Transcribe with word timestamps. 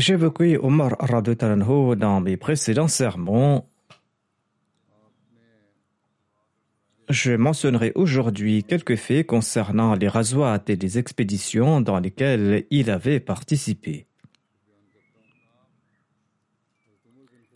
J'évoquais 0.00 0.56
Omar 0.56 0.96
Radutalanho 0.98 1.94
dans 1.94 2.22
mes 2.22 2.38
précédents 2.38 2.88
sermons. 2.88 3.66
Je 7.10 7.32
mentionnerai 7.32 7.92
aujourd'hui 7.94 8.64
quelques 8.64 8.96
faits 8.96 9.26
concernant 9.26 9.94
les 9.94 10.08
razouats 10.08 10.64
et 10.68 10.76
les 10.76 10.96
expéditions 10.96 11.82
dans 11.82 11.98
lesquelles 12.00 12.64
il 12.70 12.88
avait 12.88 13.20
participé. 13.20 14.06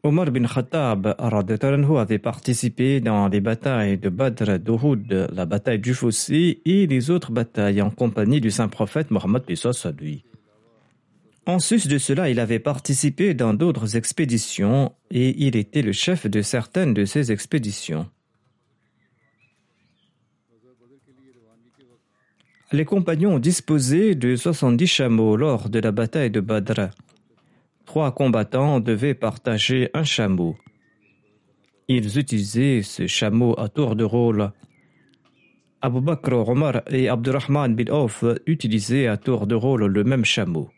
Omar 0.02 0.30
bin 0.30 0.46
Khattab 0.46 1.16
avait 1.16 2.18
participé 2.18 3.00
dans 3.00 3.28
les 3.28 3.40
batailles 3.40 3.96
de 3.96 4.10
Badr, 4.10 4.58
d'Uhud, 4.58 5.28
la 5.32 5.46
bataille 5.46 5.78
du 5.78 5.94
Fossé 5.94 6.60
et 6.66 6.86
les 6.86 7.10
autres 7.10 7.32
batailles 7.32 7.80
en 7.80 7.88
compagnie 7.88 8.42
du 8.42 8.50
saint 8.50 8.68
prophète 8.68 9.10
Mohammed 9.10 9.44
lui. 9.98 10.24
En 11.46 11.58
sus 11.58 11.88
de 11.88 11.98
cela, 11.98 12.30
il 12.30 12.40
avait 12.40 12.58
participé 12.58 13.34
dans 13.34 13.52
d'autres 13.52 13.96
expéditions 13.96 14.92
et 15.10 15.34
il 15.46 15.56
était 15.56 15.82
le 15.82 15.92
chef 15.92 16.26
de 16.26 16.40
certaines 16.40 16.94
de 16.94 17.04
ces 17.04 17.32
expéditions. 17.32 18.08
Les 22.72 22.86
compagnons 22.86 23.38
disposaient 23.38 24.14
de 24.14 24.36
70 24.36 24.86
chameaux 24.86 25.36
lors 25.36 25.68
de 25.68 25.78
la 25.80 25.92
bataille 25.92 26.30
de 26.30 26.40
Badr. 26.40 26.90
Trois 27.84 28.12
combattants 28.12 28.80
devaient 28.80 29.14
partager 29.14 29.90
un 29.92 30.02
chameau. 30.02 30.56
Ils 31.88 32.18
utilisaient 32.18 32.80
ce 32.82 33.06
chameau 33.06 33.54
à 33.60 33.68
tour 33.68 33.96
de 33.96 34.04
rôle. 34.04 34.50
Abu 35.82 36.00
Bakr, 36.00 36.48
Omar 36.48 36.80
et 36.90 37.10
Abdurrahman 37.10 37.76
bin 37.76 37.92
Auf 37.92 38.24
utilisaient 38.46 39.06
à 39.08 39.18
tour 39.18 39.46
de 39.46 39.54
rôle 39.54 39.84
le 39.84 40.02
même 40.02 40.24
chameau. 40.24 40.70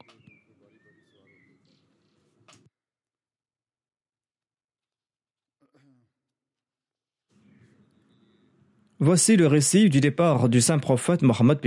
Voici 8.98 9.36
le 9.36 9.46
récit 9.46 9.90
du 9.90 10.00
départ 10.00 10.48
du 10.48 10.62
saint 10.62 10.78
prophète 10.78 11.20
Mohammed 11.20 11.58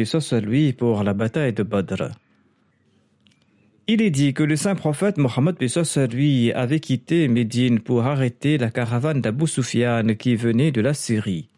lui 0.42 0.74
pour 0.74 1.04
la 1.04 1.14
bataille 1.14 1.54
de 1.54 1.62
Badr. 1.62 2.10
Il 3.86 4.02
est 4.02 4.10
dit 4.10 4.34
que 4.34 4.42
le 4.42 4.56
saint 4.56 4.74
prophète 4.74 5.20
Mohammed 5.20 5.56
lui 6.12 6.52
avait 6.54 6.80
quitté 6.80 7.28
Médine 7.28 7.82
pour 7.82 8.02
arrêter 8.02 8.58
la 8.58 8.72
caravane 8.72 9.22
d'Abu 9.22 9.46
Sufyan 9.46 10.16
qui 10.18 10.36
venait 10.36 10.72
de 10.72 10.82
la 10.82 10.96
Syrie. 10.96 11.50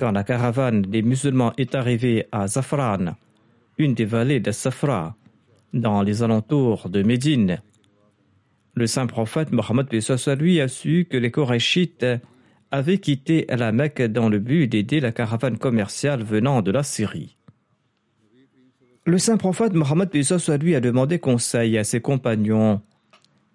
Quand 0.00 0.10
la 0.10 0.24
caravane 0.24 0.82
des 0.82 1.02
musulmans 1.02 1.52
est 1.56 1.76
arrivée 1.76 2.26
à 2.32 2.48
Zafran, 2.48 3.14
une 3.78 3.94
des 3.94 4.04
vallées 4.04 4.40
de 4.40 4.50
Safra, 4.50 5.14
dans 5.72 6.02
les 6.02 6.24
alentours 6.24 6.88
de 6.88 7.04
Médine, 7.04 7.62
le 8.74 8.88
saint 8.88 9.06
prophète 9.06 9.52
Mohammed 9.52 9.86
lui 10.40 10.60
a 10.60 10.66
su 10.66 11.06
que 11.08 11.16
les 11.16 11.30
Korachites 11.30 12.04
avait 12.74 12.98
quitté 12.98 13.46
la 13.48 13.70
Mecque 13.70 14.02
dans 14.02 14.28
le 14.28 14.40
but 14.40 14.66
d'aider 14.66 14.98
la 14.98 15.12
caravane 15.12 15.58
commerciale 15.58 16.24
venant 16.24 16.60
de 16.60 16.72
la 16.72 16.82
Syrie. 16.82 17.36
Le 19.06 19.16
saint 19.18 19.36
prophète 19.36 19.74
Mohammed 19.74 20.10
lui 20.60 20.74
a 20.74 20.80
demandé 20.80 21.20
conseil 21.20 21.78
à 21.78 21.84
ses 21.84 22.00
compagnons 22.00 22.82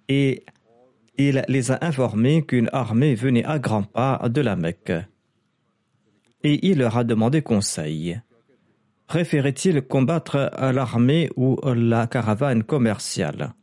et 0.08 0.46
il 1.18 1.44
les 1.50 1.72
a 1.72 1.79
informés 1.81 2.46
qu'une 2.46 2.69
armée 2.72 3.13
venait 3.13 3.44
à 3.44 3.59
grands 3.59 3.84
pas 3.84 4.22
de 4.29 4.40
la 4.40 4.56
Mecque. 4.56 4.94
Et 6.46 6.69
il 6.69 6.78
leur 6.78 6.97
a 6.97 7.03
demandé 7.03 7.41
conseil. 7.41 8.22
Préférait-il 9.08 9.81
combattre 9.81 10.50
l'armée 10.74 11.29
ou 11.35 11.58
la 11.66 12.08
caravane 12.08 12.63
commerciale? 12.63 13.53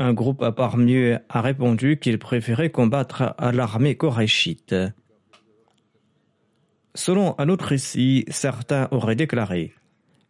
Un 0.00 0.14
groupe 0.14 0.50
parmi 0.56 0.94
eux 0.94 1.18
a 1.28 1.40
répondu 1.40 1.98
qu'il 1.98 2.18
préférait 2.18 2.70
combattre 2.70 3.34
à 3.38 3.52
l'armée 3.52 3.96
koraïchite. 3.96 4.74
Selon 6.94 7.34
un 7.38 7.48
autre 7.48 7.66
récit, 7.66 8.24
certains 8.28 8.88
auraient 8.90 9.14
déclaré 9.14 9.74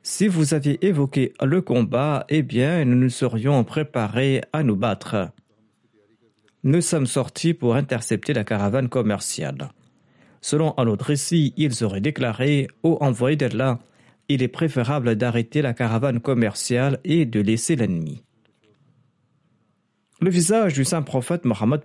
Si 0.03 0.27
vous 0.27 0.55
aviez 0.55 0.85
évoqué 0.85 1.33
le 1.41 1.63
combat, 1.63 2.27
eh 2.29 2.43
bien, 2.43 2.85
nous 2.85 2.97
nous 2.97 3.09
serions 3.11 3.65
préparés 3.65 4.43
à 4.53 4.63
nous 4.63 4.77
battre. 4.77 5.31
Nous 6.65 6.83
sommes 6.83 7.07
sortis 7.07 7.55
pour 7.55 7.77
intercepter 7.77 8.35
la 8.35 8.45
caravane 8.45 8.89
commerciale. 8.89 9.71
Selon 10.43 10.75
un 10.79 10.87
autre 10.89 11.07
récit, 11.07 11.55
ils 11.57 11.85
auraient 11.85 12.01
déclaré 12.01 12.69
Ô 12.83 12.99
envoyé 13.01 13.37
d'Allah, 13.37 13.79
il 14.29 14.43
est 14.43 14.49
préférable 14.49 15.17
d'arrêter 15.17 15.63
la 15.63 15.75
caravane 15.75 16.21
commerciale 16.21 16.99
et 17.05 17.25
de 17.25 17.41
laisser 17.41 17.77
l'ennemi. 17.77 18.23
Le 20.23 20.29
visage 20.29 20.75
du 20.75 20.85
saint 20.85 21.01
prophète 21.01 21.47
Mohammed 21.47 21.81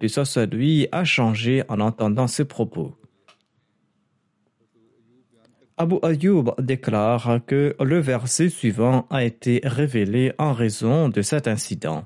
lui 0.51 0.87
a 0.91 1.05
changé 1.05 1.63
en 1.69 1.79
entendant 1.79 2.27
ces 2.27 2.43
propos. 2.43 2.93
Abu 5.77 5.95
Ayyub 6.03 6.51
déclare 6.59 7.39
que 7.45 7.75
le 7.79 7.99
verset 7.99 8.49
suivant 8.49 9.07
a 9.09 9.23
été 9.23 9.61
révélé 9.63 10.33
en 10.37 10.53
raison 10.53 11.09
de 11.09 11.21
cet 11.21 11.47
incident. 11.47 12.05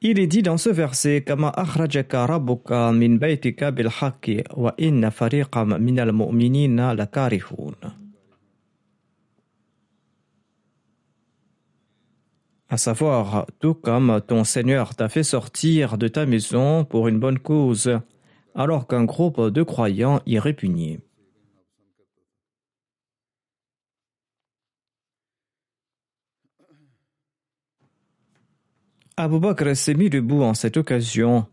Il 0.00 0.18
est 0.18 0.26
dit 0.26 0.42
dans 0.42 0.58
ce 0.58 0.70
verset 0.70 1.22
Kama 1.22 1.48
akhrajaka 1.48 2.26
rabbuka 2.26 2.92
min 2.92 3.16
baytika 3.16 3.70
bil 3.70 3.88
wa 4.56 4.74
inna 4.78 5.10
fariqam 5.10 5.76
min 5.78 5.98
al 5.98 6.12
mu'minina 6.12 6.94
lakarihun. 6.94 7.74
À 12.70 12.76
savoir, 12.76 13.46
tout 13.60 13.74
comme 13.74 14.20
ton 14.26 14.44
Seigneur 14.44 14.94
t'a 14.94 15.08
fait 15.08 15.22
sortir 15.22 15.96
de 15.96 16.08
ta 16.08 16.26
maison 16.26 16.84
pour 16.84 17.08
une 17.08 17.18
bonne 17.18 17.38
cause, 17.38 17.98
alors 18.54 18.86
qu'un 18.86 19.04
groupe 19.04 19.40
de 19.40 19.62
croyants 19.62 20.20
y 20.26 20.38
répugnait. 20.38 21.00
Abu 29.16 29.40
Bakr 29.40 29.74
s'est 29.74 29.94
mis 29.94 30.10
debout 30.10 30.42
en 30.42 30.54
cette 30.54 30.76
occasion. 30.76 31.46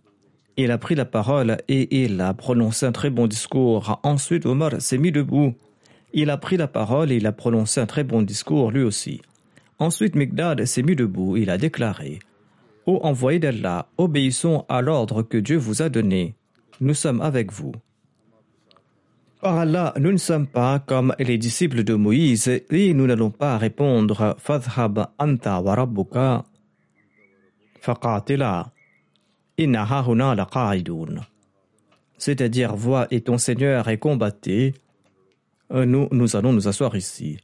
Il 0.58 0.70
a 0.70 0.78
pris 0.78 0.94
la 0.96 1.06
parole 1.06 1.58
et 1.68 2.04
il 2.04 2.22
a 2.22 2.34
prononcé 2.34 2.86
un 2.86 2.92
très 2.92 3.10
bon 3.10 3.26
discours. 3.26 4.00
Ensuite, 4.04 4.46
Omar 4.46 4.80
s'est 4.82 5.00
mis 5.00 5.12
debout. 5.12 5.56
Il 6.14 6.30
a 6.30 6.38
pris 6.38 6.58
la 6.58 6.68
parole 6.68 7.12
et 7.12 7.16
il 7.16 7.26
a 7.26 7.32
prononcé 7.32 7.82
un 7.82 7.88
très 7.88 8.04
bon 8.04 8.22
discours 8.22 8.70
lui 8.70 8.84
aussi. 8.84 9.22
Ensuite, 9.80 10.16
Migdad 10.16 10.64
s'est 10.66 10.84
mis 10.84 10.96
debout. 10.96 11.38
Il 11.38 11.50
a 11.50 11.58
déclaré 11.58 12.20
Ô 12.86 13.00
envoyé 13.04 13.40
d'Allah, 13.40 13.88
obéissons 13.98 14.64
à 14.70 14.82
l'ordre 14.82 15.24
que 15.24 15.38
Dieu 15.38 15.58
vous 15.58 15.82
a 15.82 15.90
donné. 15.90 16.36
Nous 16.82 16.94
sommes 16.94 17.20
avec 17.20 17.52
vous. 17.52 17.72
Par 19.42 19.58
Allah, 19.58 19.94
nous 20.00 20.12
ne 20.12 20.18
sommes 20.18 20.48
pas 20.48 20.80
comme 20.80 21.14
les 21.20 21.38
disciples 21.38 21.84
de 21.84 21.96
Moïse 21.96 22.48
et 22.48 22.94
nous 22.94 23.08
n'allons 23.08 23.32
pas 23.32 23.58
répondre 23.58 24.36
Fadhhab 24.40 25.08
anta 25.18 25.62
wa 25.62 25.76
rabbuka 25.76 26.44
faqatila 27.82 28.72
inna 29.58 29.84
hahuna 29.84 30.36
laqa'idun. 30.36 31.22
C'est-à-dire, 32.18 32.76
vois 32.76 33.08
et 33.12 33.22
ton 33.22 33.38
Seigneur 33.38 33.90
et 33.90 33.98
combattez. 33.98 34.74
Nous, 35.72 36.08
nous 36.12 36.36
allons 36.36 36.54
nous 36.54 36.68
asseoir 36.68 36.96
ici. 36.96 37.38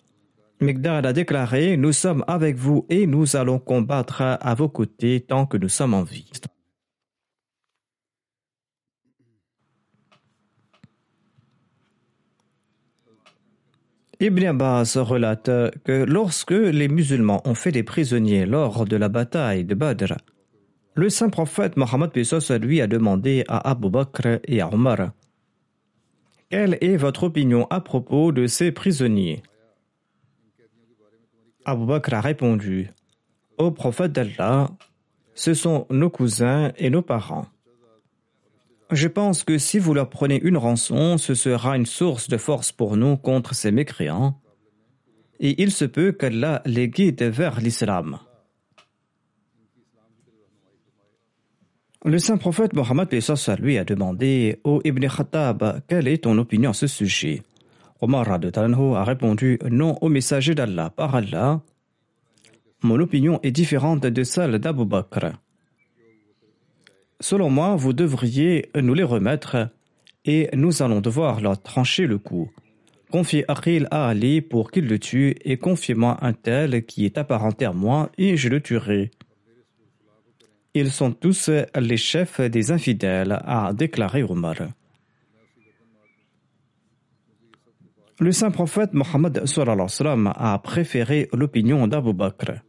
Migdal 0.61 1.07
a 1.07 1.13
déclaré 1.13 1.75
Nous 1.75 1.91
sommes 1.91 2.23
avec 2.27 2.55
vous 2.55 2.85
et 2.89 3.07
nous 3.07 3.35
allons 3.35 3.57
combattre 3.57 4.21
à 4.21 4.53
vos 4.53 4.69
côtés 4.69 5.19
tant 5.19 5.47
que 5.47 5.57
nous 5.57 5.69
sommes 5.69 5.95
en 5.95 6.03
vie. 6.03 6.29
Ibn 14.19 14.45
Abbas 14.45 14.97
relate 14.97 15.49
que 15.83 16.03
lorsque 16.03 16.51
les 16.51 16.87
musulmans 16.87 17.41
ont 17.45 17.55
fait 17.55 17.71
des 17.71 17.81
prisonniers 17.81 18.45
lors 18.45 18.85
de 18.85 18.95
la 18.95 19.09
bataille 19.09 19.65
de 19.65 19.73
Badr, 19.73 20.13
le 20.93 21.09
saint 21.09 21.29
prophète 21.29 21.75
Mohammed 21.75 22.11
Pesos 22.11 22.51
lui 22.59 22.81
a 22.81 22.87
demandé 22.87 23.43
à 23.47 23.71
Abu 23.71 23.89
Bakr 23.89 24.39
et 24.45 24.61
à 24.61 24.71
Omar 24.71 25.13
Quelle 26.51 26.77
est 26.81 26.97
votre 26.97 27.23
opinion 27.23 27.65
à 27.71 27.81
propos 27.81 28.31
de 28.31 28.45
ces 28.45 28.71
prisonniers? 28.71 29.41
Abu 31.65 31.85
Bakr 31.85 32.15
a 32.15 32.21
répondu 32.21 32.89
Au 33.57 33.71
prophète 33.71 34.11
d'Allah, 34.11 34.69
ce 35.35 35.53
sont 35.53 35.85
nos 35.89 36.09
cousins 36.09 36.71
et 36.77 36.89
nos 36.89 37.01
parents. 37.01 37.45
Je 38.91 39.07
pense 39.07 39.43
que 39.43 39.57
si 39.57 39.79
vous 39.79 39.93
leur 39.93 40.09
prenez 40.09 40.39
une 40.41 40.57
rançon, 40.57 41.17
ce 41.17 41.33
sera 41.33 41.77
une 41.77 41.85
source 41.85 42.27
de 42.27 42.37
force 42.37 42.71
pour 42.71 42.97
nous 42.97 43.15
contre 43.15 43.53
ces 43.53 43.71
mécréants, 43.71 44.39
et 45.39 45.61
il 45.61 45.71
se 45.71 45.85
peut 45.85 46.11
qu'Allah 46.11 46.61
les 46.65 46.89
guide 46.89 47.23
vers 47.23 47.59
l'islam. 47.59 48.19
Le 52.03 52.17
saint 52.17 52.37
prophète 52.37 52.73
Mohammed 52.73 53.07
lui 53.59 53.77
a 53.77 53.85
demandé 53.85 54.59
au 54.63 54.81
Ibn 54.83 55.07
Khattab 55.07 55.83
quelle 55.87 56.07
est 56.07 56.23
ton 56.23 56.37
opinion 56.39 56.71
à 56.71 56.73
ce 56.73 56.87
sujet? 56.87 57.43
Omar 58.01 58.27
a 58.31 59.03
répondu 59.03 59.59
non 59.69 59.95
au 60.01 60.09
messager 60.09 60.55
d'Allah 60.55 60.89
par 60.89 61.13
Allah. 61.13 61.61
Mon 62.81 62.99
opinion 62.99 63.39
est 63.43 63.51
différente 63.51 64.01
de 64.01 64.23
celle 64.23 64.57
d'Abu 64.57 64.85
Bakr. 64.85 65.33
Selon 67.19 67.51
moi, 67.51 67.75
vous 67.75 67.93
devriez 67.93 68.71
nous 68.75 68.95
les 68.95 69.03
remettre 69.03 69.69
et 70.25 70.49
nous 70.55 70.81
allons 70.81 70.99
devoir 70.99 71.41
leur 71.41 71.61
trancher 71.61 72.07
le 72.07 72.17
cou. 72.17 72.49
Confiez 73.11 73.45
Akhil 73.47 73.87
à 73.91 74.07
Ali 74.07 74.41
pour 74.41 74.71
qu'il 74.71 74.87
le 74.87 74.97
tue 74.97 75.35
et 75.45 75.57
confiez-moi 75.57 76.17
un 76.21 76.33
tel 76.33 76.83
qui 76.85 77.05
est 77.05 77.19
apparenté 77.19 77.65
à 77.65 77.71
moi 77.71 78.09
et 78.17 78.35
je 78.35 78.49
le 78.49 78.61
tuerai. 78.61 79.11
Ils 80.73 80.91
sont 80.91 81.11
tous 81.11 81.51
les 81.75 81.97
chefs 81.97 82.41
des 82.41 82.71
infidèles, 82.71 83.39
a 83.45 83.73
déclaré 83.73 84.23
Omar. 84.23 84.55
Le 88.21 88.31
saint 88.31 88.51
prophète 88.51 88.93
Mohammed 88.93 89.43
a 90.35 90.59
préféré 90.59 91.27
l'opinion 91.33 91.87
d'Abu 91.87 92.13
Bakr. 92.13 92.61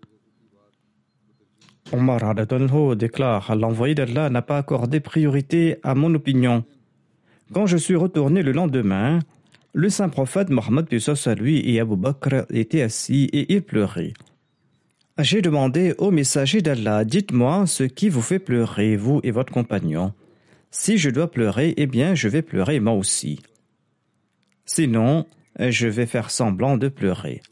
Omar 1.92 2.34
déclare 2.96 3.54
L'envoyé 3.54 3.94
d'Allah 3.94 4.30
n'a 4.30 4.40
pas 4.40 4.56
accordé 4.56 5.00
priorité 5.00 5.76
à 5.82 5.94
mon 5.94 6.14
opinion. 6.14 6.64
Quand 7.52 7.66
je 7.66 7.76
suis 7.76 7.96
retourné 7.96 8.42
le 8.42 8.52
lendemain, 8.52 9.18
le 9.74 9.90
saint 9.90 10.08
prophète 10.08 10.48
Mohammed 10.48 10.86
lui 11.36 11.70
et 11.70 11.80
Abu 11.80 11.96
Bakr 11.96 12.46
étaient 12.48 12.80
assis 12.80 13.28
et 13.34 13.52
ils 13.52 13.62
pleuraient. 13.62 14.14
J'ai 15.18 15.42
demandé 15.42 15.94
au 15.98 16.10
messager 16.10 16.62
d'Allah 16.62 17.04
Dites-moi 17.04 17.66
ce 17.66 17.84
qui 17.84 18.08
vous 18.08 18.22
fait 18.22 18.38
pleurer, 18.38 18.96
vous 18.96 19.20
et 19.22 19.30
votre 19.30 19.52
compagnon. 19.52 20.14
Si 20.70 20.96
je 20.96 21.10
dois 21.10 21.30
pleurer, 21.30 21.74
eh 21.76 21.86
bien, 21.86 22.14
je 22.14 22.28
vais 22.28 22.40
pleurer 22.40 22.80
moi 22.80 22.94
aussi. 22.94 23.42
Sinon, 24.64 25.26
je 25.58 25.88
vais 25.88 26.06
faire 26.06 26.30
semblant 26.30 26.76
de 26.76 26.88
pleurer. 26.88 27.42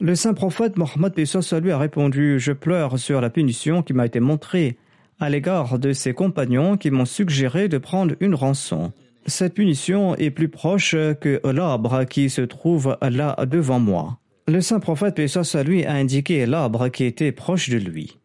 Le 0.00 0.14
saint 0.14 0.34
prophète 0.34 0.76
Mohammed 0.76 1.12
lui 1.16 1.72
a 1.72 1.78
répondu 1.78 2.38
Je 2.38 2.52
pleure 2.52 2.98
sur 2.98 3.20
la 3.20 3.30
punition 3.30 3.82
qui 3.82 3.94
m'a 3.94 4.06
été 4.06 4.20
montrée 4.20 4.76
à 5.18 5.28
l'égard 5.28 5.78
de 5.78 5.92
ses 5.92 6.14
compagnons 6.14 6.76
qui 6.76 6.90
m'ont 6.90 7.04
suggéré 7.04 7.68
de 7.68 7.78
prendre 7.78 8.14
une 8.20 8.34
rançon. 8.34 8.92
Cette 9.26 9.54
punition 9.54 10.14
est 10.14 10.30
plus 10.30 10.48
proche 10.48 10.92
que 10.92 11.40
l'arbre 11.44 12.04
qui 12.04 12.30
se 12.30 12.42
trouve 12.42 12.96
là 13.02 13.36
devant 13.44 13.80
moi. 13.80 14.18
Le 14.46 14.60
saint 14.60 14.80
prophète 14.80 15.20
lui 15.66 15.84
a 15.84 15.92
indiqué 15.92 16.46
l'arbre 16.46 16.88
qui 16.88 17.04
était 17.04 17.32
proche 17.32 17.68
de 17.68 17.76
lui. 17.76 18.18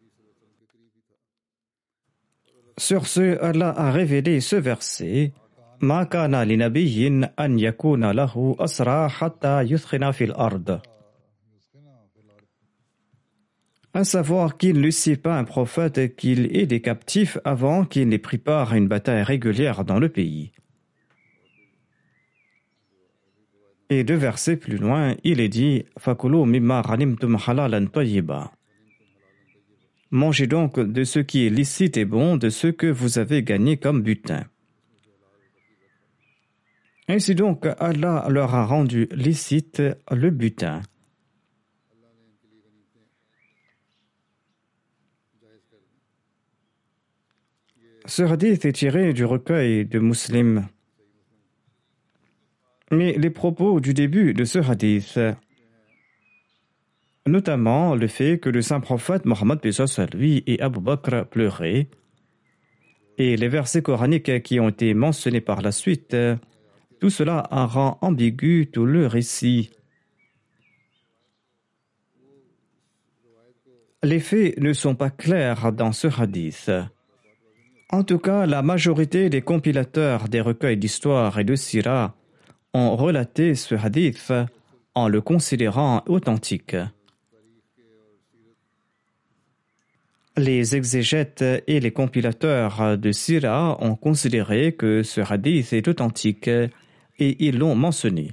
Sur 2.78 3.06
ce, 3.06 3.38
Allah 3.42 3.74
a 3.76 3.90
révélé 3.90 4.40
ce 4.40 4.56
verset. 4.56 5.32
À 13.96 14.02
savoir 14.02 14.56
qu'il 14.56 14.80
ne 14.80 14.90
sait 14.90 15.16
pas 15.16 15.38
un 15.38 15.44
prophète 15.44 16.16
qu'il 16.16 16.56
ait 16.56 16.66
des 16.66 16.80
captifs 16.80 17.38
avant 17.44 17.84
qu'il 17.84 18.08
n'ait 18.08 18.18
pris 18.18 18.38
part 18.38 18.72
à 18.72 18.76
une 18.76 18.88
bataille 18.88 19.22
régulière 19.22 19.84
dans 19.84 20.00
le 20.00 20.08
pays. 20.08 20.50
Et 23.90 24.02
deux 24.02 24.16
versets 24.16 24.56
plus 24.56 24.78
loin, 24.78 25.14
il 25.22 25.40
est 25.40 25.48
dit 25.48 25.84
mimma 26.06 26.82
halalan 27.46 27.86
Mangez 30.10 30.46
donc 30.46 30.80
de 30.80 31.04
ce 31.04 31.18
qui 31.18 31.46
est 31.46 31.50
licite 31.50 31.96
et 31.96 32.04
bon, 32.04 32.36
de 32.36 32.48
ce 32.48 32.68
que 32.68 32.86
vous 32.86 33.18
avez 33.18 33.42
gagné 33.42 33.76
comme 33.76 34.02
butin. 34.02 34.44
Ainsi 37.08 37.34
donc, 37.34 37.66
Allah 37.78 38.26
leur 38.30 38.54
a 38.54 38.64
rendu 38.64 39.08
licite 39.12 39.82
le 40.10 40.30
butin. 40.30 40.80
Ce 48.06 48.22
hadith 48.22 48.64
est 48.64 48.72
tiré 48.72 49.12
du 49.12 49.24
recueil 49.24 49.86
de 49.86 49.98
Muslim. 49.98 50.66
Mais 52.90 53.12
les 53.12 53.30
propos 53.30 53.80
du 53.80 53.94
début 53.94 54.34
de 54.34 54.44
ce 54.44 54.58
hadith, 54.58 55.18
notamment 57.26 57.94
le 57.94 58.06
fait 58.06 58.38
que 58.38 58.50
le 58.50 58.60
saint 58.60 58.80
prophète 58.80 59.24
Mohammed 59.24 59.60
lui 60.14 60.42
et 60.46 60.60
Abu 60.60 60.80
Bakr 60.80 61.26
pleuraient, 61.26 61.88
et 63.16 63.36
les 63.36 63.48
versets 63.48 63.82
coraniques 63.82 64.42
qui 64.42 64.60
ont 64.60 64.68
été 64.68 64.92
mentionnés 64.92 65.40
par 65.40 65.62
la 65.62 65.72
suite, 65.72 66.14
tout 67.00 67.10
cela 67.10 67.48
rend 67.50 67.98
ambigu 68.00 68.68
tout 68.72 68.86
le 68.86 69.06
récit. 69.06 69.70
Les 74.02 74.20
faits 74.20 74.58
ne 74.58 74.72
sont 74.72 74.94
pas 74.94 75.10
clairs 75.10 75.72
dans 75.72 75.92
ce 75.92 76.08
hadith. 76.08 76.70
En 77.90 78.02
tout 78.02 78.18
cas, 78.18 78.44
la 78.46 78.62
majorité 78.62 79.30
des 79.30 79.42
compilateurs 79.42 80.28
des 80.28 80.40
recueils 80.40 80.76
d'histoire 80.76 81.38
et 81.38 81.44
de 81.44 81.54
sira 81.54 82.14
ont 82.74 82.96
relaté 82.96 83.54
ce 83.54 83.74
hadith 83.74 84.32
en 84.94 85.08
le 85.08 85.20
considérant 85.20 86.02
authentique. 86.06 86.76
Les 90.36 90.74
exégètes 90.74 91.44
et 91.68 91.78
les 91.78 91.92
compilateurs 91.92 92.98
de 92.98 93.12
Sira 93.12 93.78
ont 93.80 93.94
considéré 93.94 94.72
que 94.72 95.04
ce 95.04 95.20
hadith 95.20 95.72
est 95.72 95.86
authentique 95.86 96.50
et 97.18 97.46
ils 97.46 97.58
l'ont 97.58 97.74
mentionné. 97.74 98.32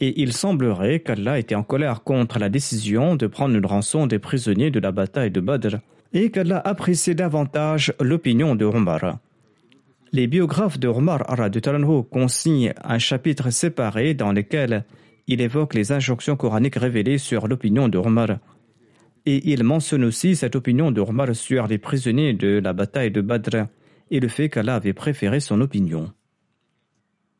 Et 0.00 0.20
il 0.22 0.32
semblerait 0.32 1.00
qu'Allah 1.00 1.38
était 1.38 1.54
en 1.54 1.62
colère 1.62 2.02
contre 2.02 2.38
la 2.38 2.48
décision 2.48 3.16
de 3.16 3.26
prendre 3.26 3.56
une 3.56 3.64
rançon 3.64 4.06
des 4.06 4.18
prisonniers 4.18 4.70
de 4.70 4.80
la 4.80 4.92
bataille 4.92 5.30
de 5.30 5.40
Badr 5.40 5.78
et 6.12 6.30
qu'elle 6.30 6.52
a 6.52 6.60
apprécié 6.60 7.14
davantage 7.14 7.94
l'opinion 8.00 8.54
de 8.54 8.64
Omar. 8.64 9.18
Les 10.12 10.26
biographes 10.26 10.78
de 10.78 10.88
Omar 10.88 11.24
de 11.50 12.02
consignent 12.02 12.72
un 12.84 12.98
chapitre 12.98 13.50
séparé 13.50 14.14
dans 14.14 14.32
lequel 14.32 14.84
il 15.26 15.40
évoque 15.40 15.74
les 15.74 15.92
injonctions 15.92 16.36
coraniques 16.36 16.76
révélées 16.76 17.18
sur 17.18 17.48
l'opinion 17.48 17.88
de 17.88 17.98
Omar. 17.98 18.38
Et 19.24 19.50
il 19.52 19.64
mentionne 19.64 20.04
aussi 20.04 20.36
cette 20.36 20.54
opinion 20.54 20.92
de 20.92 21.00
Omar 21.00 21.34
sur 21.34 21.66
les 21.66 21.78
prisonniers 21.78 22.32
de 22.32 22.60
la 22.62 22.72
bataille 22.72 23.10
de 23.10 23.20
Badr 23.20 23.66
et 24.10 24.20
le 24.20 24.28
fait 24.28 24.48
qu'Allah 24.48 24.76
avait 24.76 24.92
préféré 24.92 25.40
son 25.40 25.60
opinion. 25.60 26.12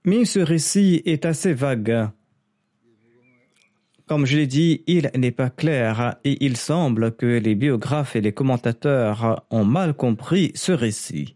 Mais 0.07 0.25
ce 0.25 0.39
récit 0.39 1.03
est 1.05 1.25
assez 1.25 1.53
vague 1.53 2.09
Comme 4.07 4.25
je 4.25 4.37
l'ai 4.37 4.47
dit, 4.47 4.85
il 4.87 5.11
n'est 5.17 5.33
pas 5.33 5.51
clair 5.51 6.17
et 6.23 6.45
il 6.45 6.57
semble 6.57 7.17
que 7.17 7.27
les 7.27 7.57
biographes 7.57 8.15
et 8.15 8.21
les 8.21 8.33
commentateurs 8.33 9.45
ont 9.51 9.65
mal 9.65 9.95
compris 9.95 10.53
ce 10.55 10.71
récit. 10.71 11.35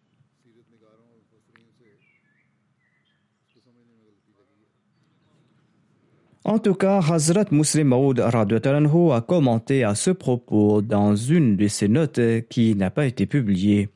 En 6.45 6.61
tout 6.61 6.75
cas, 6.75 7.01
Hazrat 7.01 7.47
Muslim 7.51 7.89
Maud 7.89 8.21
a 8.21 9.21
commenté 9.21 9.83
à 9.83 9.97
ce 9.97 10.11
propos 10.13 10.81
dans 10.81 11.17
une 11.17 11.57
de 11.57 11.67
ses 11.67 11.89
notes 11.89 12.21
qui 12.49 12.77
n'a 12.77 12.91
pas 12.91 13.07
été 13.07 13.27
publiée. 13.27 13.89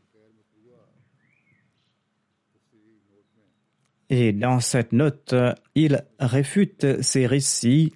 Et 4.10 4.32
dans 4.32 4.60
cette 4.60 4.92
note, 4.92 5.34
il 5.74 6.04
réfute 6.18 7.02
ces 7.02 7.26
récits 7.26 7.92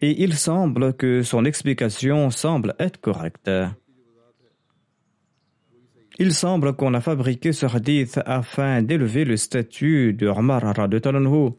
et 0.00 0.22
il 0.22 0.34
semble 0.34 0.94
que 0.94 1.22
son 1.22 1.44
explication 1.44 2.30
semble 2.30 2.74
être 2.78 3.00
correcte. 3.00 3.50
Il 6.20 6.32
semble 6.32 6.74
qu'on 6.74 6.94
a 6.94 7.00
fabriqué 7.00 7.52
ce 7.52 7.66
hadith 7.66 8.20
afin 8.26 8.82
d'élever 8.82 9.24
le 9.24 9.36
statut 9.36 10.12
de 10.12 10.26
Omar 10.26 10.62
Talanhu 10.74 11.50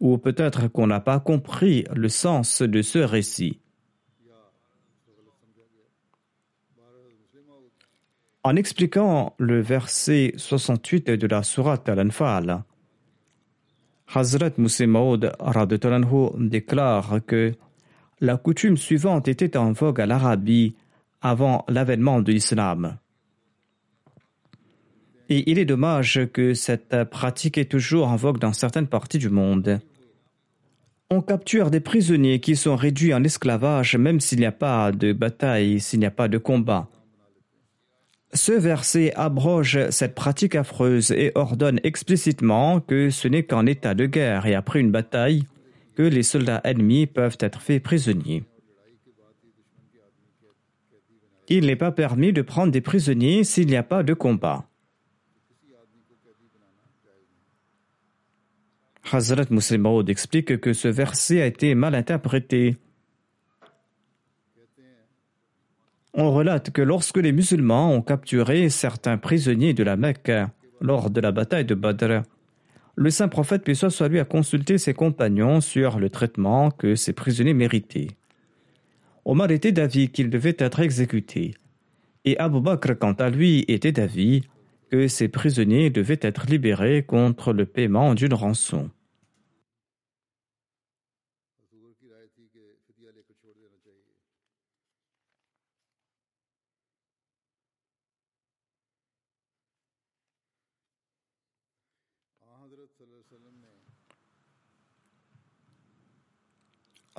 ou 0.00 0.18
peut-être 0.18 0.68
qu'on 0.68 0.86
n'a 0.86 1.00
pas 1.00 1.20
compris 1.20 1.84
le 1.94 2.08
sens 2.08 2.62
de 2.62 2.82
ce 2.82 2.98
récit. 2.98 3.60
En 8.44 8.56
expliquant 8.56 9.34
le 9.38 9.60
verset 9.60 10.32
68 10.36 11.10
de 11.10 11.26
la 11.26 11.42
sourate 11.42 11.88
Al-Anfal, 11.88 12.62
Hazrat 14.14 14.52
Muslim 14.58 14.96
déclare 16.38 17.20
que 17.26 17.54
la 18.20 18.36
coutume 18.36 18.76
suivante 18.76 19.28
était 19.28 19.56
en 19.56 19.72
vogue 19.72 20.00
à 20.00 20.06
l'Arabie 20.06 20.74
avant 21.20 21.64
l'avènement 21.68 22.20
de 22.20 22.32
l'islam. 22.32 22.96
Et 25.28 25.50
il 25.50 25.58
est 25.58 25.66
dommage 25.66 26.20
que 26.32 26.54
cette 26.54 27.04
pratique 27.04 27.58
est 27.58 27.70
toujours 27.70 28.08
en 28.08 28.16
vogue 28.16 28.38
dans 28.38 28.54
certaines 28.54 28.86
parties 28.86 29.18
du 29.18 29.28
monde. 29.28 29.80
On 31.10 31.20
capture 31.20 31.70
des 31.70 31.80
prisonniers 31.80 32.40
qui 32.40 32.56
sont 32.56 32.76
réduits 32.76 33.14
en 33.14 33.24
esclavage 33.24 33.96
même 33.96 34.20
s'il 34.20 34.40
n'y 34.40 34.46
a 34.46 34.52
pas 34.52 34.90
de 34.90 35.12
bataille, 35.12 35.80
s'il 35.80 36.00
n'y 36.00 36.06
a 36.06 36.10
pas 36.10 36.28
de 36.28 36.38
combat. 36.38 36.88
Ce 38.34 38.52
verset 38.52 39.14
abroge 39.14 39.88
cette 39.90 40.14
pratique 40.14 40.54
affreuse 40.54 41.12
et 41.12 41.32
ordonne 41.34 41.80
explicitement 41.82 42.80
que 42.80 43.10
ce 43.10 43.26
n'est 43.26 43.44
qu'en 43.44 43.64
état 43.64 43.94
de 43.94 44.06
guerre 44.06 44.46
et 44.46 44.54
après 44.54 44.80
une 44.80 44.90
bataille 44.90 45.44
que 45.94 46.02
les 46.02 46.22
soldats 46.22 46.60
ennemis 46.64 47.06
peuvent 47.06 47.38
être 47.40 47.60
faits 47.60 47.82
prisonniers. 47.82 48.44
Il 51.48 51.66
n'est 51.66 51.76
pas 51.76 51.92
permis 51.92 52.32
de 52.34 52.42
prendre 52.42 52.70
des 52.70 52.82
prisonniers 52.82 53.42
s'il 53.44 53.66
n'y 53.66 53.76
a 53.76 53.82
pas 53.82 54.02
de 54.02 54.12
combat. 54.12 54.66
Hazrat 59.10 59.46
Muslim 59.50 59.86
explique 60.06 60.60
que 60.60 60.74
ce 60.74 60.88
verset 60.88 61.40
a 61.40 61.46
été 61.46 61.74
mal 61.74 61.94
interprété. 61.94 62.76
On 66.20 66.32
relate 66.32 66.72
que 66.72 66.82
lorsque 66.82 67.18
les 67.18 67.30
musulmans 67.30 67.92
ont 67.94 68.02
capturé 68.02 68.70
certains 68.70 69.18
prisonniers 69.18 69.72
de 69.72 69.84
la 69.84 69.96
Mecque 69.96 70.32
lors 70.80 71.10
de 71.10 71.20
la 71.20 71.30
bataille 71.30 71.64
de 71.64 71.76
Badr, 71.76 72.22
le 72.96 73.10
saint 73.10 73.28
prophète 73.28 73.62
puis 73.62 73.76
soit 73.76 74.08
lui 74.08 74.18
a 74.18 74.24
consulté 74.24 74.78
ses 74.78 74.94
compagnons 74.94 75.60
sur 75.60 76.00
le 76.00 76.10
traitement 76.10 76.72
que 76.72 76.96
ces 76.96 77.12
prisonniers 77.12 77.54
méritaient. 77.54 78.08
Omar 79.24 79.52
était 79.52 79.70
d'avis 79.70 80.08
qu'ils 80.08 80.28
devaient 80.28 80.56
être 80.58 80.80
exécutés, 80.80 81.54
et 82.24 82.36
Abu 82.40 82.60
Bakr, 82.60 82.98
quant 82.98 83.12
à 83.12 83.30
lui, 83.30 83.64
était 83.68 83.92
d'avis 83.92 84.42
que 84.90 85.06
ces 85.06 85.28
prisonniers 85.28 85.90
devaient 85.90 86.18
être 86.20 86.46
libérés 86.46 87.04
contre 87.04 87.52
le 87.52 87.64
paiement 87.64 88.14
d'une 88.14 88.34
rançon. 88.34 88.90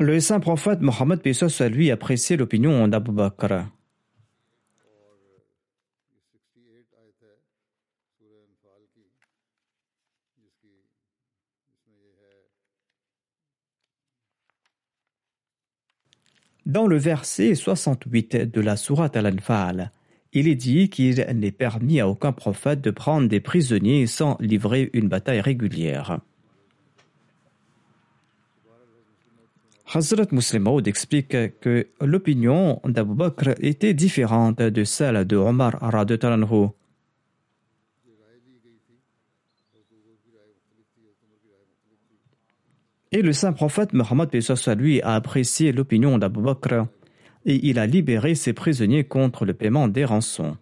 Le 0.01 0.21
saint 0.21 0.39
prophète 0.39 0.79
Mohammed 0.79 1.21
Pesos 1.21 1.61
a 1.61 1.67
lui 1.67 1.91
apprécié 1.91 2.37
l'opinion 2.37 2.87
d'Abu 2.87 3.11
Bakr. 3.11 3.65
Dans 16.65 16.87
le 16.87 16.97
verset 16.97 17.53
68 17.55 18.37
de 18.37 18.61
la 18.61 18.77
Sourate 18.77 19.17
Al-Anfal, 19.17 19.91
il 20.31 20.47
est 20.47 20.55
dit 20.55 20.89
qu'il 20.89 21.15
n'est 21.35 21.51
permis 21.51 21.99
à 21.99 22.07
aucun 22.07 22.31
prophète 22.31 22.79
de 22.79 22.91
prendre 22.91 23.27
des 23.27 23.41
prisonniers 23.41 24.07
sans 24.07 24.37
livrer 24.39 24.91
une 24.93 25.09
bataille 25.09 25.41
régulière. 25.41 26.21
Hazrat 29.91 30.27
Muslim 30.31 30.63
Maud 30.63 30.87
explique 30.87 31.35
que 31.59 31.87
l'opinion 31.99 32.79
d'Abu 32.85 33.15
Bakr 33.15 33.55
était 33.59 33.95
différente 33.95 34.61
de 34.61 34.83
celle 34.83 35.25
de 35.25 35.35
Omar 35.35 35.79
Talanhu. 36.19 36.67
Et 43.11 43.23
le 43.23 43.33
saint 43.33 43.51
prophète 43.51 43.93
Mohammed 43.93 44.29
lui 44.77 45.01
a 45.01 45.15
apprécié 45.15 45.71
l'opinion 45.71 46.19
d'Abu 46.19 46.41
Bakr 46.41 46.85
et 47.45 47.67
il 47.67 47.79
a 47.79 47.87
libéré 47.87 48.35
ses 48.35 48.53
prisonniers 48.53 49.05
contre 49.05 49.43
le 49.43 49.55
paiement 49.55 49.87
des 49.87 50.05
rançons. 50.05 50.55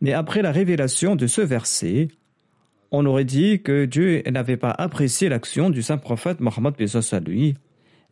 Mais 0.00 0.12
après 0.12 0.42
la 0.42 0.50
révélation 0.50 1.14
de 1.14 1.28
ce 1.28 1.40
verset, 1.40 2.08
on 2.90 3.06
aurait 3.06 3.24
dit 3.24 3.62
que 3.62 3.84
Dieu 3.84 4.24
n'avait 4.28 4.56
pas 4.56 4.72
apprécié 4.72 5.28
l'action 5.28 5.70
du 5.70 5.82
saint 5.82 5.98
prophète 5.98 6.40
Mohammed 6.40 6.74
lui 7.24 7.54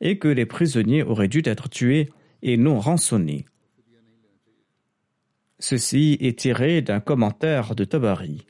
et 0.00 0.18
que 0.18 0.28
les 0.28 0.46
prisonniers 0.46 1.02
auraient 1.02 1.28
dû 1.28 1.42
être 1.44 1.68
tués 1.68 2.10
et 2.42 2.56
non 2.56 2.80
rançonnés. 2.80 3.46
Ceci 5.58 6.18
est 6.20 6.38
tiré 6.38 6.82
d'un 6.82 7.00
commentaire 7.00 7.74
de 7.74 7.84
Tabari. 7.84 8.46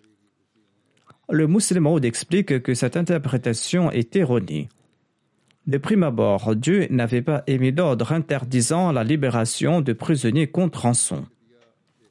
Le 1.29 1.47
musulman 1.47 1.99
explique 1.99 2.63
que 2.63 2.75
cette 2.75 2.97
interprétation 2.97 3.91
est 3.91 4.15
erronée. 4.17 4.69
De 5.67 5.79
prime 5.79 6.05
abord, 6.05 6.55
Dieu 6.55 6.87
n'avait 6.91 7.23
pas 7.23 7.43
émis 7.49 7.73
d'ordre 7.73 8.13
interdisant 8.13 8.93
la 8.93 9.03
libération 9.03 9.81
de 9.81 9.93
prisonniers 9.93 10.47
contre 10.47 10.83
rançon. 10.83 11.27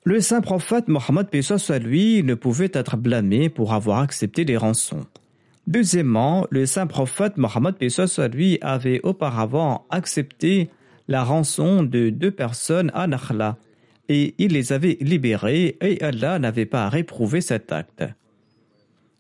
Le 0.04 0.20
saint 0.20 0.42
prophète 0.42 0.88
Mohammed 0.88 1.28
à 1.70 1.80
lui 1.80 2.22
ne 2.24 2.36
pouvait 2.36 2.72
être 2.74 2.98
blâmé 2.98 3.50
pour 3.50 3.74
avoir 3.74 4.00
accepté 4.00 4.44
les 4.44 4.58
rançons. 4.58 5.06
Deuxièmement, 5.68 6.46
le 6.52 6.66
saint 6.66 6.88
prophète 6.88 7.38
Mohammed 7.38 7.76
lui 8.34 8.58
avait 8.62 9.00
auparavant 9.04 9.86
accepté 9.90 10.70
la 11.08 11.24
rançon 11.24 11.84
de 11.84 12.10
deux 12.10 12.32
personnes 12.32 12.92
à 12.94 13.08
Nakhla 13.08 13.58
et 14.08 14.36
il 14.38 14.54
les 14.54 14.74
avait 14.74 14.98
libérées 15.02 15.78
et 15.82 16.02
Allah 16.04 16.38
n'avait 16.40 16.66
pas 16.66 16.90
réprouvé 16.90 17.42
cet 17.42 17.72
acte. 17.72 18.04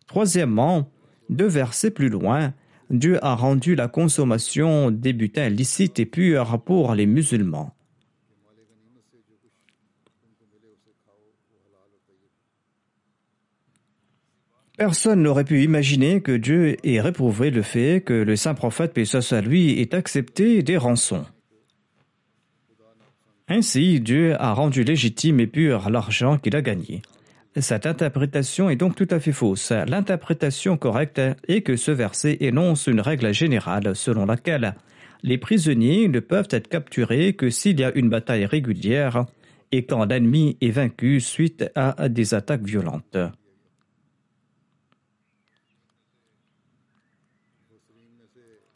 Troisièmement, 0.08 0.90
deux 1.30 1.48
versets 1.48 1.92
plus 1.92 2.10
loin, 2.10 2.54
Dieu 2.92 3.24
a 3.26 3.34
rendu 3.34 3.74
la 3.74 3.88
consommation 3.88 4.92
des 4.92 5.14
butins 5.14 5.50
licites 5.50 6.00
et 6.00 6.06
purs 6.06 6.62
pour 6.64 6.94
les 6.94 7.08
musulmans. 7.08 7.75
Personne 14.78 15.22
n'aurait 15.22 15.46
pu 15.46 15.64
imaginer 15.64 16.22
que 16.22 16.34
Dieu 16.34 16.76
ait 16.84 17.00
réprouvé 17.00 17.50
le 17.50 17.62
fait 17.62 18.02
que 18.02 18.14
le 18.14 18.36
saint 18.36 18.54
prophète, 18.54 18.94
paix 18.94 19.06
à 19.16 19.42
lui, 19.42 19.80
ait 19.80 19.96
accepté 19.96 20.64
des 20.64 20.78
rançons. 20.78 21.26
Ainsi, 23.48 24.02
Dieu 24.02 24.36
a 24.42 24.54
rendu 24.54 24.84
légitime 24.84 25.40
et 25.40 25.48
pur 25.48 25.90
l'argent 25.90 26.38
qu'il 26.38 26.56
a 26.56 26.62
gagné. 26.62 27.04
Cette 27.58 27.86
interprétation 27.86 28.70
est 28.70 28.76
donc 28.76 28.96
tout 28.96 29.08
à 29.12 29.20
fait 29.20 29.32
fausse. 29.32 29.72
L'interprétation 29.72 30.76
correcte 30.76 31.22
est 31.48 31.62
que 31.62 31.78
ce 31.78 31.92
verset 31.92 32.38
énonce 32.42 32.88
une 32.88 33.00
règle 33.00 33.34
générale 33.34 33.96
selon 33.96 34.26
laquelle 34.26 34.76
les 35.24 35.38
prisonniers 35.38 36.10
ne 36.10 36.20
peuvent 36.20 36.50
être 36.50 36.68
capturés 36.68 37.34
que 37.34 37.50
s'il 37.50 37.80
y 37.80 37.84
a 37.86 37.94
une 37.96 38.10
bataille 38.10 38.46
régulière 38.46 39.26
et 39.72 39.86
quand 39.86 40.04
l'ennemi 40.06 40.58
est 40.60 40.72
vaincu 40.72 41.22
suite 41.22 41.66
à 41.76 42.10
des 42.10 42.34
attaques 42.34 42.66
violentes. 42.66 43.18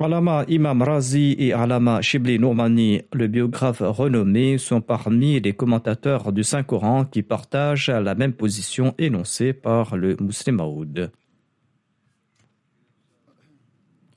Alama 0.01 0.45
Imam 0.47 0.81
Razi 0.81 1.35
et 1.39 1.51
Alama 1.51 2.01
Shibli 2.01 2.39
Nourmani, 2.39 3.01
le 3.11 3.27
biographe 3.27 3.81
renommé, 3.81 4.57
sont 4.57 4.79
parmi 4.79 5.41
les 5.41 5.51
commentateurs 5.51 6.31
du 6.31 6.41
Saint-Coran 6.41 7.03
qui 7.03 7.21
partagent 7.21 7.89
la 7.89 8.15
même 8.15 8.31
position 8.31 8.95
énoncée 8.97 9.51
par 9.51 9.97
le 9.97 10.15
Muslim 10.21 10.55
Maoud. 10.55 11.11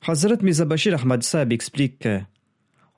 Hazrat 0.07 0.37
Mizabashir 0.41 1.01
Ahmad 1.03 1.25
Saab 1.25 1.53
explique 1.53 2.07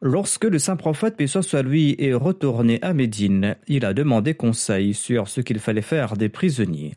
Lorsque 0.03 0.45
le 0.45 0.59
saint 0.59 0.77
prophète, 0.77 1.17
paix 1.17 1.27
soit 1.27 1.63
lui, 1.63 1.97
est 1.99 2.13
retourné 2.13 2.79
à 2.83 2.93
Médine, 2.93 3.57
il 3.67 3.87
a 3.87 3.95
demandé 3.95 4.35
conseil 4.35 4.93
sur 4.93 5.29
ce 5.29 5.41
qu'il 5.41 5.59
fallait 5.59 5.81
faire 5.81 6.19
des 6.19 6.29
prisonniers. 6.29 6.93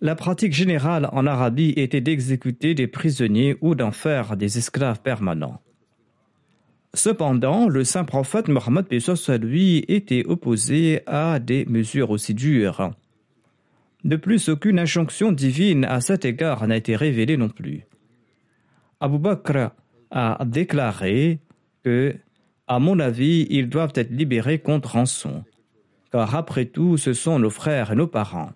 La 0.00 0.14
pratique 0.14 0.52
générale 0.52 1.08
en 1.12 1.26
Arabie 1.26 1.72
était 1.76 2.00
d'exécuter 2.00 2.74
des 2.74 2.86
prisonniers 2.86 3.56
ou 3.60 3.74
d'en 3.74 3.90
faire 3.90 4.36
des 4.36 4.56
esclaves 4.56 5.00
permanents. 5.00 5.60
Cependant, 6.94 7.68
le 7.68 7.82
saint 7.82 8.04
prophète 8.04 8.48
Mohammed 8.48 8.86
lui 9.42 9.84
était 9.88 10.24
opposé 10.24 11.00
à 11.06 11.40
des 11.40 11.64
mesures 11.66 12.10
aussi 12.10 12.32
dures. 12.32 12.92
De 14.04 14.14
plus, 14.14 14.48
aucune 14.48 14.78
injonction 14.78 15.32
divine 15.32 15.84
à 15.84 16.00
cet 16.00 16.24
égard 16.24 16.66
n'a 16.68 16.76
été 16.76 16.94
révélée 16.94 17.36
non 17.36 17.48
plus. 17.48 17.84
Abu 19.00 19.18
Bakr 19.18 19.70
a 20.12 20.44
déclaré 20.46 21.40
que, 21.82 22.14
à 22.68 22.78
mon 22.78 23.00
avis, 23.00 23.48
ils 23.50 23.68
doivent 23.68 23.92
être 23.96 24.10
libérés 24.10 24.60
contre 24.60 24.92
rançon, 24.92 25.44
car 26.12 26.36
après 26.36 26.66
tout, 26.66 26.96
ce 26.96 27.12
sont 27.12 27.40
nos 27.40 27.50
frères 27.50 27.90
et 27.92 27.96
nos 27.96 28.06
parents. 28.06 28.52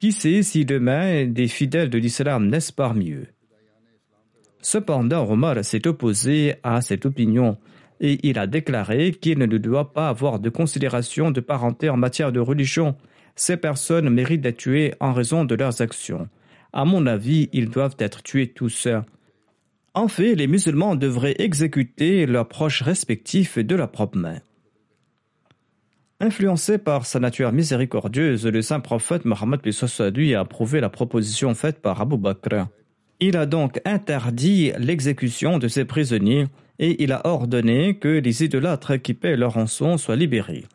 Qui 0.00 0.12
sait 0.12 0.42
si 0.42 0.64
demain 0.64 1.26
des 1.26 1.48
fidèles 1.48 1.90
de 1.90 1.98
l'islam 1.98 2.46
naissent 2.46 2.70
parmi 2.70 3.10
eux? 3.10 3.26
Cependant, 4.60 5.28
Omar 5.28 5.64
s'est 5.64 5.88
opposé 5.88 6.54
à 6.62 6.80
cette 6.82 7.04
opinion 7.04 7.56
et 8.00 8.18
il 8.22 8.38
a 8.38 8.46
déclaré 8.46 9.10
qu'il 9.10 9.38
ne 9.38 9.46
doit 9.46 9.92
pas 9.92 10.08
avoir 10.08 10.38
de 10.38 10.50
considération 10.50 11.32
de 11.32 11.40
parenté 11.40 11.88
en 11.88 11.96
matière 11.96 12.30
de 12.30 12.38
religion. 12.38 12.96
Ces 13.34 13.56
personnes 13.56 14.08
méritent 14.08 14.40
d'être 14.40 14.58
tuées 14.58 14.94
en 15.00 15.12
raison 15.12 15.44
de 15.44 15.56
leurs 15.56 15.82
actions. 15.82 16.28
À 16.72 16.84
mon 16.84 17.06
avis, 17.06 17.48
ils 17.52 17.68
doivent 17.70 17.96
être 17.98 18.22
tués 18.22 18.48
tous. 18.48 18.86
En 19.94 20.06
fait, 20.06 20.36
les 20.36 20.46
musulmans 20.46 20.94
devraient 20.94 21.36
exécuter 21.38 22.26
leurs 22.26 22.46
proches 22.46 22.82
respectifs 22.82 23.58
de 23.58 23.74
la 23.74 23.88
propre 23.88 24.18
main. 24.18 24.40
Influencé 26.20 26.78
par 26.78 27.06
sa 27.06 27.20
nature 27.20 27.52
miséricordieuse, 27.52 28.44
le 28.44 28.60
saint 28.60 28.80
prophète 28.80 29.24
Mohammed 29.24 29.60
lui 30.14 30.34
a 30.34 30.40
approuvé 30.40 30.80
la 30.80 30.88
proposition 30.88 31.54
faite 31.54 31.80
par 31.80 32.00
Abu 32.00 32.16
Bakr. 32.16 32.66
Il 33.20 33.36
a 33.36 33.46
donc 33.46 33.80
interdit 33.84 34.72
l'exécution 34.78 35.58
de 35.58 35.68
ses 35.68 35.84
prisonniers 35.84 36.46
et 36.80 37.04
il 37.04 37.12
a 37.12 37.24
ordonné 37.24 37.98
que 37.98 38.08
les 38.08 38.42
idolâtres 38.42 38.96
qui 39.00 39.14
paient 39.14 39.36
leur 39.36 39.54
rançon 39.54 39.96
soient 39.96 40.16
libérés. 40.16 40.66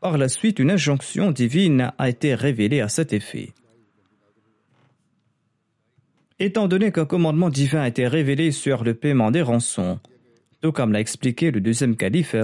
Par 0.00 0.18
la 0.18 0.28
suite, 0.28 0.58
une 0.58 0.72
injonction 0.72 1.30
divine 1.30 1.92
a 1.96 2.08
été 2.08 2.34
révélée 2.34 2.80
à 2.80 2.88
cet 2.88 3.12
effet. 3.12 3.50
Étant 6.40 6.66
donné 6.66 6.90
qu'un 6.90 7.04
commandement 7.04 7.50
divin 7.50 7.82
a 7.82 7.88
été 7.88 8.08
révélé 8.08 8.50
sur 8.50 8.82
le 8.82 8.94
paiement 8.94 9.30
des 9.30 9.42
rançons, 9.42 10.00
tout 10.62 10.72
comme 10.72 10.92
l'a 10.92 11.00
expliqué 11.00 11.52
le 11.52 11.60
deuxième 11.60 11.96
calife, 11.96 12.34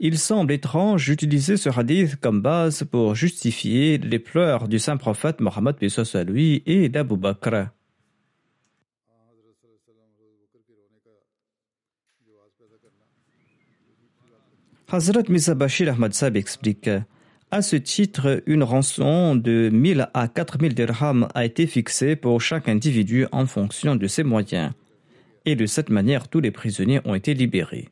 il 0.00 0.18
semble 0.18 0.52
étrange 0.52 1.06
d'utiliser 1.06 1.56
ce 1.56 1.68
hadith 1.68 2.16
comme 2.16 2.40
base 2.40 2.84
pour 2.84 3.14
justifier 3.14 3.98
les 3.98 4.18
pleurs 4.18 4.68
du 4.68 4.78
saint 4.78 4.96
prophète 4.96 5.40
Mohammed 5.40 5.76
et 5.80 6.88
d'Abu 6.88 7.16
Bakr. 7.16 7.68
Hazrat 14.90 15.22
Misa 15.28 15.54
Bashir 15.54 15.92
Ahmad 15.92 16.12
Sab 16.12 16.36
explique 16.36 16.90
À 17.50 17.62
ce 17.62 17.74
titre, 17.74 18.42
une 18.46 18.62
rançon 18.62 19.34
de 19.34 19.70
1000 19.72 20.08
à 20.14 20.28
4000 20.28 20.74
dirhams 20.74 21.28
a 21.34 21.44
été 21.44 21.66
fixée 21.66 22.14
pour 22.14 22.40
chaque 22.40 22.68
individu 22.68 23.26
en 23.32 23.46
fonction 23.46 23.96
de 23.96 24.06
ses 24.06 24.22
moyens. 24.22 24.72
Et 25.46 25.56
de 25.56 25.66
cette 25.66 25.90
manière, 25.90 26.28
tous 26.28 26.40
les 26.40 26.50
prisonniers 26.50 27.00
ont 27.04 27.14
été 27.14 27.34
libérés. 27.34 27.88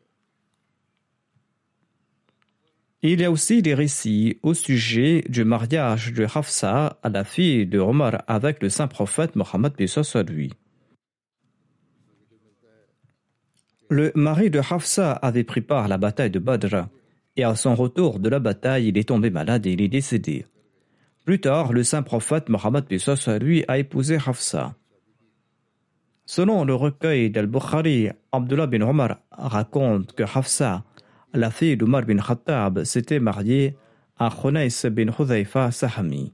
Il 3.05 3.21
y 3.21 3.25
a 3.25 3.33
aussi 3.33 3.62
des 3.62 3.75
récits 3.75 4.38
au 4.45 4.55
sujet 4.55 5.25
du 5.29 5.45
mariage 5.45 6.12
de 6.12 6.25
Hafsa 6.25 7.01
à 7.03 7.09
la 7.09 7.25
fille 7.25 7.67
de 7.67 7.81
Omar 7.81 8.23
avec 8.29 8.62
le 8.62 8.69
saint 8.69 8.87
prophète 8.87 9.35
Mohammed 9.35 9.75
soit 9.88 10.23
lui. 10.23 10.53
Le 13.91 14.12
mari 14.15 14.51
de 14.51 14.61
Hafsa 14.61 15.12
avait 15.15 15.43
pris 15.43 15.62
part 15.62 15.87
à 15.87 15.88
la 15.88 15.99
bataille 15.99 16.31
de 16.31 16.38
Badr, 16.38 16.87
et 17.37 17.43
à 17.43 17.57
son 17.57 17.75
retour 17.75 18.21
de 18.21 18.29
la 18.29 18.38
bataille, 18.38 18.87
il 18.87 18.97
est 18.97 19.09
tombé 19.09 19.31
malade 19.31 19.67
et 19.67 19.73
il 19.73 19.83
est 19.83 19.88
décédé. 19.88 20.47
Plus 21.25 21.41
tard, 21.41 21.73
le 21.73 21.83
saint 21.83 22.03
prophète 22.03 22.49
Mohammed 22.49 22.85
soit 22.99 23.38
lui 23.41 23.65
a 23.67 23.79
épousé 23.79 24.17
Hafsa. 24.25 24.77
Selon 26.25 26.65
le 26.65 26.77
recueil 26.77 27.31
d'Al-Bukhari, 27.31 28.11
Abdullah 28.31 28.69
bin 28.69 28.83
Omar 28.83 29.19
raconte 29.33 30.12
que 30.12 30.23
Hafsa 30.23 30.85
la 31.35 31.51
fille 31.51 31.77
d'Omar 31.77 32.05
bin 32.05 32.18
Khattab 32.18 32.85
s'était 32.85 33.21
mariée 33.21 33.77
à 34.18 34.31
Khunais 34.31 34.68
bin 34.90 35.11
Hudhaifa 35.18 35.71
Sahami. 35.71 36.33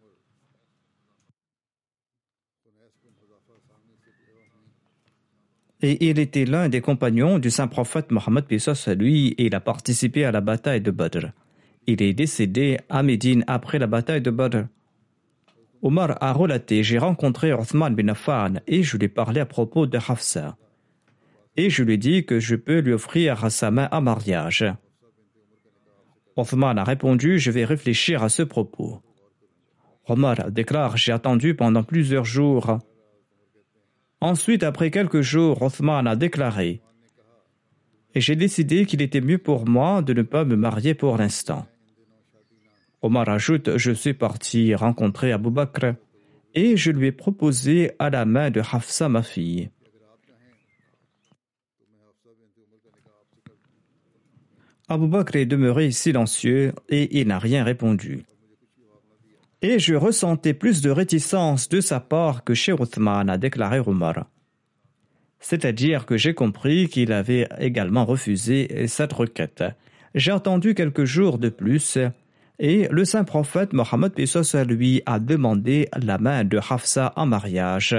Et 5.80 6.10
il 6.10 6.18
était 6.18 6.44
l'un 6.44 6.68
des 6.68 6.80
compagnons 6.80 7.38
du 7.38 7.50
saint 7.50 7.68
prophète 7.68 8.10
Mohammed 8.10 8.44
à 8.86 8.94
lui 8.94 9.28
et 9.38 9.46
il 9.46 9.54
a 9.54 9.60
participé 9.60 10.24
à 10.24 10.32
la 10.32 10.40
bataille 10.40 10.80
de 10.80 10.90
Badr. 10.90 11.28
Il 11.86 12.02
est 12.02 12.14
décédé 12.14 12.78
à 12.88 13.04
Médine 13.04 13.44
après 13.46 13.78
la 13.78 13.86
bataille 13.86 14.20
de 14.20 14.32
Badr. 14.32 14.64
Omar 15.80 16.18
a 16.20 16.32
relaté 16.32 16.82
J'ai 16.82 16.98
rencontré 16.98 17.52
Othman 17.52 17.94
bin 17.94 18.08
Affan 18.08 18.54
et 18.66 18.82
je 18.82 18.96
lui 18.96 19.04
ai 19.06 19.08
parlé 19.08 19.40
à 19.40 19.46
propos 19.46 19.86
de 19.86 19.98
Hafsa. 19.98 20.56
Et 21.56 21.70
je 21.70 21.84
lui 21.84 21.94
ai 21.94 21.96
dit 21.96 22.26
que 22.26 22.40
je 22.40 22.56
peux 22.56 22.80
lui 22.80 22.92
offrir 22.92 23.48
sa 23.50 23.70
main 23.70 23.88
à 23.92 24.00
mariage. 24.00 24.64
Othman 26.38 26.78
a 26.78 26.84
répondu 26.84 27.40
Je 27.40 27.50
vais 27.50 27.64
réfléchir 27.64 28.22
à 28.22 28.28
ce 28.28 28.44
propos. 28.44 29.02
Omar 30.06 30.52
déclare 30.52 30.96
J'ai 30.96 31.10
attendu 31.10 31.56
pendant 31.56 31.82
plusieurs 31.82 32.24
jours. 32.24 32.78
Ensuite, 34.20 34.62
après 34.62 34.92
quelques 34.92 35.20
jours, 35.20 35.60
Othman 35.62 36.06
a 36.06 36.14
déclaré 36.14 36.80
Et 38.14 38.20
j'ai 38.20 38.36
décidé 38.36 38.86
qu'il 38.86 39.02
était 39.02 39.20
mieux 39.20 39.38
pour 39.38 39.68
moi 39.68 40.00
de 40.00 40.12
ne 40.12 40.22
pas 40.22 40.44
me 40.44 40.54
marier 40.54 40.94
pour 40.94 41.16
l'instant. 41.18 41.66
Omar 43.02 43.28
ajoute 43.28 43.76
Je 43.76 43.90
suis 43.90 44.14
parti 44.14 44.76
rencontrer 44.76 45.32
Abu 45.32 45.50
Bakr 45.50 45.94
et 46.54 46.76
je 46.76 46.92
lui 46.92 47.08
ai 47.08 47.12
proposé 47.12 47.90
à 47.98 48.10
la 48.10 48.24
main 48.24 48.50
de 48.50 48.60
Hafsa, 48.60 49.08
ma 49.08 49.24
fille. 49.24 49.70
Abu 54.90 55.06
Bakr 55.06 55.36
est 55.36 55.46
demeuré 55.46 55.90
silencieux 55.90 56.72
et 56.88 57.20
il 57.20 57.28
n'a 57.28 57.38
rien 57.38 57.62
répondu. 57.62 58.24
Et 59.60 59.78
je 59.78 59.94
ressentais 59.94 60.54
plus 60.54 60.80
de 60.80 60.90
réticence 60.90 61.68
de 61.68 61.80
sa 61.80 62.00
part 62.00 62.42
que 62.42 62.54
chez 62.54 62.72
Uthman, 62.72 63.28
a 63.28 63.36
déclaré 63.36 63.80
Omar. 63.80 64.26
C'est-à-dire 65.40 66.06
que 66.06 66.16
j'ai 66.16 66.32
compris 66.32 66.88
qu'il 66.88 67.12
avait 67.12 67.48
également 67.58 68.06
refusé 68.06 68.86
cette 68.86 69.12
requête. 69.12 69.64
J'ai 70.14 70.32
attendu 70.32 70.74
quelques 70.74 71.04
jours 71.04 71.38
de 71.38 71.50
plus 71.50 71.98
et 72.58 72.88
le 72.90 73.04
saint 73.04 73.24
prophète 73.24 73.72
Mohammed 73.72 74.12
lui 74.66 75.02
a 75.04 75.18
demandé 75.20 75.88
la 75.96 76.18
main 76.18 76.44
de 76.44 76.58
Hafsa 76.58 77.12
en 77.14 77.26
mariage. 77.26 77.96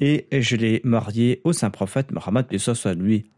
Et 0.00 0.26
je 0.32 0.56
l'ai 0.56 0.80
marié 0.82 1.40
au 1.44 1.52
saint 1.52 1.70
prophète 1.70 2.10
Mohammed 2.10 2.46
lui. 2.96 3.30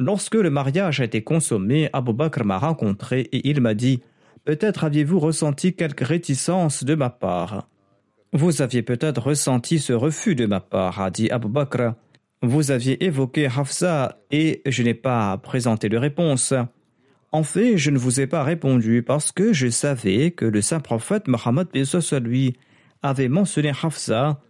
Lorsque 0.00 0.36
le 0.36 0.48
mariage 0.48 1.00
a 1.00 1.04
été 1.04 1.24
consommé, 1.24 1.90
Abu 1.92 2.12
Bakr 2.12 2.44
m'a 2.44 2.58
rencontré 2.58 3.22
et 3.32 3.50
il 3.50 3.60
m'a 3.60 3.74
dit 3.74 4.00
Peut-être 4.44 4.84
aviez-vous 4.84 5.18
ressenti 5.18 5.74
quelque 5.74 6.04
réticence 6.04 6.84
de 6.84 6.94
ma 6.94 7.10
part. 7.10 7.68
Vous 8.32 8.62
aviez 8.62 8.82
peut-être 8.82 9.20
ressenti 9.20 9.80
ce 9.80 9.92
refus 9.92 10.36
de 10.36 10.46
ma 10.46 10.60
part, 10.60 11.00
a 11.00 11.10
dit 11.10 11.28
Abu 11.30 11.48
Bakr. 11.48 11.94
Vous 12.42 12.70
aviez 12.70 13.04
évoqué 13.04 13.46
Hafsa 13.46 14.20
et 14.30 14.62
je 14.66 14.84
n'ai 14.84 14.94
pas 14.94 15.36
présenté 15.38 15.88
de 15.88 15.96
réponse. 15.96 16.54
En 17.32 17.42
fait, 17.42 17.76
je 17.76 17.90
ne 17.90 17.98
vous 17.98 18.20
ai 18.20 18.28
pas 18.28 18.44
répondu 18.44 19.02
parce 19.02 19.32
que 19.32 19.52
je 19.52 19.68
savais 19.68 20.30
que 20.30 20.44
le 20.44 20.62
saint 20.62 20.78
prophète 20.78 21.26
Mohammed 21.26 21.66
lui 22.22 22.56
avait 23.02 23.28
mentionné 23.28 23.72
Hafsa 23.82 24.40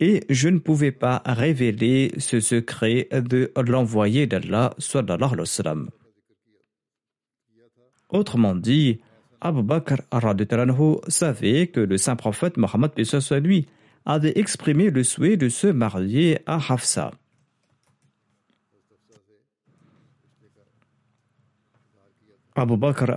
et 0.00 0.24
je 0.28 0.48
ne 0.48 0.58
pouvais 0.58 0.92
pas 0.92 1.22
révéler 1.24 2.12
ce 2.18 2.40
secret 2.40 3.08
de 3.12 3.52
l'envoyé 3.56 4.26
d'Allah 4.26 4.74
Autrement 8.08 8.54
dit, 8.54 9.00
Abu 9.40 9.62
Bakr 9.62 10.02
savait 11.08 11.66
que 11.66 11.80
le 11.80 11.98
saint 11.98 12.16
prophète 12.16 12.56
Mohammed 12.56 12.92
lui 13.42 13.66
avait 14.06 14.38
exprimé 14.38 14.90
le 14.90 15.02
souhait 15.02 15.36
de 15.36 15.48
se 15.48 15.66
marier 15.66 16.38
à 16.46 16.56
Hafsa. 16.56 17.12
Abu 22.56 22.76
Bakr 22.76 23.10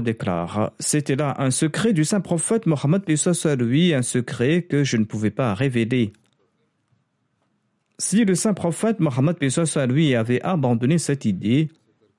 déclare 0.00 0.72
C'était 0.78 1.16
là 1.16 1.34
un 1.38 1.50
secret 1.50 1.92
du 1.92 2.04
saint 2.04 2.20
prophète 2.20 2.66
Mohammed 2.66 3.02
lui, 3.58 3.92
un 3.92 4.02
secret 4.02 4.62
que 4.62 4.84
je 4.84 4.96
ne 4.96 5.04
pouvais 5.04 5.32
pas 5.32 5.54
révéler. 5.54 6.12
Si 7.98 8.24
le 8.24 8.36
saint 8.36 8.54
prophète 8.54 9.00
Mohammed 9.00 9.36
lui 9.88 10.14
avait 10.14 10.40
abandonné 10.42 10.98
cette 10.98 11.24
idée, 11.24 11.68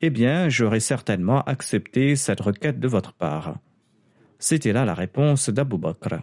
eh 0.02 0.10
bien, 0.10 0.50
j'aurais 0.50 0.82
certainement 0.82 1.42
accepté 1.44 2.18
cette 2.18 2.42
requête 2.42 2.82
de 2.82 2.88
votre 2.90 3.14
part. 3.14 3.58
C'était 4.38 4.74
là 4.74 4.84
la 4.84 4.94
réponse 4.94 5.50
d'Abu 5.50 5.78
Bakr. 5.78 6.20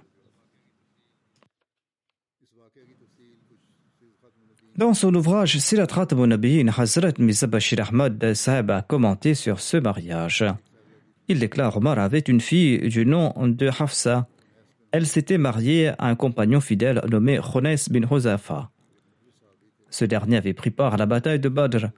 Dans 4.75 4.95
son 4.95 5.15
ouvrage 5.15 5.59
Silatrat 5.59 6.07
Munabiyin, 6.15 6.69
Hazrat 6.75 7.13
Mizabashir 7.19 7.87
Ahmad 7.87 8.33
Sahib 8.33 8.71
a 8.71 8.81
commenté 8.81 9.35
sur 9.35 9.61
ce 9.61 9.77
mariage. 9.77 10.47
Il 11.29 11.41
déclare 11.41 11.77
Omar 11.77 11.99
avait 11.99 12.21
une 12.21 12.41
fille 12.41 12.79
du 12.89 13.05
nom 13.05 13.35
de 13.39 13.69
Hafsa. 13.69 14.27
Elle 14.91 15.07
s'était 15.07 15.37
mariée 15.37 15.89
à 15.89 16.07
un 16.07 16.15
compagnon 16.15 16.63
fidèle 16.63 17.03
nommé 17.11 17.39
Khones 17.39 17.77
bin 17.91 18.11
Hozafa. 18.11 18.71
Ce 19.91 20.07
dernier 20.07 20.39
avait 20.39 20.55
pris 20.55 20.71
part 20.71 20.95
à 20.95 20.97
la 20.97 21.05
bataille 21.05 21.39
de 21.39 21.51
Badr. 21.51 21.89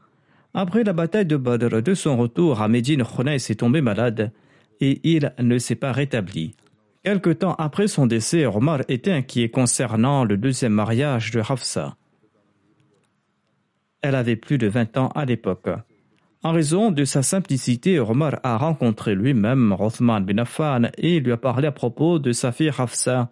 Après 0.52 0.82
la 0.82 0.92
bataille 0.92 1.26
de 1.26 1.36
Badr, 1.36 1.80
de 1.80 1.94
son 1.94 2.16
retour 2.16 2.60
à 2.60 2.66
Médine, 2.66 3.04
Khones 3.04 3.28
est 3.28 3.60
tombé 3.60 3.82
malade 3.82 4.32
et 4.80 5.00
il 5.04 5.32
ne 5.38 5.58
s'est 5.58 5.76
pas 5.76 5.92
rétabli. 5.92 6.56
Quelque 7.04 7.30
temps 7.30 7.54
après 7.54 7.86
son 7.86 8.08
décès, 8.08 8.46
Omar 8.46 8.80
était 8.88 9.12
inquiet 9.12 9.48
concernant 9.48 10.24
le 10.24 10.36
deuxième 10.36 10.72
mariage 10.72 11.30
de 11.30 11.38
Hafsa. 11.38 11.96
Elle 14.04 14.16
avait 14.16 14.36
plus 14.36 14.58
de 14.58 14.66
20 14.66 14.98
ans 14.98 15.08
à 15.14 15.24
l'époque. 15.24 15.70
En 16.42 16.52
raison 16.52 16.90
de 16.90 17.06
sa 17.06 17.22
simplicité, 17.22 17.98
Omar 17.98 18.38
a 18.42 18.58
rencontré 18.58 19.14
lui-même 19.14 19.72
Rothman 19.72 20.26
bin 20.26 20.44
et 20.98 21.20
lui 21.20 21.32
a 21.32 21.38
parlé 21.38 21.68
à 21.68 21.72
propos 21.72 22.18
de 22.18 22.32
sa 22.32 22.52
fille 22.52 22.70
Hafsa. 22.76 23.30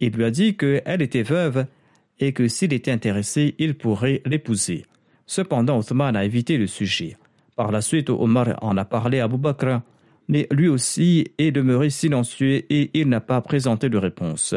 Il 0.00 0.12
lui 0.12 0.24
a 0.24 0.30
dit 0.30 0.58
qu'elle 0.58 1.00
était 1.00 1.22
veuve 1.22 1.64
et 2.18 2.34
que 2.34 2.48
s'il 2.48 2.74
était 2.74 2.90
intéressé, 2.90 3.54
il 3.58 3.78
pourrait 3.78 4.20
l'épouser. 4.26 4.84
Cependant, 5.24 5.78
Othman 5.78 6.16
a 6.16 6.24
évité 6.26 6.58
le 6.58 6.66
sujet. 6.66 7.16
Par 7.56 7.72
la 7.72 7.80
suite, 7.80 8.10
Omar 8.10 8.58
en 8.60 8.76
a 8.76 8.84
parlé 8.84 9.20
à 9.20 9.24
Abu 9.24 9.38
mais 10.28 10.46
lui 10.50 10.68
aussi 10.68 11.28
est 11.38 11.50
demeuré 11.50 11.88
silencieux 11.88 12.62
et 12.70 12.90
il 12.92 13.08
n'a 13.08 13.22
pas 13.22 13.40
présenté 13.40 13.88
de 13.88 13.96
réponse. 13.96 14.54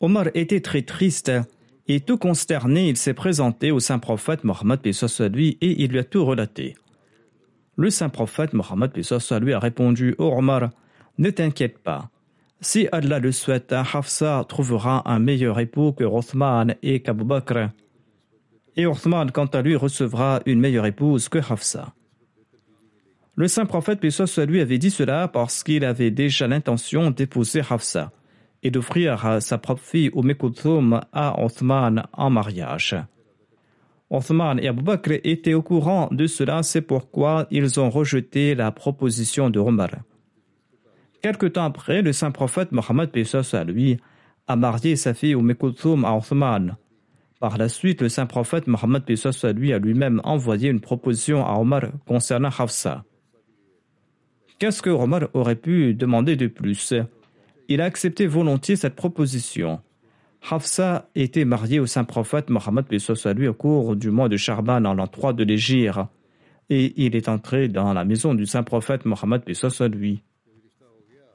Omar 0.00 0.26
était 0.34 0.62
très 0.62 0.82
triste 0.82 1.30
et 1.88 2.00
tout 2.00 2.18
consterné, 2.18 2.88
il 2.88 2.96
s'est 2.96 3.14
présenté 3.14 3.70
au 3.70 3.80
saint 3.80 3.98
prophète 3.98 4.44
Mohammed 4.44 4.80
lui 5.32 5.58
et 5.60 5.82
il 5.82 5.92
lui 5.92 5.98
a 5.98 6.04
tout 6.04 6.24
relaté. 6.24 6.74
Le 7.76 7.90
saint 7.90 8.08
prophète 8.08 8.52
Mohammed 8.54 8.90
lui 9.40 9.52
a 9.52 9.58
répondu 9.58 10.14
Ô 10.18 10.36
Omar, 10.36 10.70
ne 11.18 11.30
t'inquiète 11.30 11.78
pas. 11.78 12.10
Si 12.60 12.88
Allah 12.90 13.18
le 13.18 13.32
souhaite, 13.32 13.72
Hafsa 13.72 14.44
trouvera 14.48 15.08
un 15.10 15.18
meilleur 15.18 15.60
époux 15.60 15.92
que 15.92 16.04
Rothman 16.04 16.74
et 16.82 17.00
qu'Abu 17.00 17.24
Bakr. 17.24 17.68
Et 18.76 18.86
Rothman, 18.86 19.30
quant 19.30 19.46
à 19.46 19.62
lui, 19.62 19.76
recevra 19.76 20.40
une 20.46 20.60
meilleure 20.60 20.86
épouse 20.86 21.28
que 21.28 21.38
Hafsa. 21.38 21.94
Le 23.36 23.48
saint 23.48 23.66
prophète 23.66 24.00
lui 24.02 24.60
avait 24.60 24.78
dit 24.78 24.90
cela 24.90 25.28
parce 25.28 25.62
qu'il 25.62 25.84
avait 25.84 26.10
déjà 26.10 26.48
l'intention 26.48 27.10
d'épouser 27.10 27.60
Hafsa 27.68 28.10
et 28.62 28.70
d'offrir 28.70 29.40
sa 29.40 29.58
propre 29.58 29.82
fille 29.82 30.10
au 30.12 30.22
Kulthum 30.22 31.00
à 31.12 31.42
Othman 31.44 32.04
en 32.12 32.30
mariage. 32.30 32.96
Othman 34.10 34.60
et 34.60 34.68
Abu 34.68 34.82
Bakr 34.82 35.20
étaient 35.24 35.54
au 35.54 35.62
courant 35.62 36.08
de 36.12 36.26
cela, 36.26 36.62
c'est 36.62 36.80
pourquoi 36.80 37.46
ils 37.50 37.80
ont 37.80 37.90
rejeté 37.90 38.54
la 38.54 38.70
proposition 38.70 39.50
de 39.50 39.58
Omar. 39.58 39.90
Quelque 41.22 41.46
temps 41.46 41.64
après, 41.64 42.02
le 42.02 42.12
saint 42.12 42.30
prophète 42.30 42.70
Mohammed 42.72 43.10
à 43.52 43.64
lui 43.64 43.98
a 44.46 44.54
marié 44.54 44.94
sa 44.94 45.12
fille 45.12 45.34
au 45.34 45.42
Kulthum 45.42 46.04
à 46.04 46.14
Othman. 46.16 46.76
Par 47.40 47.58
la 47.58 47.68
suite, 47.68 48.00
le 48.00 48.08
saint 48.08 48.26
prophète 48.26 48.66
Mohammed 48.66 49.02
à 49.42 49.52
lui 49.52 49.72
a 49.72 49.78
lui-même 49.78 50.20
envoyé 50.24 50.70
une 50.70 50.80
proposition 50.80 51.44
à 51.44 51.58
Omar 51.58 51.82
concernant 52.06 52.50
Hafsa. 52.56 53.04
Qu'est-ce 54.58 54.80
que 54.80 54.90
Omar 54.90 55.22
aurait 55.34 55.56
pu 55.56 55.94
demander 55.94 56.36
de 56.36 56.46
plus? 56.46 56.94
Il 57.68 57.80
a 57.80 57.84
accepté 57.84 58.26
volontiers 58.26 58.76
cette 58.76 58.96
proposition. 58.96 59.80
Hafsa 60.50 61.08
était 61.14 61.44
mariée 61.44 61.80
au 61.80 61.86
saint 61.86 62.04
prophète 62.04 62.50
Mohammed 62.50 62.84
lui 63.36 63.48
au 63.48 63.54
cours 63.54 63.96
du 63.96 64.10
mois 64.10 64.28
de 64.28 64.36
Charban 64.36 64.84
en 64.84 64.94
l'an 64.94 65.06
3 65.06 65.32
de 65.32 65.44
l'Égypte 65.44 65.98
et 66.70 66.92
il 66.96 67.16
est 67.16 67.28
entré 67.28 67.68
dans 67.68 67.92
la 67.92 68.04
maison 68.04 68.34
du 68.34 68.46
saint 68.46 68.62
prophète 68.62 69.04
Mohammed 69.04 69.42
lui. 69.92 70.22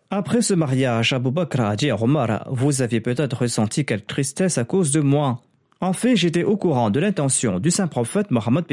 Après 0.09 0.41
ce 0.41 0.53
mariage, 0.53 1.13
Abu 1.13 1.31
Bakr 1.31 1.61
a 1.61 1.75
dit 1.75 1.89
à 1.89 2.01
Omar 2.01 2.45
Vous 2.51 2.81
avez 2.81 2.99
peut-être 2.99 3.43
ressenti 3.43 3.85
quelque 3.85 4.07
tristesse 4.07 4.57
à 4.57 4.65
cause 4.65 4.91
de 4.91 4.99
moi. 4.99 5.41
En 5.79 5.93
fait, 5.93 6.15
j'étais 6.15 6.43
au 6.43 6.57
courant 6.57 6.89
de 6.89 6.99
l'intention 6.99 7.59
du 7.59 7.71
saint 7.71 7.87
prophète 7.87 8.29
Mohammed 8.29 8.65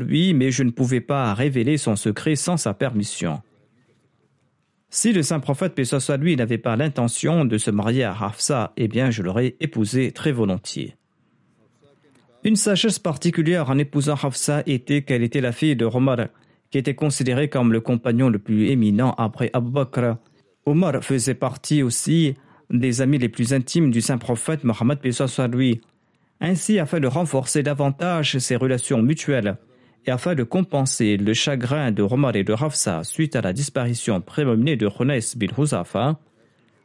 lui, 0.00 0.34
mais 0.34 0.50
je 0.50 0.62
ne 0.62 0.70
pouvais 0.70 1.00
pas 1.00 1.34
révéler 1.34 1.78
son 1.78 1.96
secret 1.96 2.36
sans 2.36 2.56
sa 2.56 2.74
permission. 2.74 3.42
Si 4.94 5.12
le 5.12 5.24
saint 5.24 5.40
prophète, 5.40 5.74
paix 5.74 5.84
soit 5.84 6.16
lui, 6.18 6.36
n'avait 6.36 6.56
pas 6.56 6.76
l'intention 6.76 7.44
de 7.44 7.58
se 7.58 7.72
marier 7.72 8.04
à 8.04 8.12
Hafsa, 8.12 8.72
eh 8.76 8.86
bien 8.86 9.10
je 9.10 9.24
l'aurais 9.24 9.56
épousé 9.58 10.12
très 10.12 10.30
volontiers. 10.30 10.94
Une 12.44 12.54
sagesse 12.54 13.00
particulière 13.00 13.70
en 13.70 13.78
épousant 13.78 14.14
Hafsa 14.14 14.62
était 14.66 15.02
qu'elle 15.02 15.24
était 15.24 15.40
la 15.40 15.50
fille 15.50 15.74
de 15.74 15.84
Omar, 15.84 16.28
qui 16.70 16.78
était 16.78 16.94
considéré 16.94 17.48
comme 17.48 17.72
le 17.72 17.80
compagnon 17.80 18.28
le 18.28 18.38
plus 18.38 18.68
éminent 18.68 19.16
après 19.18 19.50
Abu 19.52 19.72
Bakr. 19.72 20.14
Omar 20.64 21.02
faisait 21.02 21.34
partie 21.34 21.82
aussi 21.82 22.36
des 22.70 23.00
amis 23.00 23.18
les 23.18 23.28
plus 23.28 23.52
intimes 23.52 23.90
du 23.90 24.00
saint 24.00 24.18
prophète 24.18 24.62
Mohammed 24.62 25.00
lui. 25.52 25.80
Ainsi, 26.40 26.78
afin 26.78 27.00
de 27.00 27.08
renforcer 27.08 27.64
davantage 27.64 28.38
ses 28.38 28.54
relations 28.54 29.02
mutuelles, 29.02 29.56
et 30.06 30.10
afin 30.10 30.34
de 30.34 30.42
compenser 30.42 31.16
le 31.16 31.32
chagrin 31.34 31.90
de 31.90 32.02
Omar 32.02 32.36
et 32.36 32.44
de 32.44 32.52
Hafsa 32.52 33.04
suite 33.04 33.36
à 33.36 33.40
la 33.40 33.52
disparition 33.52 34.20
prénominée 34.20 34.76
de 34.76 34.88
Khonais 34.88 35.20
bin 35.36 35.46
Huzafa, 35.56 36.18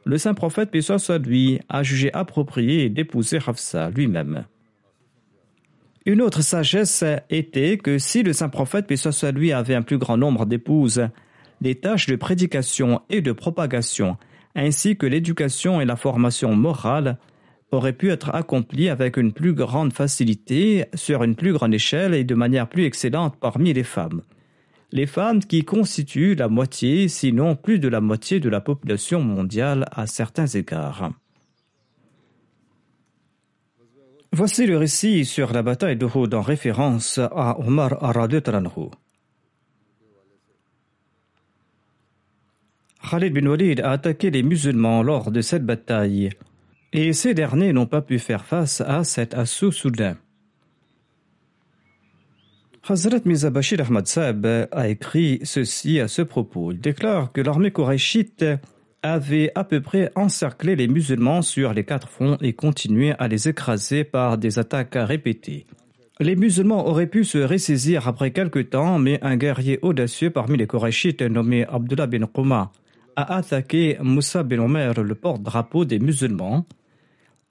le 0.05 0.17
saint 0.17 0.34
prophète 0.34 0.79
soit 0.82 1.17
lui 1.19 1.60
a 1.69 1.84
jugé 1.84 2.12
approprié 2.13 2.89
d'épouser 2.89 3.39
Hafsa 3.45 3.89
lui-même. 3.89 4.45
Une 6.05 6.21
autre 6.21 6.41
sagesse 6.41 7.03
était 7.29 7.77
que 7.77 7.97
si 7.97 8.23
le 8.23 8.34
saint 8.34 8.49
prophète 8.49 8.95
soit 8.95 9.32
lui 9.32 9.51
avait 9.51 9.75
un 9.75 9.82
plus 9.82 9.97
grand 9.97 10.17
nombre 10.17 10.45
d'épouses, 10.45 11.08
les 11.62 11.75
tâches 11.75 12.08
de 12.08 12.15
prédication 12.15 13.01
et 13.10 13.21
de 13.21 13.34
propagation, 13.34 14.17
ainsi 14.55 14.95
que 14.95 15.05
l'éducation 15.05 15.82
et 15.82 15.86
la 15.86 15.97
formation 15.97 16.55
morale, 16.55 17.17
aurait 17.71 17.93
pu 17.93 18.12
être 18.12 18.34
accompli 18.34 18.89
avec 18.89 19.17
une 19.17 19.32
plus 19.32 19.53
grande 19.53 19.93
facilité, 19.93 20.86
sur 20.93 21.23
une 21.23 21.36
plus 21.36 21.53
grande 21.53 21.73
échelle 21.73 22.13
et 22.13 22.23
de 22.23 22.36
manière 22.36 22.67
plus 22.67 22.86
excellente 22.86 23.36
parmi 23.39 23.73
les 23.73 23.84
femmes. 23.84 24.21
Les 24.91 25.05
femmes 25.05 25.39
qui 25.39 25.63
constituent 25.63 26.36
la 26.36 26.47
moitié, 26.47 27.08
sinon 27.08 27.55
plus 27.55 27.79
de 27.79 27.88
la 27.88 28.01
moitié 28.01 28.39
de 28.39 28.49
la 28.49 28.60
population 28.60 29.21
mondiale 29.21 29.86
à 29.91 30.08
certains 30.08 30.47
égards. 30.47 31.12
Voici 34.32 34.65
le 34.65 34.77
récit 34.77 35.25
sur 35.25 35.53
la 35.53 35.63
bataille 35.63 35.97
de 35.97 36.05
Houd 36.05 36.34
en 36.34 36.41
référence 36.41 37.17
à 37.17 37.60
Omar 37.60 38.03
Aradutranhu. 38.03 38.89
Khalid 43.10 43.34
bin 43.34 43.47
Walid 43.47 43.79
a 43.79 43.91
attaqué 43.91 44.29
les 44.29 44.43
musulmans 44.43 45.01
lors 45.01 45.32
de 45.32 45.41
cette 45.41 45.65
bataille 45.65 46.29
et 46.93 47.13
ces 47.13 47.34
derniers 47.34 47.73
n'ont 47.73 47.86
pas 47.86 48.02
pu 48.02 48.19
faire 48.19 48.45
face 48.45 48.82
à 48.82 49.04
cet 49.04 49.34
assaut 49.34 49.71
soudain. 49.71 50.17
Hazrat 52.88 53.19
Mirza 53.25 53.52
Bashir 53.52 53.82
Ahmad 53.82 54.08
Saab 54.08 54.47
a 54.71 54.88
écrit 54.88 55.39
ceci 55.43 55.99
à 55.99 56.08
ce 56.08 56.23
propos. 56.23 56.71
Il 56.71 56.80
déclare 56.80 57.32
que 57.32 57.41
l'armée 57.41 57.69
koraïchite 57.69 58.43
avait 59.04 59.52
à 59.54 59.63
peu 59.63 59.80
près 59.82 60.12
encerclé 60.15 60.75
les 60.75 60.88
musulmans 60.88 61.43
sur 61.43 61.73
les 61.73 61.84
quatre 61.84 62.10
fronts 62.10 62.38
et 62.41 62.54
continuait 62.54 63.15
à 63.19 63.28
les 63.28 63.47
écraser 63.47 64.04
par 64.04 64.38
des 64.38 64.58
attaques 64.58 64.95
répétées. 64.95 65.67
Les 66.19 66.36
musulmans 66.36 66.88
auraient 66.88 67.08
pu 67.08 67.23
se 67.23 67.38
ressaisir 67.38 68.08
après 68.08 68.32
quelque 68.32 68.60
temps, 68.60 68.99
mais 68.99 69.19
un 69.23 69.38
guerrier 69.38 69.80
audacieux 69.84 70.32
parmi 70.32 70.58
les 70.58 70.67
Korachites 70.67 71.21
nommé 71.21 71.65
Abdullah 71.65 72.08
bin 72.08 72.25
Quma 72.25 72.71
a 73.15 73.36
attaqué 73.36 73.97
Moussa 74.02 74.43
bin 74.43 74.60
Omer, 74.60 75.02
le 75.02 75.15
porte-drapeau 75.15 75.86
des 75.86 75.99
musulmans, 75.99 76.65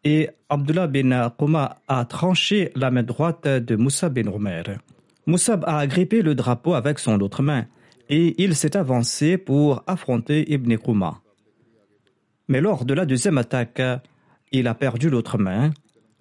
et 0.05 0.31
Abdullah 0.49 0.87
bin 0.87 1.31
Quma 1.39 1.77
a 1.89 2.05
tranché 2.05 2.71
la 2.75 2.91
main 2.91 3.03
droite 3.03 3.47
de 3.49 3.77
Moussa 3.77 4.09
bin 4.09 4.29
Omer. 4.29 4.79
Moussa 5.27 5.59
a 5.65 5.79
agrippé 5.79 6.23
le 6.23 6.35
drapeau 6.35 6.75
avec 6.75 6.99
son 6.99 7.21
autre 7.21 7.43
main 7.43 7.67
et 8.09 8.43
il 8.43 8.57
s'est 8.57 8.77
avancé 8.77 9.37
pour 9.37 9.83
affronter 9.87 10.51
Ibn 10.53 10.77
Quma. 10.77 11.21
Mais 12.49 12.61
lors 12.61 12.85
de 12.85 12.95
la 12.95 13.05
deuxième 13.05 13.37
attaque, 13.39 13.83
il 14.53 14.67
a 14.67 14.75
perdu 14.75 15.11
l'autre 15.11 15.37
main. 15.37 15.71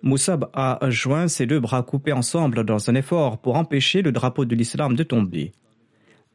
Moussab 0.01 0.49
a 0.53 0.77
joint 0.89 1.27
ses 1.27 1.45
deux 1.45 1.59
bras 1.59 1.83
coupés 1.83 2.11
ensemble 2.11 2.65
dans 2.65 2.89
un 2.89 2.95
effort 2.95 3.39
pour 3.39 3.55
empêcher 3.55 4.01
le 4.01 4.11
drapeau 4.11 4.45
de 4.45 4.55
l'islam 4.55 4.95
de 4.95 5.03
tomber. 5.03 5.53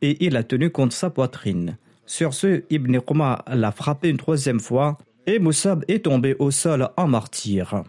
Et 0.00 0.24
il 0.24 0.36
a 0.36 0.42
tenu 0.42 0.70
contre 0.70 0.94
sa 0.94 1.10
poitrine. 1.10 1.76
Sur 2.06 2.34
ce, 2.34 2.64
Ibn 2.70 2.98
Quma 3.00 3.44
l'a 3.46 3.70
frappé 3.70 4.08
une 4.08 4.16
troisième 4.16 4.60
fois 4.60 4.98
et 5.26 5.38
Moussab 5.38 5.84
est 5.88 6.04
tombé 6.04 6.34
au 6.38 6.50
sol 6.50 6.88
en 6.96 7.06
martyr. 7.06 7.84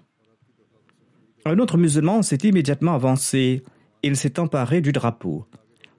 Un 1.45 1.59
autre 1.59 1.77
musulman 1.77 2.21
s'est 2.21 2.37
immédiatement 2.43 2.93
avancé. 2.93 3.63
Il 4.01 4.15
s'est 4.15 4.39
emparé 4.39 4.81
du 4.81 4.91
drapeau. 4.91 5.45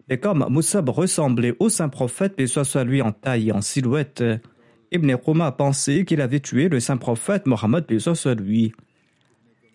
Et 0.08 0.18
comme 0.18 0.46
Moussab 0.48 0.88
ressemblait 0.88 1.56
au 1.58 1.68
saint 1.68 1.88
prophète, 1.88 2.34
et 2.38 2.84
lui 2.84 3.02
en 3.02 3.12
taille 3.12 3.48
et 3.48 3.52
en 3.52 3.60
silhouette, 3.60 4.22
Ibn 4.92 5.16
Quma 5.16 5.46
a 5.46 5.52
pensé 5.52 6.04
qu'il 6.04 6.20
avait 6.20 6.40
tué 6.40 6.68
le 6.68 6.80
saint 6.80 6.98
prophète 6.98 7.46
Mohammed, 7.46 7.98
soit 7.98 8.34
lui. 8.34 8.72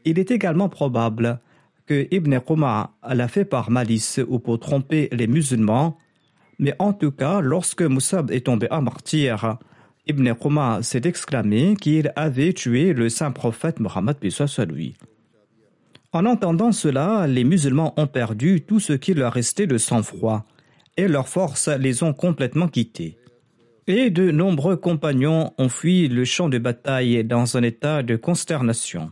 Il 0.05 0.17
est 0.17 0.31
également 0.31 0.69
probable 0.69 1.39
que 1.87 2.07
Ibn 2.11 2.39
Quma 2.39 2.93
l'a 3.07 3.27
fait 3.27 3.45
par 3.45 3.69
malice 3.69 4.19
ou 4.27 4.39
pour 4.39 4.59
tromper 4.59 5.09
les 5.11 5.27
musulmans, 5.27 5.97
mais 6.59 6.73
en 6.79 6.93
tout 6.93 7.11
cas, 7.11 7.41
lorsque 7.41 7.81
Moussab 7.81 8.31
est 8.31 8.45
tombé 8.45 8.67
en 8.71 8.81
martyr, 8.81 9.57
Ibn 10.09 10.33
Quma 10.33 10.81
s'est 10.81 11.03
exclamé 11.05 11.75
qu'il 11.79 12.11
avait 12.15 12.53
tué 12.53 12.93
le 12.93 13.09
saint 13.09 13.29
prophète 13.29 13.79
Mohammed, 13.79 14.17
soit 14.31 14.65
lui. 14.65 14.95
En 16.11 16.25
entendant 16.25 16.71
cela, 16.71 17.27
les 17.27 17.43
musulmans 17.43 17.93
ont 17.95 18.07
perdu 18.07 18.61
tout 18.61 18.79
ce 18.79 18.93
qui 18.93 19.13
leur 19.13 19.33
restait 19.33 19.67
de 19.67 19.77
sang-froid, 19.77 20.45
et 20.97 21.07
leurs 21.07 21.29
forces 21.29 21.67
les 21.67 22.01
ont 22.01 22.13
complètement 22.13 22.67
quittés. 22.67 23.19
Et 23.85 24.09
de 24.09 24.31
nombreux 24.31 24.77
compagnons 24.77 25.53
ont 25.59 25.69
fui 25.69 26.07
le 26.07 26.25
champ 26.25 26.49
de 26.49 26.57
bataille 26.57 27.23
dans 27.23 27.55
un 27.55 27.61
état 27.61 28.01
de 28.01 28.15
consternation. 28.15 29.11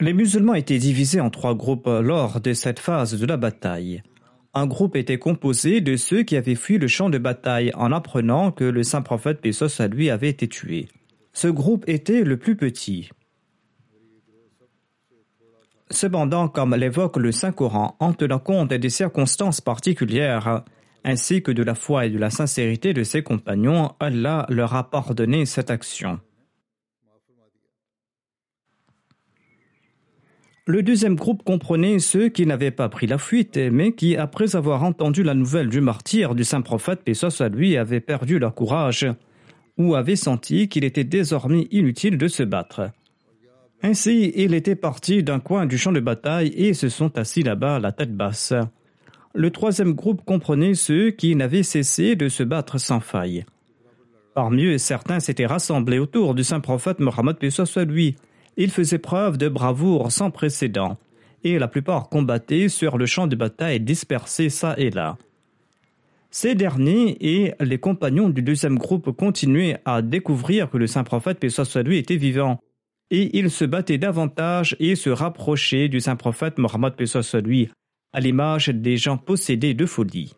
Les 0.00 0.12
musulmans 0.12 0.54
étaient 0.54 0.78
divisés 0.78 1.20
en 1.20 1.30
trois 1.30 1.54
groupes 1.54 1.86
lors 1.88 2.40
de 2.40 2.52
cette 2.52 2.80
phase 2.80 3.18
de 3.18 3.26
la 3.26 3.36
bataille. 3.36 4.02
Un 4.54 4.66
groupe 4.66 4.94
était 4.94 5.18
composé 5.18 5.80
de 5.80 5.96
ceux 5.96 6.22
qui 6.22 6.36
avaient 6.36 6.54
fui 6.54 6.78
le 6.78 6.86
champ 6.86 7.10
de 7.10 7.18
bataille 7.18 7.72
en 7.74 7.90
apprenant 7.90 8.52
que 8.52 8.64
le 8.64 8.84
saint 8.84 9.02
prophète 9.02 9.40
Pessos 9.40 9.80
à 9.80 9.88
lui 9.88 10.10
avait 10.10 10.28
été 10.28 10.46
tué. 10.46 10.88
Ce 11.32 11.48
groupe 11.48 11.84
était 11.88 12.22
le 12.22 12.36
plus 12.36 12.56
petit. 12.56 13.10
Cependant, 15.90 16.48
comme 16.48 16.74
l'évoque 16.74 17.16
le 17.16 17.32
Saint-Coran, 17.32 17.96
en 17.98 18.12
tenant 18.12 18.38
compte 18.38 18.72
des 18.72 18.90
circonstances 18.90 19.60
particulières, 19.60 20.62
ainsi 21.04 21.42
que 21.42 21.52
de 21.52 21.62
la 21.62 21.74
foi 21.74 22.06
et 22.06 22.10
de 22.10 22.18
la 22.18 22.30
sincérité 22.30 22.94
de 22.94 23.02
ses 23.02 23.22
compagnons, 23.22 23.92
Allah 24.00 24.46
leur 24.48 24.74
a 24.74 24.88
pardonné 24.88 25.46
cette 25.46 25.70
action. 25.70 26.20
Le 30.66 30.82
deuxième 30.82 31.14
groupe 31.14 31.42
comprenait 31.42 31.98
ceux 31.98 32.30
qui 32.30 32.46
n'avaient 32.46 32.70
pas 32.70 32.88
pris 32.88 33.06
la 33.06 33.18
fuite, 33.18 33.58
mais 33.58 33.92
qui, 33.92 34.16
après 34.16 34.56
avoir 34.56 34.82
entendu 34.82 35.22
la 35.22 35.34
nouvelle 35.34 35.68
du 35.68 35.82
martyr 35.82 36.34
du 36.34 36.42
saint 36.42 36.62
prophète, 36.62 37.02
paix 37.04 37.12
à 37.22 37.48
lui, 37.50 37.76
avaient 37.76 38.00
perdu 38.00 38.38
leur 38.38 38.54
courage, 38.54 39.06
ou 39.76 39.94
avaient 39.94 40.16
senti 40.16 40.70
qu'il 40.70 40.84
était 40.84 41.04
désormais 41.04 41.68
inutile 41.70 42.16
de 42.16 42.28
se 42.28 42.42
battre. 42.42 42.90
Ainsi, 43.82 44.32
il 44.36 44.54
était 44.54 44.74
parti 44.74 45.22
d'un 45.22 45.38
coin 45.38 45.66
du 45.66 45.76
champ 45.76 45.92
de 45.92 46.00
bataille 46.00 46.54
et 46.56 46.72
se 46.72 46.88
sont 46.88 47.18
assis 47.18 47.42
là-bas, 47.42 47.78
la 47.78 47.92
tête 47.92 48.16
basse. 48.16 48.54
Le 49.34 49.50
troisième 49.50 49.92
groupe 49.92 50.24
comprenait 50.24 50.72
ceux 50.72 51.10
qui 51.10 51.36
n'avaient 51.36 51.62
cessé 51.62 52.16
de 52.16 52.30
se 52.30 52.42
battre 52.42 52.78
sans 52.78 53.00
faille. 53.00 53.44
Parmi 54.34 54.64
eux, 54.64 54.78
certains 54.78 55.20
s'étaient 55.20 55.44
rassemblés 55.44 55.98
autour 55.98 56.34
du 56.34 56.42
saint 56.42 56.60
prophète 56.60 57.00
Mohammed 57.00 57.36
soit 57.50 57.84
lui. 57.84 58.16
Ils 58.56 58.70
faisaient 58.70 58.98
preuve 58.98 59.38
de 59.38 59.48
bravoure 59.48 60.12
sans 60.12 60.30
précédent, 60.30 60.96
et 61.42 61.58
la 61.58 61.68
plupart 61.68 62.08
combattaient 62.08 62.68
sur 62.68 62.98
le 62.98 63.06
champ 63.06 63.26
de 63.26 63.36
bataille 63.36 63.80
dispersés 63.80 64.50
ça 64.50 64.74
et 64.78 64.90
là. 64.90 65.18
Ces 66.30 66.54
derniers 66.54 67.16
et 67.20 67.54
les 67.60 67.78
compagnons 67.78 68.28
du 68.28 68.42
deuxième 68.42 68.76
groupe 68.76 69.12
continuaient 69.12 69.78
à 69.84 70.02
découvrir 70.02 70.68
que 70.68 70.78
le 70.78 70.88
saint 70.88 71.04
prophète 71.04 71.48
soit 71.48 71.82
lui 71.82 71.98
était 71.98 72.16
vivant 72.16 72.58
et 73.10 73.38
il 73.38 73.50
se 73.50 73.64
battait 73.64 73.98
davantage 73.98 74.76
et 74.80 74.96
se 74.96 75.10
rapprochait 75.10 75.88
du 75.88 76.00
saint 76.00 76.16
prophète 76.16 76.58
Mohammed 76.58 76.94
lui, 77.44 77.70
à 78.12 78.18
l'image 78.20 78.68
des 78.68 78.96
gens 78.96 79.16
possédés 79.16 79.74
de 79.74 79.86
folie. 79.86 80.34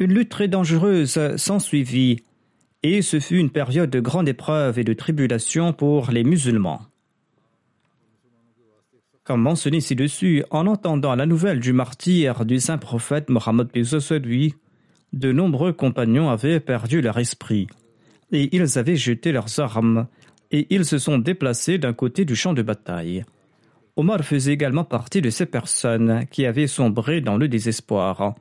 Une 0.00 0.14
lutte 0.14 0.30
très 0.30 0.48
dangereuse 0.48 1.36
s'ensuivit, 1.36 2.24
et 2.82 3.02
ce 3.02 3.20
fut 3.20 3.38
une 3.38 3.50
période 3.50 3.90
de 3.90 4.00
grande 4.00 4.28
épreuve 4.28 4.78
et 4.78 4.84
de 4.84 4.92
tribulation 4.92 5.72
pour 5.72 6.10
les 6.10 6.24
musulmans. 6.24 6.82
Comme 9.24 9.42
mentionné 9.42 9.80
ci-dessus, 9.80 10.44
en 10.50 10.66
entendant 10.66 11.14
la 11.14 11.26
nouvelle 11.26 11.60
du 11.60 11.72
martyr 11.72 12.44
du 12.44 12.58
saint 12.58 12.78
prophète 12.78 13.28
Mohammed 13.28 13.68
lui, 14.24 14.54
de 15.12 15.32
nombreux 15.32 15.72
compagnons 15.72 16.30
avaient 16.30 16.60
perdu 16.60 17.00
leur 17.00 17.18
esprit, 17.18 17.66
et 18.32 18.54
ils 18.56 18.78
avaient 18.78 18.96
jeté 18.96 19.32
leurs 19.32 19.60
armes 19.60 20.06
et 20.50 20.66
ils 20.70 20.84
se 20.84 20.98
sont 20.98 21.18
déplacés 21.18 21.78
d'un 21.78 21.92
côté 21.92 22.24
du 22.24 22.34
champ 22.34 22.54
de 22.54 22.62
bataille. 22.62 23.24
Omar 23.96 24.24
faisait 24.24 24.52
également 24.52 24.84
partie 24.84 25.20
de 25.20 25.30
ces 25.30 25.46
personnes 25.46 26.26
qui 26.30 26.46
avaient 26.46 26.66
sombré 26.66 27.20
dans 27.20 27.36
le 27.36 27.48
désespoir. 27.48 28.34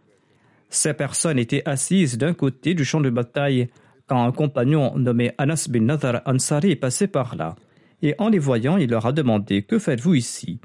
Ces 0.69 0.93
personnes 0.93 1.39
étaient 1.39 1.67
assises 1.67 2.17
d'un 2.17 2.34
côté 2.34 2.73
du 2.73 2.86
champ 2.86 3.02
de 3.02 3.10
bataille 3.10 3.67
quand 4.10 4.26
un 4.26 4.32
compagnon 4.32 4.98
nommé 4.98 5.32
Anas 5.38 5.67
bin 5.69 5.82
Nadar 5.82 6.22
Ansari 6.26 6.72
est 6.72 6.76
passé 6.76 7.08
par 7.08 7.36
là. 7.36 7.56
Et 8.02 8.15
en 8.17 8.30
les 8.30 8.39
voyant, 8.39 8.78
il 8.78 8.89
leur 8.89 9.06
a 9.06 9.12
demandé 9.12 9.62
Que 9.62 9.78
faites-vous 9.78 10.15
ici? 10.15 10.60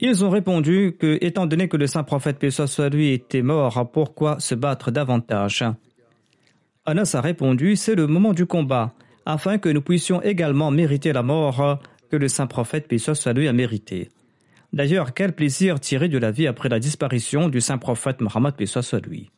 Ils 0.00 0.24
ont 0.24 0.30
répondu 0.30 0.96
que, 0.98 1.18
étant 1.20 1.46
donné 1.46 1.68
que 1.68 1.76
le 1.76 1.86
saint 1.86 2.02
prophète 2.02 2.38
paix 2.38 2.50
soit 2.50 2.88
lui 2.88 3.12
était 3.12 3.42
mort, 3.42 3.90
pourquoi 3.92 4.40
se 4.40 4.54
battre 4.54 4.90
davantage? 4.90 5.64
Anas 6.86 7.14
a 7.14 7.20
répondu 7.20 7.76
C'est 7.76 7.94
le 7.94 8.06
moment 8.06 8.32
du 8.32 8.46
combat 8.46 8.94
afin 9.26 9.58
que 9.58 9.68
nous 9.68 9.82
puissions 9.82 10.22
également 10.22 10.70
mériter 10.70 11.12
la 11.12 11.22
mort 11.22 11.80
que 12.10 12.16
le 12.16 12.28
saint 12.28 12.46
prophète, 12.46 12.88
paix 12.88 12.98
soit 12.98 13.32
lui, 13.32 13.46
a 13.46 13.52
mérité. 13.52 14.10
D'ailleurs, 14.72 15.14
quel 15.14 15.34
plaisir 15.34 15.80
tirer 15.80 16.08
de 16.08 16.18
la 16.18 16.30
vie 16.30 16.46
après 16.46 16.68
la 16.68 16.78
disparition 16.78 17.48
du 17.48 17.60
saint 17.60 17.78
prophète 17.78 18.20
Mohammed, 18.20 18.54
paix 18.54 18.66
soit 18.66 19.04
lui. 19.06 19.30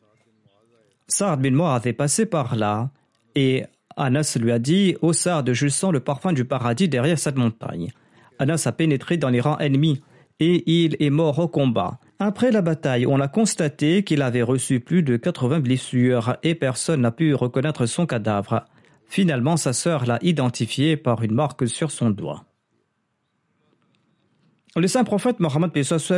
Saad 1.07 1.41
bin 1.41 1.51
Moa 1.51 1.75
avait 1.75 1.93
passé 1.93 2.25
par 2.25 2.55
là, 2.55 2.89
et 3.35 3.63
Anas 3.97 4.37
lui 4.39 4.51
a 4.51 4.59
dit 4.59 4.95
Ô 5.01 5.13
Saad, 5.13 5.51
je 5.53 5.67
sens 5.67 5.91
le 5.91 5.99
parfum 5.99 6.33
du 6.33 6.45
paradis 6.45 6.89
derrière 6.89 7.19
cette 7.19 7.37
montagne. 7.37 7.91
Anas 8.39 8.63
a 8.65 8.71
pénétré 8.71 9.17
dans 9.17 9.29
les 9.29 9.41
rangs 9.41 9.57
ennemis, 9.59 10.01
et 10.39 10.63
il 10.65 10.97
est 10.99 11.11
mort 11.11 11.37
au 11.39 11.47
combat. 11.47 11.99
Après 12.17 12.51
la 12.51 12.61
bataille, 12.61 13.05
on 13.05 13.19
a 13.19 13.27
constaté 13.27 14.03
qu'il 14.03 14.21
avait 14.21 14.41
reçu 14.41 14.79
plus 14.79 15.03
de 15.03 15.17
80 15.17 15.59
blessures 15.59 16.37
et 16.41 16.55
personne 16.55 17.01
n'a 17.01 17.11
pu 17.11 17.35
reconnaître 17.35 17.85
son 17.85 18.05
cadavre. 18.07 18.65
Finalement, 19.07 19.57
sa 19.57 19.73
sœur 19.73 20.05
l'a 20.05 20.17
identifié 20.21 20.97
par 20.97 21.21
une 21.21 21.33
marque 21.33 21.67
sur 21.67 21.91
son 21.91 22.09
doigt. 22.09 22.45
Le 24.75 24.87
saint 24.87 25.03
prophète 25.03 25.39
Mohammed 25.39 25.71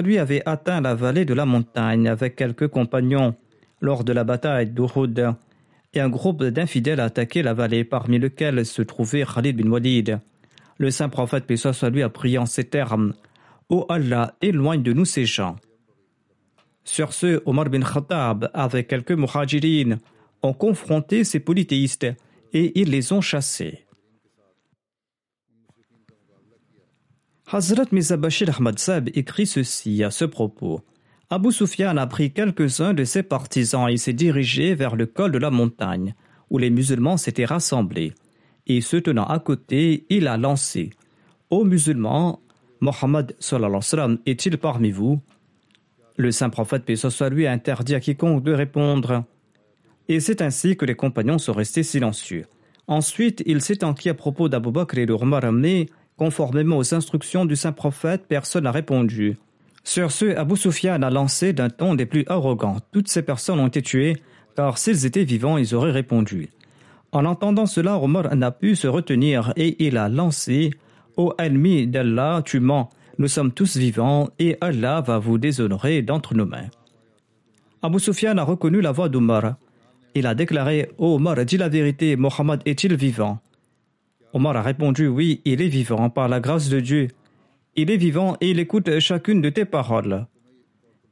lui 0.04 0.20
avait 0.20 0.44
atteint 0.46 0.80
la 0.80 0.94
vallée 0.94 1.26
de 1.26 1.34
la 1.34 1.46
montagne 1.46 2.08
avec 2.08 2.36
quelques 2.36 2.68
compagnons 2.68 3.36
lors 3.82 4.04
de 4.04 4.14
la 4.14 4.24
bataille 4.24 4.70
d'Uhud 4.70 5.36
et 5.94 6.00
un 6.00 6.10
groupe 6.10 6.44
d'infidèles 6.44 7.00
a 7.00 7.06
attaqué 7.06 7.44
la 7.44 7.54
vallée 7.54 7.84
parmi 7.84 8.20
lesquels 8.20 8.66
se 8.66 8.82
trouvait 8.82 9.26
Khalid 9.26 9.58
bin 9.58 9.70
Walid. 9.70 10.20
Le 10.78 10.92
saint 10.92 11.10
prophète 11.10 11.46
lui 11.92 12.04
a 12.04 12.10
prié 12.10 12.38
en 12.38 12.46
ces 12.46 12.64
termes 12.64 13.14
Ô 13.70 13.86
Allah, 13.90 14.36
éloigne 14.42 14.84
de 14.84 14.94
nous 14.94 15.06
ces 15.06 15.26
gens. 15.26 15.56
Sur 16.84 17.14
ce, 17.14 17.42
Omar 17.46 17.70
bin 17.70 17.82
Khattab, 17.82 18.50
avec 18.54 18.88
quelques 18.88 19.12
muhajirines, 19.12 20.00
ont 20.42 20.54
confronté 20.54 21.24
ces 21.24 21.40
polythéistes 21.40 22.08
et 22.52 22.80
ils 22.80 22.90
les 22.90 23.14
ont 23.14 23.22
chassés. 23.22 23.86
Hazrat 27.48 27.86
Mizabashir 27.92 28.50
Ahmad 28.58 28.80
Sab 28.80 29.10
écrit 29.14 29.46
ceci 29.46 30.04
à 30.04 30.12
ce 30.12 30.26
propos. 30.26 30.82
Abu 31.34 31.52
Sufyan 31.52 31.98
a 31.98 32.06
pris 32.06 32.32
quelques-uns 32.32 32.94
de 32.94 33.04
ses 33.06 33.24
partisans 33.24 33.90
et 33.90 33.98
s'est 33.98 34.14
dirigé 34.14 34.76
vers 34.76 34.96
le 34.96 35.08
col 35.08 35.32
de 35.32 35.40
la 35.40 35.50
montagne, 35.50 36.14
où 36.52 36.60
les 36.60 36.70
musulmans 36.70 37.18
s'étaient 37.18 37.44
rassemblés. 37.44 38.14
Et 38.68 38.82
se 38.82 38.98
tenant 38.98 39.26
à 39.26 39.40
côté, 39.40 40.06
il 40.12 40.28
a 40.28 40.38
lancé 40.38 40.92
Ô 41.50 41.64
musulmans, 41.64 42.40
Mohammed 42.82 43.36
est-il 44.28 44.58
parmi 44.60 44.92
vous? 44.92 45.22
Le 46.18 46.30
saint 46.30 46.52
prophète, 46.52 46.86
paix 46.86 46.94
lui, 47.32 47.48
a 47.48 47.52
interdit 47.52 47.96
à 47.96 48.00
quiconque 48.00 48.44
de 48.44 48.54
répondre 48.54 49.24
et 50.08 50.20
c'est 50.20 50.44
ainsi 50.44 50.78
que 50.78 50.86
les 50.86 50.94
compagnons 50.94 51.40
sont 51.40 51.54
restés 51.54 51.82
silencieux. 51.82 52.46
Ensuite, 52.86 53.42
il 53.48 53.62
s'est 53.62 53.84
enquis 53.84 54.10
à 54.10 54.14
propos 54.14 54.50
d'Abou 54.50 54.70
Bakr 54.70 55.00
et 55.00 55.08
de 55.08 55.14
Omar 55.14 55.52
mais 55.52 55.88
conformément 56.16 56.78
aux 56.78 56.94
instructions 56.94 57.48
du 57.48 57.56
saint 57.56 57.72
prophète, 57.72 58.26
personne 58.28 58.66
n'a 58.66 58.72
répondu. 58.72 59.36
Sur 59.84 60.12
ce, 60.12 60.36
Abu 60.36 60.56
Sufyan 60.56 61.02
a 61.02 61.10
lancé 61.10 61.52
d'un 61.54 61.70
ton 61.70 61.94
des 61.96 62.06
plus 62.06 62.24
arrogants. 62.28 62.78
Toutes 62.92 63.10
ces 63.10 63.22
personnes 63.22 63.60
ont 63.60 63.68
été 63.68 63.82
tuées, 63.82 64.18
car 64.56 64.78
s'ils 64.78 65.06
étaient 65.06 65.26
vivants, 65.26 65.58
ils 65.58 65.76
auraient 65.76 65.92
répondu. 65.92 66.50
En 67.12 67.26
entendant 67.26 67.66
cela, 67.66 68.00
Omar 68.00 68.36
n'a 68.36 68.52
pu 68.52 68.76
se 68.76 68.88
retenir 68.88 69.54
et 69.56 69.86
il 69.86 69.98
a 69.98 70.10
lancé 70.10 70.72
Ô 71.16 71.34
ennemi 71.38 71.86
d'Allah, 71.86 72.42
tu 72.44 72.60
mens, 72.60 72.90
nous 73.20 73.28
sommes 73.28 73.52
tous 73.52 73.78
vivants 73.78 74.30
et 74.40 74.58
Allah 74.62 75.02
va 75.02 75.20
vous 75.20 75.38
déshonorer 75.38 76.02
d'entre 76.02 76.34
nos 76.34 76.48
mains. 76.48 76.70
Abu 77.84 78.00
Sufyan 78.00 78.38
a 78.38 78.44
reconnu 78.44 78.82
la 78.82 78.92
voix 78.92 79.10
d'Omar. 79.10 79.58
Il 80.16 80.26
a 80.26 80.34
déclaré 80.34 80.90
Ô 80.98 81.16
Omar, 81.16 81.44
dis 81.46 81.58
la 81.58 81.70
vérité, 81.70 82.16
Mohammed 82.16 82.62
est-il 82.66 82.96
vivant? 82.96 83.40
Omar 84.34 84.56
a 84.56 84.62
répondu 84.64 85.08
Oui, 85.08 85.42
il 85.46 85.62
est 85.62 85.68
vivant 85.68 86.10
par 86.10 86.30
la 86.30 86.40
grâce 86.40 86.70
de 86.70 86.80
Dieu. 86.80 87.10
Il 87.76 87.90
est 87.90 87.98
vivant 87.98 88.38
et 88.40 88.52
il 88.52 88.60
écoute 88.60 89.00
chacune 89.00 89.42
de 89.42 89.50
tes 89.50 89.66
paroles. 89.66 90.28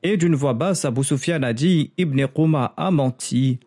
Et 0.03 0.17
d'une 0.17 0.35
voix 0.35 0.53
basse, 0.53 0.85
Abu 0.85 1.03
Sufyan 1.03 1.41
a 1.43 1.53
dit 1.53 1.91
Ibn 1.97 2.25
Quma 2.27 2.73
a 2.77 2.91
menti 2.91 3.59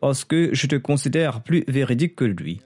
parce 0.00 0.24
que 0.24 0.50
je 0.52 0.66
te 0.66 0.76
considère 0.76 1.42
plus 1.42 1.64
véridique 1.68 2.16
que 2.16 2.24
lui. 2.24 2.60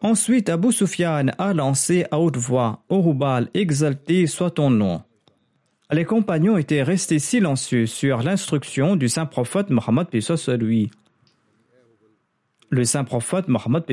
Ensuite, 0.00 0.48
Abu 0.48 0.72
Sufyan 0.72 1.26
a 1.38 1.54
lancé 1.54 2.04
à 2.10 2.18
haute 2.18 2.36
voix 2.36 2.82
Orubal, 2.88 3.48
exalté 3.54 4.26
soit 4.26 4.50
ton 4.50 4.70
nom. 4.70 5.02
Les 5.90 6.04
compagnons 6.04 6.56
étaient 6.56 6.82
restés 6.82 7.18
silencieux 7.18 7.86
sur 7.86 8.22
l'instruction 8.22 8.96
du 8.96 9.08
saint 9.08 9.26
prophète 9.26 9.70
Mohammed 9.70 10.08
lui. 10.58 10.90
Le 12.70 12.84
saint 12.84 13.04
prophète 13.04 13.48
Mohammed 13.48 13.84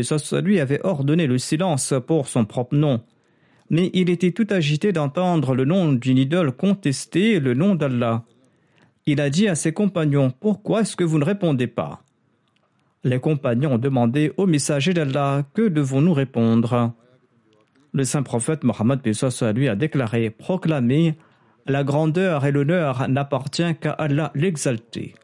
lui 0.43 0.59
avait 0.59 0.83
ordonné 0.83 1.27
le 1.27 1.37
silence 1.37 1.93
pour 2.07 2.27
son 2.27 2.45
propre 2.45 2.75
nom, 2.75 3.01
mais 3.71 3.89
il 3.93 4.09
était 4.09 4.33
tout 4.33 4.47
agité 4.49 4.91
d'entendre 4.91 5.55
le 5.55 5.63
nom 5.63 5.93
d'une 5.93 6.17
idole 6.17 6.51
contester 6.51 7.39
le 7.39 7.53
nom 7.53 7.73
d'Allah. 7.73 8.25
Il 9.05 9.21
a 9.21 9.29
dit 9.29 9.47
à 9.47 9.55
ses 9.55 9.71
compagnons 9.71 10.29
Pourquoi 10.29 10.81
est-ce 10.81 10.97
que 10.97 11.05
vous 11.05 11.17
ne 11.17 11.23
répondez 11.23 11.67
pas? 11.67 12.03
Les 13.05 13.19
compagnons 13.19 13.75
ont 13.75 13.77
demandé 13.77 14.33
au 14.35 14.45
messager 14.45 14.93
d'Allah 14.93 15.45
Que 15.53 15.69
devons-nous 15.69 16.13
répondre? 16.13 16.93
Le 17.93 18.03
saint 18.03 18.23
prophète 18.23 18.65
Mohammed 18.65 18.99
lui 19.55 19.69
a 19.69 19.75
déclaré 19.75 20.29
Proclamez 20.29 21.15
La 21.65 21.85
grandeur 21.85 22.45
et 22.45 22.51
l'honneur 22.51 23.07
n'appartient 23.07 23.75
qu'à 23.79 23.91
Allah 23.91 24.31
l'exalté. 24.35 25.15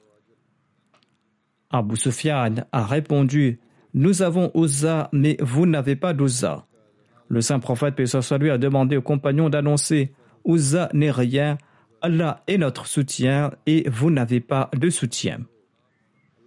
Abu 1.70 1.98
Sufyan 1.98 2.56
a 2.72 2.86
répondu 2.86 3.60
Nous 3.94 4.22
avons 4.22 4.52
Uzza, 4.56 5.10
mais 5.12 5.36
vous 5.42 5.66
n'avez 5.66 5.98
pas 5.98 6.14
d'Uzza. 6.14 6.67
Le 7.30 7.42
saint 7.42 7.60
prophète 7.60 8.00
lui 8.40 8.50
a 8.50 8.58
demandé 8.58 8.98
aux 8.98 9.02
compagnons 9.02 9.50
d'annoncer 9.50 10.14
Uzza 10.46 10.90
n'est 10.94 11.12
rien, 11.12 11.58
Allah 12.02 12.44
est 12.48 12.58
notre 12.58 12.88
soutien 12.88 13.52
et 13.66 13.90
vous 13.90 14.12
n'avez 14.12 14.40
pas 14.40 14.70
de 14.76 14.90
soutien. 14.90 15.40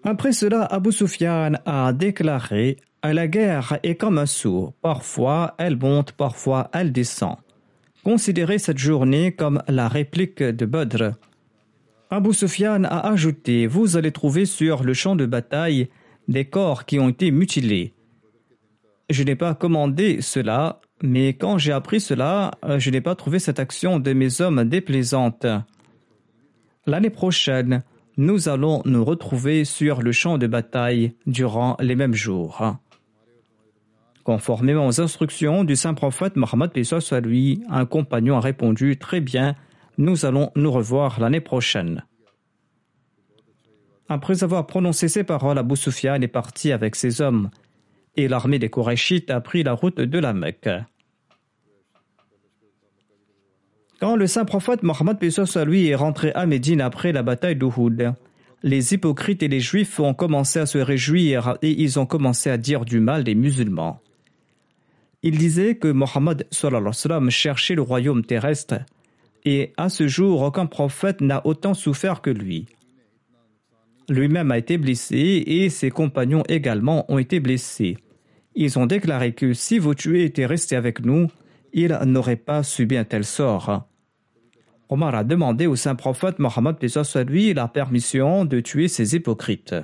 Après 0.05 0.33
cela, 0.33 0.65
Abu 0.65 0.93
Sufyan 0.93 1.53
a 1.67 1.93
déclaré 1.93 2.79
La 3.03 3.29
guerre 3.29 3.79
est 3.83 3.97
comme 3.97 4.19
un 4.19 4.27
seau, 4.27 4.75
parfois 4.81 5.55
elle 5.59 5.77
monte, 5.77 6.13
parfois 6.13 6.71
elle 6.73 6.93
descend. 6.93 7.37
Considérez 8.03 8.59
cette 8.59 8.79
journée 8.79 9.33
comme 9.33 9.63
la 9.69 9.89
réplique 9.89 10.43
de 10.43 10.65
Badr. 10.65 11.13
Abu 12.09 12.33
Sufyan 12.33 12.85
a 12.85 13.11
ajouté 13.11 13.67
Vous 13.67 13.99
allez 13.99 14.13
trouver 14.13 14.47
sur 14.47 14.83
le 14.83 14.95
champ 14.95 15.17
de 15.17 15.27
bataille 15.27 15.91
des 16.29 16.47
corps 16.47 16.87
qui 16.87 16.99
ont 16.99 17.11
été 17.11 17.31
mutilés. 17.31 17.93
Je 19.11 19.25
n'ai 19.25 19.35
pas 19.35 19.55
commandé 19.55 20.23
cela, 20.23 20.81
mais 21.03 21.35
quand 21.35 21.59
j'ai 21.59 21.73
appris 21.73 22.01
cela, 22.01 22.53
je 22.79 22.91
n'ai 22.91 23.01
pas 23.01 23.17
trouvé 23.17 23.41
cette 23.41 23.59
action 23.59 23.99
de 23.99 24.13
mes 24.13 24.41
hommes 24.41 24.63
déplaisante. 24.63 25.47
L'année 26.87 27.11
prochaine, 27.11 27.83
nous 28.17 28.49
allons 28.49 28.83
nous 28.85 29.05
retrouver 29.05 29.65
sur 29.65 30.01
le 30.01 30.13
champ 30.13 30.39
de 30.39 30.47
bataille 30.47 31.17
durant 31.27 31.77
les 31.81 31.97
mêmes 31.97 32.15
jours. 32.15 32.77
Conformément 34.23 34.87
aux 34.87 35.01
instructions 35.01 35.65
du 35.65 35.75
saint 35.75 35.95
prophète 35.95 36.37
Mohammed 36.37 36.71
soit 36.85 37.21
lui, 37.21 37.65
un 37.69 37.87
compagnon 37.87 38.37
a 38.37 38.41
répondu 38.41 38.97
Très 38.97 39.21
bien, 39.21 39.57
nous 39.99 40.25
allons 40.25 40.53
nous 40.55 40.71
revoir 40.71 41.19
l'année 41.19 41.41
prochaine. 41.41 42.05
Après 44.09 44.45
avoir 44.45 44.67
prononcé 44.69 45.09
ces 45.09 45.25
paroles, 45.25 45.59
Abu 45.59 45.75
Sufyan 45.75 46.21
est 46.21 46.29
parti 46.29 46.71
avec 46.71 46.95
ses 46.95 47.21
hommes, 47.21 47.51
et 48.17 48.29
l'armée 48.29 48.59
des 48.59 48.71
Korachites 48.71 49.31
a 49.31 49.41
pris 49.41 49.63
la 49.63 49.73
route 49.73 50.01
de 50.01 50.19
la 50.19 50.33
Mecque. 50.33 50.71
Quand 54.01 54.17
le 54.17 54.27
saint 54.27 54.47
prophète 54.47 54.83
Mohammed 54.83 55.19
est 55.23 55.95
rentré 55.95 56.33
à 56.33 56.47
Médine 56.47 56.81
après 56.81 57.13
la 57.13 57.23
bataille 57.23 57.57
d'Uhud, 57.57 58.15
les 58.63 58.95
hypocrites 58.95 59.43
et 59.43 59.49
les 59.49 59.61
juifs 59.61 60.01
ont 60.01 60.15
commencé 60.15 60.59
à 60.59 60.67
se 60.67 60.79
réjouir 60.79 61.59
et 61.61 61.71
ils 61.71 61.99
ont 61.99 62.07
commencé 62.07 62.51
à 62.51 62.57
dire 62.57 62.85
du 62.85 63.01
mal 63.01 63.25
des 63.25 63.35
musulmans. 63.35 64.01
Ils 65.23 65.37
disaient 65.37 65.77
que 65.77 65.89
Mohammed 65.89 66.47
cherchait 67.31 67.75
le 67.75 67.83
royaume 67.83 68.25
terrestre 68.25 68.77
et 69.45 69.73
à 69.77 69.89
ce 69.89 70.09
jour 70.09 70.43
aucun 70.43 70.67
prophète 70.67 71.21
n'a 71.21 71.47
autant 71.47 71.75
souffert 71.75 72.23
que 72.23 72.31
lui. 72.31 72.67
Lui-même 74.11 74.51
a 74.51 74.59
été 74.59 74.77
blessé 74.77 75.45
et 75.47 75.71
ses 75.71 75.91
compagnons 75.91 76.43
également 76.49 77.05
ont 77.13 77.19
été 77.19 77.39
blessés. 77.39 77.97
Ils 78.57 78.77
ont 78.77 78.87
déclaré 78.87 79.35
que 79.35 79.53
si 79.53 79.79
vos 79.79 79.95
tués 79.95 80.25
étaient 80.25 80.47
restés 80.47 80.75
avec 80.75 81.05
nous, 81.05 81.29
ils 81.73 81.97
n'auraient 82.07 82.35
pas 82.35 82.65
subi 82.65 82.97
un 82.97 83.05
tel 83.05 83.25
sort. 83.25 83.87
Omar 84.89 85.15
a 85.15 85.23
demandé 85.23 85.69
au 85.69 85.77
saint 85.77 85.95
prophète 85.95 86.41
Mohammed 86.41 86.77
lui 87.29 87.55
la 87.55 87.69
permission 87.69 88.45
de 88.45 88.59
tuer 88.59 88.89
ces 88.89 89.15
hypocrites. 89.15 89.77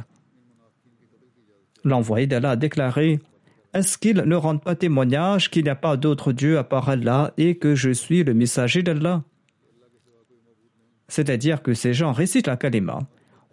L'envoyé 1.85 2.27
d'Allah 2.27 2.51
a 2.51 2.57
déclaré 2.57 3.21
Est-ce 3.75 3.97
qu'ils 3.97 4.17
ne 4.17 4.35
rendent 4.35 4.65
pas 4.65 4.75
témoignage 4.75 5.53
qu'il 5.53 5.63
n'y 5.63 5.71
a 5.71 5.77
pas 5.77 5.97
d'autre 5.97 6.33
Dieu 6.33 6.59
à 6.59 6.65
part 6.65 6.89
Allah 6.89 7.33
et 7.39 7.59
que 7.59 7.77
je 7.77 7.91
suis 7.91 8.25
le 8.25 8.35
messager 8.35 8.83
d'Allah? 8.83 9.23
C'est-à-dire 11.07 11.63
que 11.63 11.75
ces 11.75 11.95
gens 11.95 12.11
récitent 12.11 12.49
la 12.49 12.57
kalima. 12.57 12.99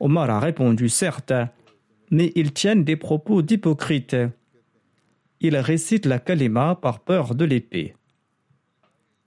Omar 0.03 0.29
a 0.29 0.39
répondu 0.39 0.89
Certes, 0.89 1.33
mais 2.11 2.31
ils 2.35 2.53
tiennent 2.53 2.83
des 2.83 2.97
propos 2.97 3.41
d'hypocrites. 3.41 4.17
Ils 5.39 5.57
récitent 5.57 6.05
la 6.05 6.19
kalima 6.19 6.75
par 6.75 6.99
peur 6.99 7.35
de 7.35 7.45
l'épée 7.45 7.95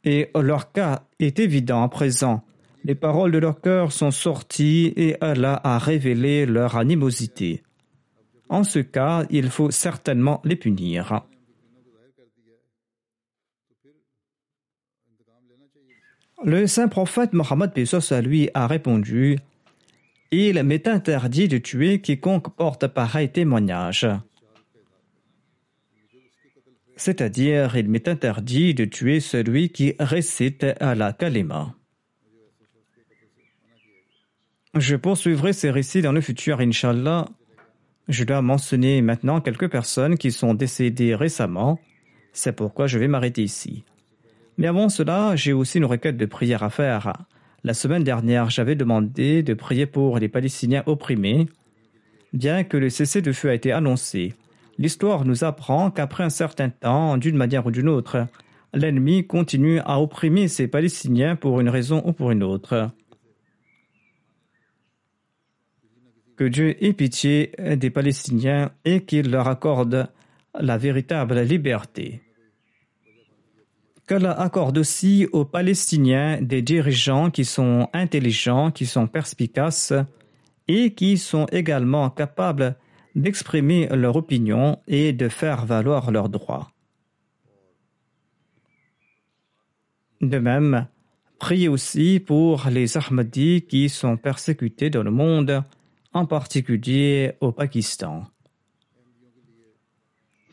et 0.06 0.30
leur 0.40 0.72
cas 0.72 1.02
est 1.18 1.38
évident 1.40 1.82
à 1.82 1.88
présent. 1.88 2.44
Les 2.84 2.94
paroles 2.94 3.32
de 3.32 3.38
leur 3.38 3.60
cœur 3.60 3.90
sont 3.90 4.12
sorties 4.12 4.92
et 4.96 5.16
Allah 5.20 5.60
a 5.64 5.78
révélé 5.78 6.46
leur 6.46 6.76
animosité. 6.76 7.64
En 8.48 8.62
ce 8.62 8.78
cas, 8.78 9.26
il 9.28 9.50
faut 9.50 9.72
certainement 9.72 10.40
les 10.44 10.54
punir. 10.54 11.22
Le 16.44 16.68
saint 16.68 16.86
prophète 16.86 17.32
Mohammed 17.32 17.72
à 18.10 18.20
lui 18.20 18.48
a 18.54 18.68
répondu 18.68 19.38
Il 20.30 20.62
m'est 20.62 20.88
interdit 20.88 21.48
de 21.48 21.58
tuer 21.58 22.00
quiconque 22.00 22.54
porte 22.56 22.86
pareil 22.88 23.30
témoignage 23.30 24.08
c'est-à-dire 26.96 27.76
il 27.76 27.88
m'est 27.88 28.08
interdit 28.08 28.74
de 28.74 28.84
tuer 28.84 29.20
celui 29.20 29.68
qui 29.68 29.94
récite 30.00 30.66
à 30.80 30.94
la 30.94 31.12
kalima. 31.12 31.74
Je 34.74 34.96
poursuivrai 34.96 35.52
ces 35.52 35.70
récits 35.70 36.02
dans 36.02 36.12
le 36.12 36.20
futur, 36.20 36.60
Inshallah. 36.60 37.26
Je 38.08 38.24
dois 38.24 38.42
mentionner 38.42 39.02
maintenant 39.02 39.40
quelques 39.40 39.70
personnes 39.70 40.16
qui 40.16 40.30
sont 40.30 40.54
décédées 40.54 41.14
récemment. 41.14 41.78
C'est 42.32 42.54
pourquoi 42.54 42.86
je 42.86 42.98
vais 42.98 43.08
m'arrêter 43.08 43.42
ici. 43.42 43.84
Mais 44.58 44.66
avant 44.66 44.88
cela, 44.88 45.34
j'ai 45.36 45.52
aussi 45.52 45.78
une 45.78 45.84
requête 45.84 46.16
de 46.16 46.26
prière 46.26 46.62
à 46.62 46.70
faire. 46.70 47.12
La 47.66 47.74
semaine 47.74 48.04
dernière, 48.04 48.48
j'avais 48.48 48.76
demandé 48.76 49.42
de 49.42 49.52
prier 49.52 49.86
pour 49.86 50.20
les 50.20 50.28
Palestiniens 50.28 50.84
opprimés, 50.86 51.48
bien 52.32 52.62
que 52.62 52.76
le 52.76 52.90
cessez-le-feu 52.90 53.50
a 53.50 53.54
été 53.54 53.72
annoncé. 53.72 54.34
L'histoire 54.78 55.24
nous 55.24 55.42
apprend 55.42 55.90
qu'après 55.90 56.22
un 56.22 56.30
certain 56.30 56.68
temps, 56.70 57.16
d'une 57.16 57.36
manière 57.36 57.66
ou 57.66 57.72
d'une 57.72 57.88
autre, 57.88 58.28
l'ennemi 58.72 59.26
continue 59.26 59.80
à 59.80 60.00
opprimer 60.00 60.46
ces 60.46 60.68
Palestiniens 60.68 61.34
pour 61.34 61.60
une 61.60 61.68
raison 61.68 62.04
ou 62.06 62.12
pour 62.12 62.30
une 62.30 62.44
autre. 62.44 62.92
Que 66.36 66.44
Dieu 66.44 66.76
ait 66.84 66.92
pitié 66.92 67.50
des 67.58 67.90
Palestiniens 67.90 68.70
et 68.84 69.04
qu'il 69.04 69.28
leur 69.28 69.48
accorde 69.48 70.08
la 70.54 70.78
véritable 70.78 71.40
liberté. 71.40 72.22
Qu'Allah 74.06 74.38
accorde 74.40 74.78
aussi 74.78 75.26
aux 75.32 75.44
Palestiniens 75.44 76.40
des 76.40 76.62
dirigeants 76.62 77.30
qui 77.32 77.44
sont 77.44 77.88
intelligents, 77.92 78.70
qui 78.70 78.86
sont 78.86 79.08
perspicaces 79.08 79.92
et 80.68 80.94
qui 80.94 81.18
sont 81.18 81.46
également 81.46 82.08
capables 82.10 82.76
d'exprimer 83.16 83.88
leur 83.88 84.14
opinion 84.14 84.78
et 84.86 85.12
de 85.12 85.28
faire 85.28 85.66
valoir 85.66 86.12
leurs 86.12 86.28
droits. 86.28 86.70
De 90.20 90.38
même, 90.38 90.86
priez 91.40 91.68
aussi 91.68 92.20
pour 92.20 92.66
les 92.70 92.96
Ahmadis 92.96 93.62
qui 93.62 93.88
sont 93.88 94.16
persécutés 94.16 94.88
dans 94.88 95.02
le 95.02 95.10
monde, 95.10 95.64
en 96.12 96.26
particulier 96.26 97.32
au 97.40 97.50
Pakistan. 97.50 98.24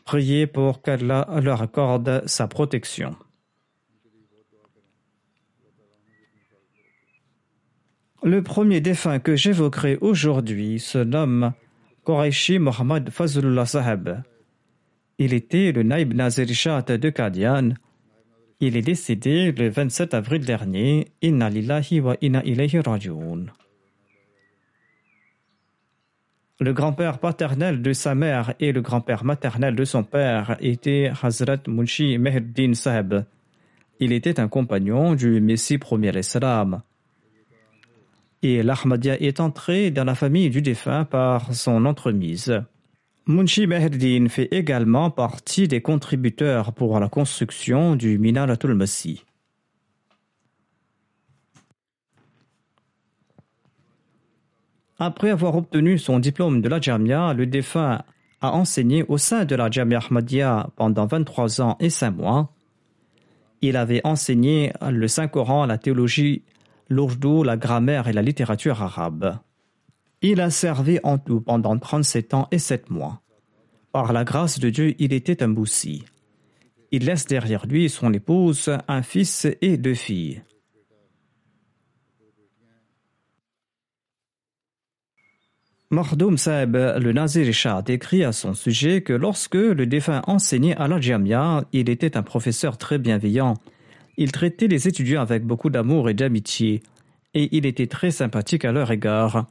Priez 0.04 0.46
pour 0.48 0.82
qu'Allah 0.82 1.26
leur 1.40 1.62
accorde 1.62 2.24
sa 2.26 2.48
protection. 2.48 3.16
Le 8.22 8.42
premier 8.42 8.80
défunt 8.80 9.18
que 9.18 9.36
j'évoquerai 9.36 9.98
aujourd'hui 10.00 10.78
se 10.78 10.98
nomme 10.98 11.52
Quraishi 12.06 12.58
Mohammad 12.58 13.10
Fazlullah 13.10 13.66
Sahab. 13.66 14.22
Il 15.18 15.32
était 15.32 15.72
le 15.72 15.82
Naib 15.82 16.14
Nazir 16.14 16.46
de 16.46 17.10
Qadian. 17.10 17.74
Il 18.60 18.76
est 18.76 18.82
décédé 18.82 19.52
le 19.52 19.68
27 19.68 20.14
avril 20.14 20.44
dernier. 20.44 21.08
Inna 21.22 21.50
lillahi 21.50 22.00
wa 22.00 22.16
inna 22.20 22.42
ilayhi 22.44 22.80
rajoun. 22.80 23.52
Le 26.60 26.72
grand-père 26.72 27.18
paternel 27.18 27.82
de 27.82 27.92
sa 27.92 28.14
mère 28.14 28.54
et 28.60 28.72
le 28.72 28.80
grand-père 28.80 29.24
maternel 29.24 29.74
de 29.74 29.84
son 29.84 30.04
père 30.04 30.56
étaient 30.60 31.10
Hazrat 31.22 31.58
Munshi 31.66 32.16
Mehdin 32.16 32.74
Sahab. 32.74 33.26
Il 34.00 34.12
était 34.12 34.40
un 34.40 34.48
compagnon 34.48 35.14
du 35.14 35.40
Messie 35.40 35.78
premier 35.78 36.16
Islam 36.18 36.82
et 38.44 38.62
l'Ahmadiyya 38.62 39.20
est 39.22 39.40
entré 39.40 39.90
dans 39.90 40.04
la 40.04 40.14
famille 40.14 40.50
du 40.50 40.60
défunt 40.60 41.04
par 41.04 41.54
son 41.54 41.86
entremise. 41.86 42.62
Munshi 43.26 43.66
Mehdin 43.66 44.28
fait 44.28 44.48
également 44.52 45.10
partie 45.10 45.66
des 45.66 45.80
contributeurs 45.80 46.74
pour 46.74 47.00
la 47.00 47.08
construction 47.08 47.96
du 47.96 48.18
Minaratul. 48.18 48.78
Après 54.98 55.30
avoir 55.30 55.56
obtenu 55.56 55.98
son 55.98 56.18
diplôme 56.18 56.60
de 56.60 56.68
la 56.68 56.80
Jamia, 56.80 57.32
le 57.32 57.46
défunt 57.46 58.02
a 58.42 58.52
enseigné 58.52 59.04
au 59.08 59.16
sein 59.16 59.46
de 59.46 59.56
la 59.56 59.70
Jamia 59.70 60.00
Ahmadiyya 60.00 60.68
pendant 60.76 61.06
23 61.06 61.62
ans 61.62 61.76
et 61.80 61.88
5 61.88 62.10
mois. 62.10 62.52
Il 63.62 63.78
avait 63.78 64.02
enseigné 64.04 64.74
le 64.86 65.08
Saint-Coran, 65.08 65.64
la 65.64 65.78
théologie 65.78 66.42
l'ourdou, 66.88 67.42
la 67.42 67.56
grammaire 67.56 68.08
et 68.08 68.12
la 68.12 68.22
littérature 68.22 68.82
arabe. 68.82 69.38
Il 70.22 70.40
a 70.40 70.50
servi 70.50 70.98
en 71.02 71.18
tout 71.18 71.40
pendant 71.40 71.78
37 71.78 72.34
ans 72.34 72.48
et 72.50 72.58
7 72.58 72.90
mois. 72.90 73.20
Par 73.92 74.12
la 74.12 74.24
grâce 74.24 74.58
de 74.58 74.70
Dieu, 74.70 74.94
il 74.98 75.12
était 75.12 75.42
un 75.42 75.48
boussi. 75.48 76.04
Il 76.90 77.04
laisse 77.04 77.26
derrière 77.26 77.66
lui 77.66 77.88
son 77.88 78.12
épouse, 78.12 78.70
un 78.88 79.02
fils 79.02 79.46
et 79.60 79.76
deux 79.76 79.94
filles. 79.94 80.42
Mahdoum 85.90 86.38
Saeb, 86.38 86.74
le 86.74 87.12
Nazir 87.12 87.52
Shah, 87.52 87.82
décrit 87.82 88.24
à 88.24 88.32
son 88.32 88.54
sujet 88.54 89.02
que 89.02 89.12
lorsque 89.12 89.54
le 89.54 89.86
défunt 89.86 90.22
enseignait 90.26 90.76
à 90.76 90.88
la 90.88 91.00
Jamia, 91.00 91.64
il 91.72 91.88
était 91.88 92.16
un 92.16 92.22
professeur 92.22 92.78
très 92.78 92.98
bienveillant 92.98 93.54
il 94.16 94.32
traitait 94.32 94.68
les 94.68 94.88
étudiants 94.88 95.22
avec 95.22 95.44
beaucoup 95.44 95.70
d'amour 95.70 96.08
et 96.08 96.14
d'amitié, 96.14 96.82
et 97.34 97.48
il 97.56 97.66
était 97.66 97.86
très 97.86 98.10
sympathique 98.10 98.64
à 98.64 98.72
leur 98.72 98.90
égard. 98.90 99.46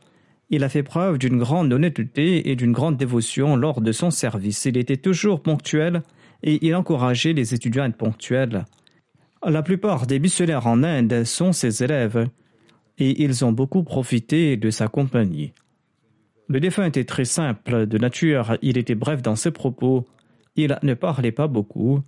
Il 0.49 0.64
a 0.64 0.70
fait 0.70 0.84
preuve 0.84 1.18
d'une 1.18 1.38
grande 1.38 1.74
honnêteté 1.74 2.49
et 2.49 2.55
d'une 2.55 2.72
grande 2.72 2.97
dévotion 2.97 3.55
lors 3.55 3.82
de 3.82 3.91
son 3.91 4.11
service. 4.11 4.66
Il 4.66 4.78
était 4.78 4.97
toujours 4.97 5.41
ponctuel 5.41 6.03
et 6.43 6.66
il 6.66 6.76
encourageait 6.76 7.34
les 7.34 7.53
étudiants 7.53 7.84
à 7.84 7.88
être 7.88 7.97
ponctuels. 7.97 8.66
La 9.45 9.61
plupart 9.61 10.07
des 10.07 10.20
missionnaires 10.20 10.68
en 10.68 10.84
Inde 10.84 11.24
sont 11.24 11.51
ses 11.51 11.84
élèves 11.84 12.28
et 12.97 13.24
ils 13.24 13.43
ont 13.43 13.51
beaucoup 13.51 13.84
profité 13.84 14.55
de 14.55 14.70
sa 14.70 14.88
compagnie. 14.88 15.53
Le 16.47 16.59
défunt 16.59 16.86
était 16.86 17.05
très 17.05 17.26
simple 17.26 17.88
de 17.88 17.97
nature, 17.97 18.57
il 18.61 18.78
était 18.78 18.95
bref 18.95 19.22
dans 19.22 19.36
ses 19.36 19.51
propos, 19.51 20.05
il 20.55 20.78
ne 20.84 20.93
parlait 20.93 21.32
pas 21.32 21.47
beaucoup, 21.47 22.01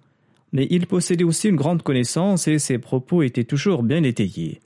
mais 0.55 0.67
il 0.69 0.87
possédait 0.87 1.25
aussi 1.25 1.49
une 1.49 1.57
grande 1.57 1.83
connaissance 1.83 2.47
et 2.47 2.59
ses 2.59 2.77
propos 2.77 3.23
étaient 3.23 3.43
toujours 3.43 3.83
bien 3.83 4.01
étayés. 4.03 4.61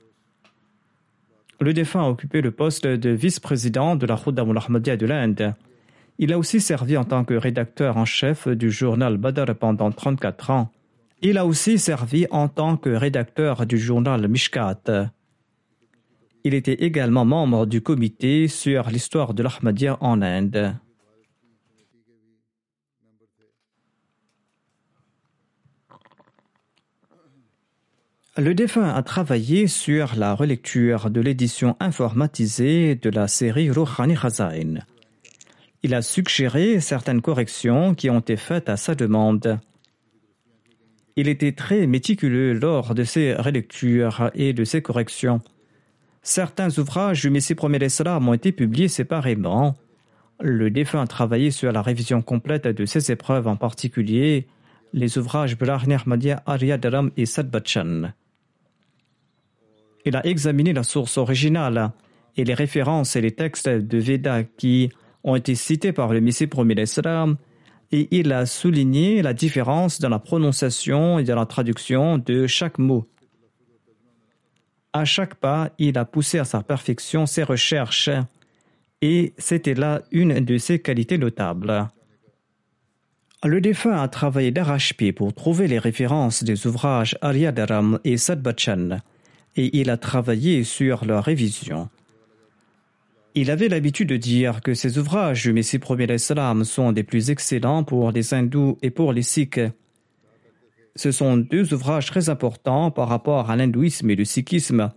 Le 1.60 1.74
défunt 1.74 2.04
a 2.04 2.08
occupé 2.08 2.40
le 2.42 2.52
poste 2.52 2.86
de 2.86 3.10
vice-président 3.10 3.96
de 3.96 4.06
la 4.06 4.16
Khouda 4.16 4.42
Ahmadiyya 4.42 4.96
de 4.96 5.06
l'Inde. 5.06 5.54
Il 6.18 6.32
a 6.32 6.38
aussi 6.38 6.60
servi 6.60 6.96
en 6.96 7.04
tant 7.04 7.24
que 7.24 7.34
rédacteur 7.34 7.96
en 7.96 8.04
chef 8.04 8.46
du 8.46 8.70
journal 8.70 9.16
Badr 9.16 9.56
pendant 9.56 9.90
34 9.90 10.50
ans. 10.50 10.70
Il 11.22 11.36
a 11.38 11.44
aussi 11.44 11.76
servi 11.76 12.28
en 12.30 12.46
tant 12.46 12.76
que 12.76 12.90
rédacteur 12.90 13.66
du 13.66 13.76
journal 13.76 14.28
Mishkat. 14.28 15.10
Il 16.44 16.54
était 16.54 16.84
également 16.84 17.24
membre 17.24 17.66
du 17.66 17.80
comité 17.80 18.46
sur 18.46 18.88
l'histoire 18.90 19.34
de 19.34 19.42
l'Ahmadiyya 19.42 19.98
en 20.00 20.22
Inde. 20.22 20.76
Le 28.36 28.54
défunt 28.54 28.88
a 28.88 29.02
travaillé 29.02 29.66
sur 29.66 30.14
la 30.14 30.34
relecture 30.34 31.10
de 31.10 31.20
l'édition 31.20 31.76
informatisée 31.80 32.94
de 32.94 33.10
la 33.10 33.26
série 33.26 33.72
Rouhani 33.72 34.14
Khazain. 34.14 34.78
Il 35.82 35.94
a 35.94 36.00
suggéré 36.00 36.78
certaines 36.78 37.22
corrections 37.22 37.92
qui 37.92 38.08
ont 38.08 38.20
été 38.20 38.36
faites 38.36 38.68
à 38.68 38.76
sa 38.76 38.94
demande. 38.94 39.58
Il 41.16 41.26
était 41.26 41.50
très 41.50 41.88
méticuleux 41.88 42.52
lors 42.52 42.94
de 42.94 43.02
ses 43.02 43.34
relectures 43.34 44.30
et 44.34 44.52
de 44.52 44.62
ses 44.62 44.80
corrections. 44.80 45.40
Certains 46.22 46.78
ouvrages 46.78 47.22
du 47.22 47.30
Messie 47.30 47.56
Premier 47.56 47.84
Islam 47.84 48.28
ont 48.28 48.34
été 48.34 48.52
publiés 48.52 48.86
séparément. 48.88 49.74
Le 50.38 50.70
défunt 50.70 51.02
a 51.02 51.06
travaillé 51.08 51.50
sur 51.50 51.72
la 51.72 51.82
révision 51.82 52.22
complète 52.22 52.68
de 52.68 52.86
ces 52.86 53.10
épreuves, 53.10 53.48
en 53.48 53.56
particulier 53.56 54.46
les 54.92 55.18
ouvrages 55.18 55.58
Brahni 55.58 55.94
Ahmadiyya 55.94 56.42
Aryadaram 56.46 57.10
et 57.16 57.26
Sadbachan. 57.26 58.12
Il 60.04 60.16
a 60.16 60.26
examiné 60.26 60.72
la 60.72 60.82
source 60.82 61.18
originale 61.18 61.90
et 62.36 62.44
les 62.44 62.54
références 62.54 63.16
et 63.16 63.20
les 63.20 63.32
textes 63.32 63.68
de 63.68 63.98
Veda 63.98 64.44
qui 64.44 64.90
ont 65.24 65.36
été 65.36 65.54
cités 65.54 65.92
par 65.92 66.12
le 66.12 66.20
Messie 66.20 66.46
premier 66.46 66.74
et 67.92 68.08
il 68.12 68.32
a 68.32 68.46
souligné 68.46 69.20
la 69.20 69.34
différence 69.34 70.00
dans 70.00 70.08
la 70.08 70.18
prononciation 70.18 71.18
et 71.18 71.24
dans 71.24 71.36
la 71.36 71.46
traduction 71.46 72.18
de 72.18 72.46
chaque 72.46 72.78
mot. 72.78 73.06
À 74.92 75.04
chaque 75.04 75.34
pas, 75.34 75.70
il 75.78 75.98
a 75.98 76.04
poussé 76.04 76.38
à 76.38 76.44
sa 76.44 76.62
perfection 76.62 77.26
ses 77.26 77.42
recherches 77.42 78.10
et 79.02 79.34
c'était 79.38 79.74
là 79.74 80.02
une 80.10 80.40
de 80.40 80.58
ses 80.58 80.80
qualités 80.80 81.18
notables. 81.18 81.88
Le 83.42 83.60
défunt 83.60 84.00
a 84.00 84.08
travaillé 84.08 84.50
d'arrache-pied 84.50 85.12
pour 85.12 85.32
trouver 85.32 85.66
les 85.66 85.78
références 85.78 86.44
des 86.44 86.66
ouvrages 86.66 87.16
Aryadaram 87.22 87.98
et 88.04 88.18
Sadbachan 88.18 88.98
et 89.56 89.78
il 89.78 89.90
a 89.90 89.96
travaillé 89.96 90.64
sur 90.64 91.04
leur 91.04 91.24
révision. 91.24 91.88
Il 93.34 93.50
avait 93.50 93.68
l'habitude 93.68 94.08
de 94.08 94.16
dire 94.16 94.60
que 94.60 94.74
ses 94.74 94.98
ouvrages 94.98 95.42
du 95.42 95.52
Messie 95.52 95.78
premier 95.78 96.06
l'Islam 96.06 96.64
sont 96.64 96.92
des 96.92 97.04
plus 97.04 97.30
excellents 97.30 97.84
pour 97.84 98.10
les 98.10 98.34
hindous 98.34 98.76
et 98.82 98.90
pour 98.90 99.12
les 99.12 99.22
sikhs. 99.22 99.60
Ce 100.96 101.12
sont 101.12 101.36
deux 101.36 101.72
ouvrages 101.72 102.06
très 102.06 102.28
importants 102.28 102.90
par 102.90 103.08
rapport 103.08 103.50
à 103.50 103.56
l'hindouisme 103.56 104.10
et 104.10 104.16
le 104.16 104.24
sikhisme, 104.24 104.90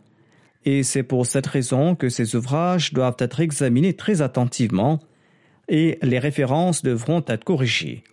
et 0.66 0.82
c'est 0.84 1.04
pour 1.04 1.26
cette 1.26 1.48
raison 1.48 1.96
que 1.96 2.10
ces 2.10 2.36
ouvrages 2.36 2.94
doivent 2.94 3.18
être 3.20 3.42
examinés 3.42 3.94
très 3.94 4.22
attentivement 4.22 5.00
et 5.68 6.00
les 6.02 6.20
références 6.20 6.82
devront 6.82 7.24
être 7.28 7.44
corrigées. 7.44 8.04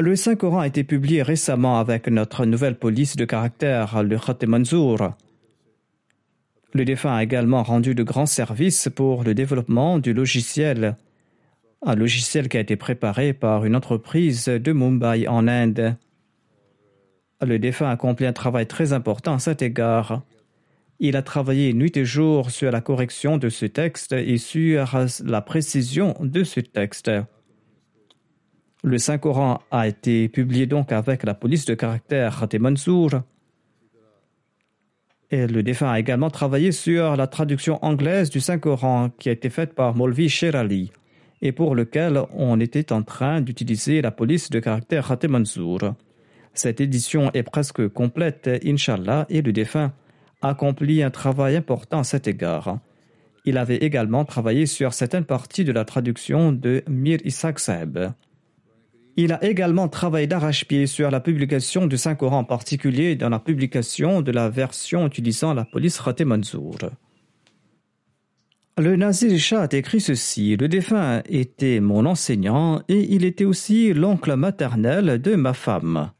Le 0.00 0.16
Saint-Coran 0.16 0.60
a 0.60 0.66
été 0.66 0.82
publié 0.82 1.20
récemment 1.20 1.78
avec 1.78 2.08
notre 2.08 2.46
nouvelle 2.46 2.78
police 2.78 3.16
de 3.16 3.26
caractère, 3.26 4.02
le 4.02 4.18
Khatem 4.18 4.48
Manzour. 4.48 5.12
Le 6.72 6.86
défunt 6.86 7.14
a 7.14 7.22
également 7.22 7.62
rendu 7.62 7.94
de 7.94 8.02
grands 8.02 8.24
services 8.24 8.88
pour 8.94 9.24
le 9.24 9.34
développement 9.34 9.98
du 9.98 10.14
logiciel, 10.14 10.96
un 11.84 11.94
logiciel 11.96 12.48
qui 12.48 12.56
a 12.56 12.60
été 12.60 12.76
préparé 12.76 13.34
par 13.34 13.66
une 13.66 13.76
entreprise 13.76 14.46
de 14.46 14.72
Mumbai 14.72 15.28
en 15.28 15.46
Inde. 15.46 15.96
Le 17.42 17.58
défunt 17.58 17.88
a 17.88 17.92
accompli 17.92 18.24
un 18.24 18.32
travail 18.32 18.66
très 18.66 18.94
important 18.94 19.34
à 19.34 19.38
cet 19.38 19.60
égard. 19.60 20.22
Il 20.98 21.14
a 21.14 21.22
travaillé 21.22 21.74
nuit 21.74 21.94
et 21.98 22.06
jour 22.06 22.50
sur 22.50 22.70
la 22.70 22.80
correction 22.80 23.36
de 23.36 23.50
ce 23.50 23.66
texte 23.66 24.12
et 24.12 24.38
sur 24.38 24.98
la 25.26 25.42
précision 25.42 26.16
de 26.22 26.42
ce 26.42 26.60
texte. 26.60 27.10
Le 28.82 28.96
Saint-Coran 28.96 29.60
a 29.70 29.88
été 29.88 30.28
publié 30.28 30.66
donc 30.66 30.90
avec 30.90 31.24
la 31.24 31.34
police 31.34 31.66
de 31.66 31.74
caractère 31.74 32.48
des 32.48 32.58
le 35.32 35.62
défunt 35.62 35.90
a 35.90 35.98
également 36.00 36.30
travaillé 36.30 36.72
sur 36.72 37.14
la 37.16 37.26
traduction 37.26 37.78
anglaise 37.84 38.30
du 38.30 38.40
Saint-Coran 38.40 39.10
qui 39.18 39.28
a 39.28 39.32
été 39.32 39.50
faite 39.50 39.74
par 39.74 39.94
Molvi 39.94 40.28
Sherali 40.28 40.90
et 41.42 41.52
pour 41.52 41.74
lequel 41.74 42.22
on 42.34 42.58
était 42.58 42.92
en 42.92 43.02
train 43.02 43.40
d'utiliser 43.40 44.02
la 44.02 44.10
police 44.10 44.50
de 44.50 44.60
caractère 44.60 45.08
Khaté 45.08 45.28
Mansour. 45.28 45.94
Cette 46.54 46.80
édition 46.80 47.30
est 47.32 47.42
presque 47.42 47.86
complète, 47.88 48.50
Inshallah, 48.64 49.26
et 49.28 49.42
le 49.42 49.52
défunt 49.52 49.92
accomplit 50.42 51.02
un 51.02 51.10
travail 51.10 51.56
important 51.56 52.00
à 52.00 52.04
cet 52.04 52.26
égard. 52.26 52.78
Il 53.44 53.56
avait 53.56 53.76
également 53.76 54.24
travaillé 54.24 54.66
sur 54.66 54.92
certaines 54.92 55.24
parties 55.24 55.64
de 55.64 55.72
la 55.72 55.84
traduction 55.84 56.52
de 56.52 56.82
Mir 56.88 57.18
Ishaq 57.24 57.58
Saeb. 57.58 58.12
Il 59.22 59.32
a 59.34 59.44
également 59.44 59.86
travaillé 59.86 60.26
d'arrache-pied 60.26 60.86
sur 60.86 61.10
la 61.10 61.20
publication 61.20 61.86
du 61.86 61.98
Saint-Coran, 61.98 62.38
en 62.38 62.44
particulier 62.44 63.16
dans 63.16 63.28
la 63.28 63.38
publication 63.38 64.22
de 64.22 64.32
la 64.32 64.48
version 64.48 65.06
utilisant 65.06 65.52
la 65.52 65.66
police 65.66 66.00
Manzour. 66.24 66.78
Le 68.78 68.96
Nazir 68.96 69.38
Shah 69.38 69.64
a 69.64 69.76
écrit 69.76 70.00
ceci 70.00 70.56
Le 70.56 70.68
défunt 70.68 71.20
était 71.28 71.80
mon 71.80 72.06
enseignant 72.06 72.80
et 72.88 73.14
il 73.14 73.26
était 73.26 73.44
aussi 73.44 73.92
l'oncle 73.92 74.34
maternel 74.36 75.20
de 75.20 75.34
ma 75.34 75.52
femme. 75.52 76.12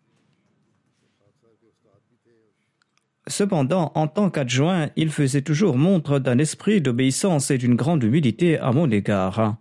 Cependant, 3.29 3.93
en 3.95 4.09
tant 4.09 4.29
qu'adjoint, 4.29 4.91
il 4.97 5.09
faisait 5.09 5.41
toujours 5.41 5.79
montre 5.79 6.19
d'un 6.19 6.37
esprit 6.37 6.83
d'obéissance 6.83 7.51
et 7.51 7.57
d'une 7.57 7.77
grande 7.77 8.03
humilité 8.03 8.59
à 8.59 8.73
mon 8.73 8.91
égard. 8.91 9.57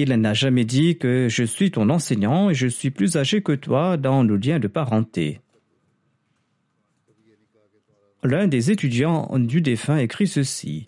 Il 0.00 0.14
n'a 0.14 0.32
jamais 0.32 0.64
dit 0.64 0.96
que 0.96 1.26
je 1.28 1.42
suis 1.42 1.72
ton 1.72 1.90
enseignant 1.90 2.50
et 2.50 2.54
je 2.54 2.68
suis 2.68 2.92
plus 2.92 3.16
âgé 3.16 3.42
que 3.42 3.50
toi 3.50 3.96
dans 3.96 4.22
le 4.22 4.36
lien 4.36 4.60
de 4.60 4.68
parenté. 4.68 5.40
L'un 8.22 8.46
des 8.46 8.70
étudiants 8.70 9.28
du 9.36 9.60
défunt 9.60 9.96
écrit 9.96 10.28
ceci. 10.28 10.86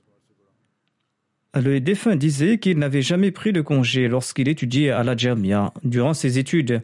Le 1.60 1.80
défunt 1.80 2.14
disait 2.14 2.58
qu'il 2.58 2.78
n'avait 2.78 3.02
jamais 3.02 3.32
pris 3.32 3.52
de 3.52 3.60
congé 3.60 4.06
lorsqu'il 4.06 4.48
étudiait 4.48 4.90
à 4.90 5.02
la 5.02 5.16
Jamia 5.16 5.74
durant 5.82 6.14
ses 6.14 6.38
études. 6.38 6.80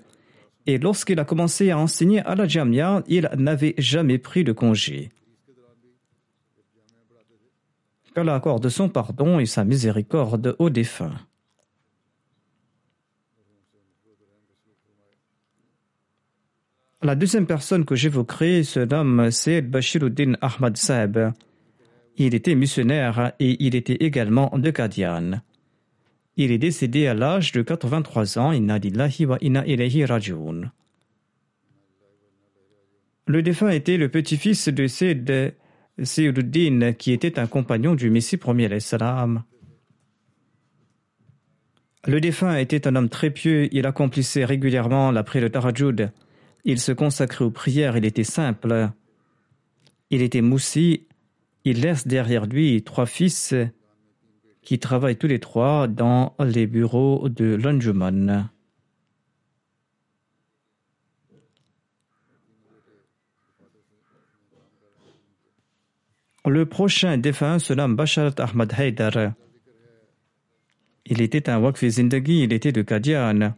Et 0.66 0.79
lorsqu'il 0.79 1.20
a 1.20 1.24
commencé 1.24 1.70
à 1.70 1.79
enseigner 1.79 2.22
à 2.22 2.35
la 2.35 2.49
Jamia, 2.49 3.05
il 3.07 3.31
n'avait 3.37 3.77
jamais 3.79 4.18
pris 4.18 4.43
de 4.43 4.51
congé. 4.51 5.11
Qu'Allah 8.16 8.35
accorde 8.35 8.68
son 8.68 8.89
pardon 8.89 9.39
et 9.39 9.47
sa 9.47 9.64
miséricorde 9.64 10.57
aux 10.59 10.70
défunts. 10.70 11.14
La 17.07 17.15
deuxième 17.15 17.47
personne 17.47 17.85
que 17.85 17.95
j'évoquerai 17.95 18.65
se 18.65 18.81
nomme 18.81 19.31
Sayyid 19.31 19.71
Bashiruddin 19.71 20.33
Ahmad 20.41 20.77
Saeb. 20.77 21.17
Il 22.17 22.35
était 22.35 22.57
missionnaire 22.57 23.33
et 23.39 23.65
il 23.65 23.77
était 23.77 23.99
également 24.01 24.51
de 24.59 24.73
Kadian. 24.73 25.41
Il 26.37 26.51
est 26.51 26.59
décédé 26.59 27.07
à 27.07 27.15
l'âge 27.15 27.53
de 27.53 27.63
83 27.63 28.41
ans. 28.41 28.51
Inna 28.51 28.81
wa 29.21 29.39
ilayhi 29.41 30.05
rajoun. 30.05 30.73
Le 33.29 33.41
défunt 33.41 33.71
était 33.71 33.99
le 33.99 34.09
petit-fils 34.09 34.69
de 34.69 34.89
Sayyid 34.89 35.55
Sayyuddin, 36.03 36.93
qui 36.95 37.13
était 37.13 37.39
un 37.39 37.47
compagnon 37.47 37.95
du 37.95 38.11
Messie 38.11 38.37
premier 38.37 38.81
salam. 38.81 39.45
Le 42.05 42.21
défunt 42.21 42.57
était 42.57 42.89
un 42.89 42.97
homme 42.97 43.09
très 43.09 43.31
pieux. 43.31 43.69
Il 43.71 43.87
accomplissait 43.87 44.45
régulièrement 44.45 45.13
la 45.13 45.23
prière 45.23 45.45
de 45.45 45.53
Tarajud. 45.53 46.11
Il 46.69 46.81
se 46.81 46.91
consacrait 46.91 47.45
aux 47.45 47.51
prières, 47.53 47.97
il 47.97 48.05
était 48.05 48.25
simple. 48.25 48.91
Il 50.11 50.21
était 50.21 50.41
moussi. 50.41 51.07
Il 51.64 51.81
laisse 51.81 52.09
derrière 52.09 52.47
lui 52.47 52.83
trois 52.83 53.07
fils 53.07 53.55
qui 54.62 54.81
travaillent 54.81 55.17
tous 55.17 55.29
les 55.29 55.39
trois 55.39 55.87
dans 55.87 56.35
les 56.41 56.67
bureaux 56.67 57.29
de 57.29 57.55
l'Anjuman. 57.55 58.51
Le 66.45 66.67
prochain 66.67 67.17
défunt 67.17 67.61
se 67.61 67.75
nomme 67.75 67.95
Basharat 67.95 68.35
Ahmad 68.39 68.73
Haidar. 68.77 69.35
Il 71.05 71.23
était 71.23 71.49
un 71.49 71.59
Waqfi 71.59 71.93
Zindagi, 71.93 72.43
il 72.43 72.53
était 72.53 72.73
de 72.73 72.83
Kadian. 72.83 73.55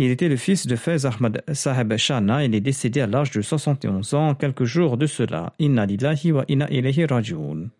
Il 0.00 0.12
était 0.12 0.28
le 0.28 0.36
fils 0.36 0.68
de 0.68 0.76
Fez 0.76 1.06
Ahmad 1.06 1.42
Saheb 1.52 1.96
Shana. 1.96 2.44
Il 2.44 2.54
est 2.54 2.60
décédé 2.60 3.00
à 3.00 3.08
l'âge 3.08 3.32
de 3.32 3.42
71 3.42 4.14
ans, 4.14 4.36
quelques 4.36 4.62
jours 4.62 4.96
de 4.96 5.06
cela. 5.06 5.54
Inna 5.58 5.86
lillahi 5.86 6.30
wa 6.30 6.44
inna 6.46 6.70
ilayhi 6.70 7.04
rajoun. 7.04 7.70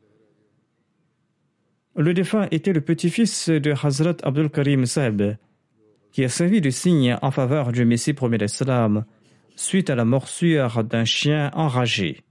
Le 1.95 2.15
défunt 2.15 2.49
était 2.51 2.73
le 2.73 2.81
petit-fils 2.81 3.49
de 3.49 3.73
Hazrat 3.73 4.17
Abdul 4.25 4.51
Karim 4.51 4.85
Saheb, 4.85 5.37
qui 6.11 6.25
a 6.25 6.29
servi 6.29 6.61
de 6.61 6.71
signe 6.71 7.17
en 7.23 7.31
faveur 7.31 7.71
du 7.71 7.85
Messie 7.85 8.15
premier 8.15 8.39
d'Islam 8.39 9.05
suite 9.55 9.89
à 9.89 9.95
la 9.95 10.05
morsure 10.05 10.83
d'un 10.83 11.05
chien 11.05 11.53
enragé. 11.55 12.25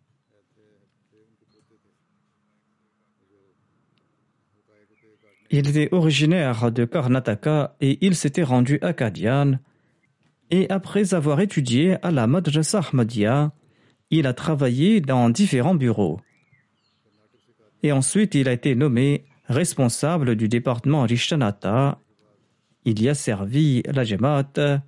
Il 5.49 5.69
était 5.69 5.87
originaire 5.93 6.73
de 6.73 6.83
Karnataka 6.83 7.77
et 7.79 7.97
il 8.01 8.15
s'était 8.15 8.43
rendu 8.43 8.79
à 8.81 8.91
Kadian 8.91 9.59
et 10.51 10.69
après 10.69 11.13
avoir 11.13 11.39
étudié 11.41 11.97
à 12.03 12.11
la 12.11 12.27
Madrasa 12.27 12.79
Ahmadiyya, 12.79 13.51
il 14.09 14.27
a 14.27 14.33
travaillé 14.33 15.01
dans 15.01 15.29
différents 15.29 15.75
bureaux. 15.75 16.19
Et 17.83 17.91
ensuite, 17.91 18.35
il 18.35 18.47
a 18.47 18.53
été 18.53 18.75
nommé 18.75 19.25
responsable 19.45 20.35
du 20.35 20.47
département 20.47 21.03
Rishtanata. 21.03 21.99
Il 22.85 23.01
y 23.01 23.09
a 23.09 23.13
servi 23.13 23.83
la 23.85 24.03
Jamaat. 24.03 24.81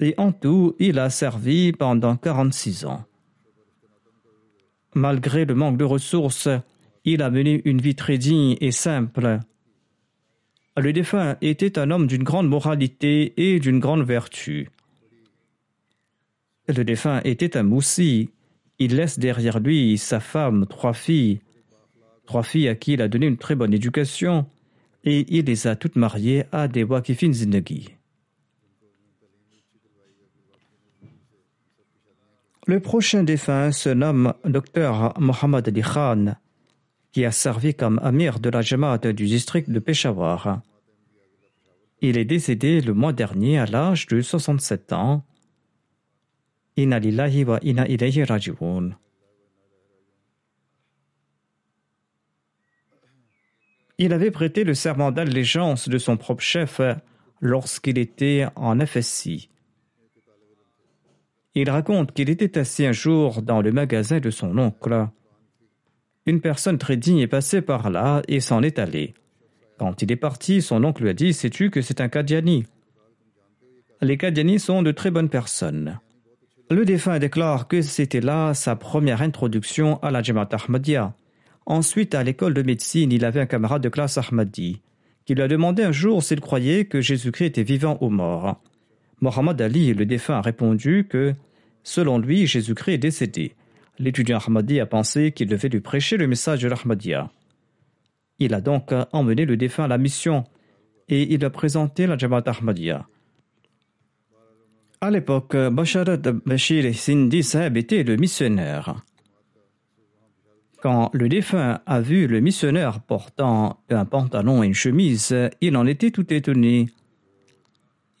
Et 0.00 0.14
en 0.18 0.32
tout, 0.32 0.76
il 0.78 0.98
a 0.98 1.08
servi 1.08 1.72
pendant 1.72 2.16
46 2.16 2.84
ans. 2.84 3.04
Malgré 4.94 5.44
le 5.44 5.54
manque 5.54 5.78
de 5.78 5.84
ressources, 5.84 6.48
il 7.04 7.22
a 7.22 7.30
mené 7.30 7.62
une 7.64 7.80
vie 7.80 7.94
très 7.94 8.18
digne 8.18 8.56
et 8.60 8.72
simple. 8.72 9.40
Le 10.76 10.92
défunt 10.92 11.36
était 11.40 11.78
un 11.78 11.90
homme 11.92 12.08
d'une 12.08 12.24
grande 12.24 12.48
moralité 12.48 13.32
et 13.36 13.60
d'une 13.60 13.78
grande 13.78 14.02
vertu. 14.02 14.70
Le 16.66 16.82
défunt 16.84 17.20
était 17.24 17.56
un 17.56 17.62
moussi. 17.62 18.30
Il 18.80 18.96
laisse 18.96 19.20
derrière 19.20 19.60
lui 19.60 19.98
sa 19.98 20.18
femme, 20.18 20.66
trois 20.66 20.92
filles, 20.92 21.40
trois 22.26 22.42
filles 22.42 22.68
à 22.68 22.74
qui 22.74 22.94
il 22.94 23.02
a 23.02 23.08
donné 23.08 23.26
une 23.26 23.36
très 23.36 23.54
bonne 23.54 23.72
éducation, 23.72 24.46
et 25.04 25.24
il 25.28 25.44
les 25.44 25.66
a 25.68 25.76
toutes 25.76 25.94
mariées 25.94 26.44
à 26.50 26.66
des 26.66 26.82
wakifin 26.82 27.32
zindagi. 27.32 27.90
Le 32.66 32.80
prochain 32.80 33.22
défunt 33.22 33.70
se 33.70 33.90
nomme 33.90 34.34
Dr 34.44 35.12
Mohammad 35.18 35.68
Ali 35.68 35.82
Khan 35.82 36.34
qui 37.14 37.24
a 37.24 37.30
servi 37.30 37.74
comme 37.74 38.00
amir 38.02 38.40
de 38.40 38.50
la 38.50 38.60
Jamaat 38.60 38.98
du 38.98 39.26
district 39.26 39.70
de 39.70 39.78
Peshawar. 39.78 40.62
Il 42.00 42.18
est 42.18 42.24
décédé 42.24 42.80
le 42.80 42.92
mois 42.92 43.12
dernier 43.12 43.60
à 43.60 43.66
l'âge 43.66 44.08
de 44.08 44.20
67 44.20 44.92
ans. 44.92 45.24
Wa. 46.76 47.60
Il 53.98 54.12
avait 54.12 54.32
prêté 54.32 54.64
le 54.64 54.74
serment 54.74 55.12
d'allégeance 55.12 55.88
de 55.88 55.98
son 55.98 56.16
propre 56.16 56.42
chef 56.42 56.80
lorsqu'il 57.40 57.98
était 57.98 58.48
en 58.56 58.84
FSI. 58.84 59.50
Il 61.54 61.70
raconte 61.70 62.10
qu'il 62.10 62.28
était 62.28 62.58
assis 62.58 62.84
un 62.84 62.90
jour 62.92 63.40
dans 63.40 63.62
le 63.62 63.70
magasin 63.70 64.18
de 64.18 64.30
son 64.30 64.58
oncle. 64.58 65.06
Une 66.26 66.40
personne 66.40 66.78
très 66.78 66.96
digne 66.96 67.18
est 67.18 67.26
passée 67.26 67.60
par 67.60 67.90
là 67.90 68.22
et 68.28 68.40
s'en 68.40 68.62
est 68.62 68.78
allée. 68.78 69.14
Quand 69.78 70.02
il 70.02 70.10
est 70.12 70.16
parti, 70.16 70.62
son 70.62 70.84
oncle 70.84 71.02
lui 71.02 71.10
a 71.10 71.14
dit 71.14 71.32
Sais-tu 71.32 71.70
que 71.70 71.82
c'est 71.82 72.00
un 72.00 72.08
Kadiani? 72.08 72.64
Les 74.00 74.16
Kadiani 74.16 74.58
sont 74.58 74.82
de 74.82 74.92
très 74.92 75.10
bonnes 75.10 75.28
personnes. 75.28 75.98
Le 76.70 76.84
défunt 76.84 77.18
déclare 77.18 77.68
que 77.68 77.82
c'était 77.82 78.20
là 78.20 78.54
sa 78.54 78.76
première 78.76 79.22
introduction 79.22 79.98
à 80.02 80.10
la 80.10 80.22
Jamaat 80.22 80.48
Ahmadiyya. 80.52 81.14
Ensuite, 81.66 82.14
à 82.14 82.22
l'école 82.22 82.54
de 82.54 82.62
médecine, 82.62 83.12
il 83.12 83.24
avait 83.24 83.40
un 83.40 83.46
camarade 83.46 83.82
de 83.82 83.88
classe 83.88 84.18
Ahmadi 84.18 84.80
qui 85.24 85.34
lui 85.34 85.42
a 85.42 85.48
demandé 85.48 85.82
un 85.82 85.92
jour 85.92 86.22
s'il 86.22 86.40
croyait 86.40 86.84
que 86.84 87.00
Jésus-Christ 87.00 87.46
était 87.46 87.62
vivant 87.62 87.98
ou 88.00 88.10
mort. 88.10 88.60
Mohammed 89.20 89.60
Ali, 89.60 89.94
le 89.94 90.04
défunt, 90.04 90.36
a 90.36 90.40
répondu 90.42 91.06
que, 91.08 91.34
selon 91.82 92.18
lui, 92.18 92.46
Jésus-Christ 92.46 92.94
est 92.94 92.98
décédé. 92.98 93.54
L'étudiant 93.98 94.38
Ahmadi 94.44 94.80
a 94.80 94.86
pensé 94.86 95.32
qu'il 95.32 95.48
devait 95.48 95.68
lui 95.68 95.80
prêcher 95.80 96.16
le 96.16 96.26
message 96.26 96.62
de 96.62 96.68
l'Ahmadiyya. 96.68 97.30
Il 98.38 98.54
a 98.54 98.60
donc 98.60 98.92
emmené 99.12 99.44
le 99.44 99.56
défunt 99.56 99.84
à 99.84 99.88
la 99.88 99.98
mission 99.98 100.44
et 101.08 101.32
il 101.32 101.44
a 101.44 101.50
présenté 101.50 102.06
la 102.06 102.18
Jamaat 102.18 102.42
Ahmadiyya. 102.46 103.06
À 105.00 105.10
l'époque, 105.10 105.56
Basharat 105.56 106.16
Bashir 106.46 106.92
Sindhi 106.94 107.42
Sahib 107.42 107.76
était 107.76 108.02
le 108.02 108.16
missionnaire. 108.16 109.04
Quand 110.80 111.10
le 111.12 111.28
défunt 111.28 111.80
a 111.86 112.00
vu 112.00 112.26
le 112.26 112.40
missionnaire 112.40 113.00
portant 113.00 113.80
un 113.90 114.04
pantalon 114.04 114.62
et 114.62 114.66
une 114.66 114.74
chemise, 114.74 115.34
il 115.60 115.76
en 115.76 115.86
était 115.86 116.10
tout 116.10 116.32
étonné. 116.32 116.90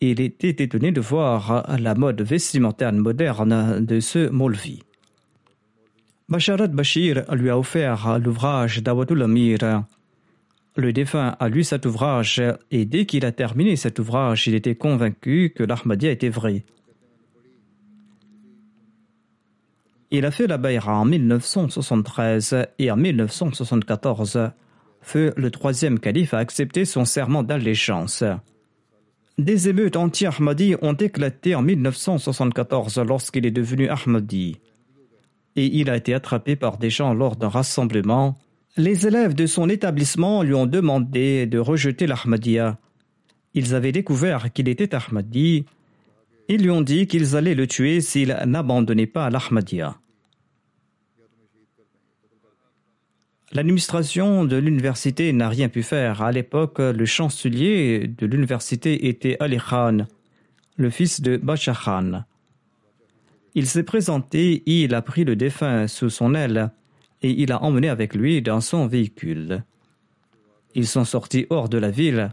Il 0.00 0.20
était 0.20 0.62
étonné 0.62 0.92
de 0.92 1.00
voir 1.00 1.66
la 1.78 1.94
mode 1.94 2.22
vestimentaire 2.22 2.92
moderne 2.92 3.84
de 3.84 4.00
ce 4.00 4.28
Molvi. 4.28 4.82
Basharat 6.28 6.68
Bashir 6.68 7.24
lui 7.34 7.50
a 7.50 7.58
offert 7.58 8.18
l'ouvrage 8.18 8.82
d'Awadul 8.82 9.22
Amir. 9.22 9.84
Le 10.76 10.92
défunt 10.92 11.36
a 11.38 11.48
lu 11.50 11.62
cet 11.62 11.84
ouvrage 11.84 12.42
et 12.70 12.86
dès 12.86 13.04
qu'il 13.04 13.26
a 13.26 13.32
terminé 13.32 13.76
cet 13.76 13.98
ouvrage, 13.98 14.48
il 14.48 14.54
était 14.54 14.74
convaincu 14.74 15.52
que 15.54 15.62
l'Ahmadiyya 15.62 16.12
était 16.12 16.30
vrai. 16.30 16.64
Il 20.10 20.24
a 20.24 20.30
fait 20.30 20.46
la 20.46 20.56
Bayra 20.56 20.98
en 20.98 21.04
1973 21.04 22.56
et 22.78 22.90
en 22.90 22.96
1974, 22.96 24.50
feu 25.02 25.32
le 25.36 25.50
troisième 25.50 25.98
calife 25.98 26.32
a 26.32 26.38
accepté 26.38 26.86
son 26.86 27.04
serment 27.04 27.42
d'allégeance. 27.42 28.24
Des 29.36 29.68
émeutes 29.68 29.96
anti-Ahmadi 29.96 30.76
ont 30.80 30.94
éclaté 30.94 31.54
en 31.54 31.62
1974 31.62 32.98
lorsqu'il 33.00 33.44
est 33.44 33.50
devenu 33.50 33.88
Ahmadi. 33.88 34.58
Et 35.56 35.66
il 35.66 35.88
a 35.90 35.96
été 35.96 36.14
attrapé 36.14 36.56
par 36.56 36.78
des 36.78 36.90
gens 36.90 37.14
lors 37.14 37.36
d'un 37.36 37.48
rassemblement. 37.48 38.36
Les 38.76 39.06
élèves 39.06 39.34
de 39.34 39.46
son 39.46 39.68
établissement 39.68 40.42
lui 40.42 40.54
ont 40.54 40.66
demandé 40.66 41.46
de 41.46 41.58
rejeter 41.58 42.06
l'Ahmadiyya. 42.06 42.78
Ils 43.54 43.74
avaient 43.74 43.92
découvert 43.92 44.52
qu'il 44.52 44.68
était 44.68 44.94
Ahmadi. 44.94 45.64
Ils 46.48 46.62
lui 46.62 46.70
ont 46.70 46.82
dit 46.82 47.06
qu'ils 47.06 47.36
allaient 47.36 47.54
le 47.54 47.68
tuer 47.68 48.00
s'il 48.00 48.36
n'abandonnait 48.46 49.06
pas 49.06 49.30
l'Ahmadiyya. 49.30 49.96
L'administration 53.52 54.44
de 54.44 54.56
l'université 54.56 55.32
n'a 55.32 55.48
rien 55.48 55.68
pu 55.68 55.84
faire. 55.84 56.22
À 56.22 56.32
l'époque, 56.32 56.80
le 56.80 57.04
chancelier 57.04 58.08
de 58.08 58.26
l'université 58.26 59.06
était 59.06 59.36
Ali 59.38 59.58
Khan, 59.58 60.08
le 60.76 60.90
fils 60.90 61.20
de 61.20 61.36
Bacha 61.36 61.72
Khan. 61.72 62.24
Il 63.54 63.66
s'est 63.66 63.84
présenté 63.84 64.54
et 64.66 64.82
il 64.82 64.94
a 64.94 65.02
pris 65.02 65.24
le 65.24 65.36
défunt 65.36 65.86
sous 65.86 66.10
son 66.10 66.34
aile 66.34 66.72
et 67.22 67.30
il 67.30 67.52
a 67.52 67.62
emmené 67.62 67.88
avec 67.88 68.14
lui 68.14 68.42
dans 68.42 68.60
son 68.60 68.86
véhicule. 68.86 69.62
Ils 70.74 70.88
sont 70.88 71.04
sortis 71.04 71.46
hors 71.50 71.68
de 71.68 71.78
la 71.78 71.90
ville 71.90 72.30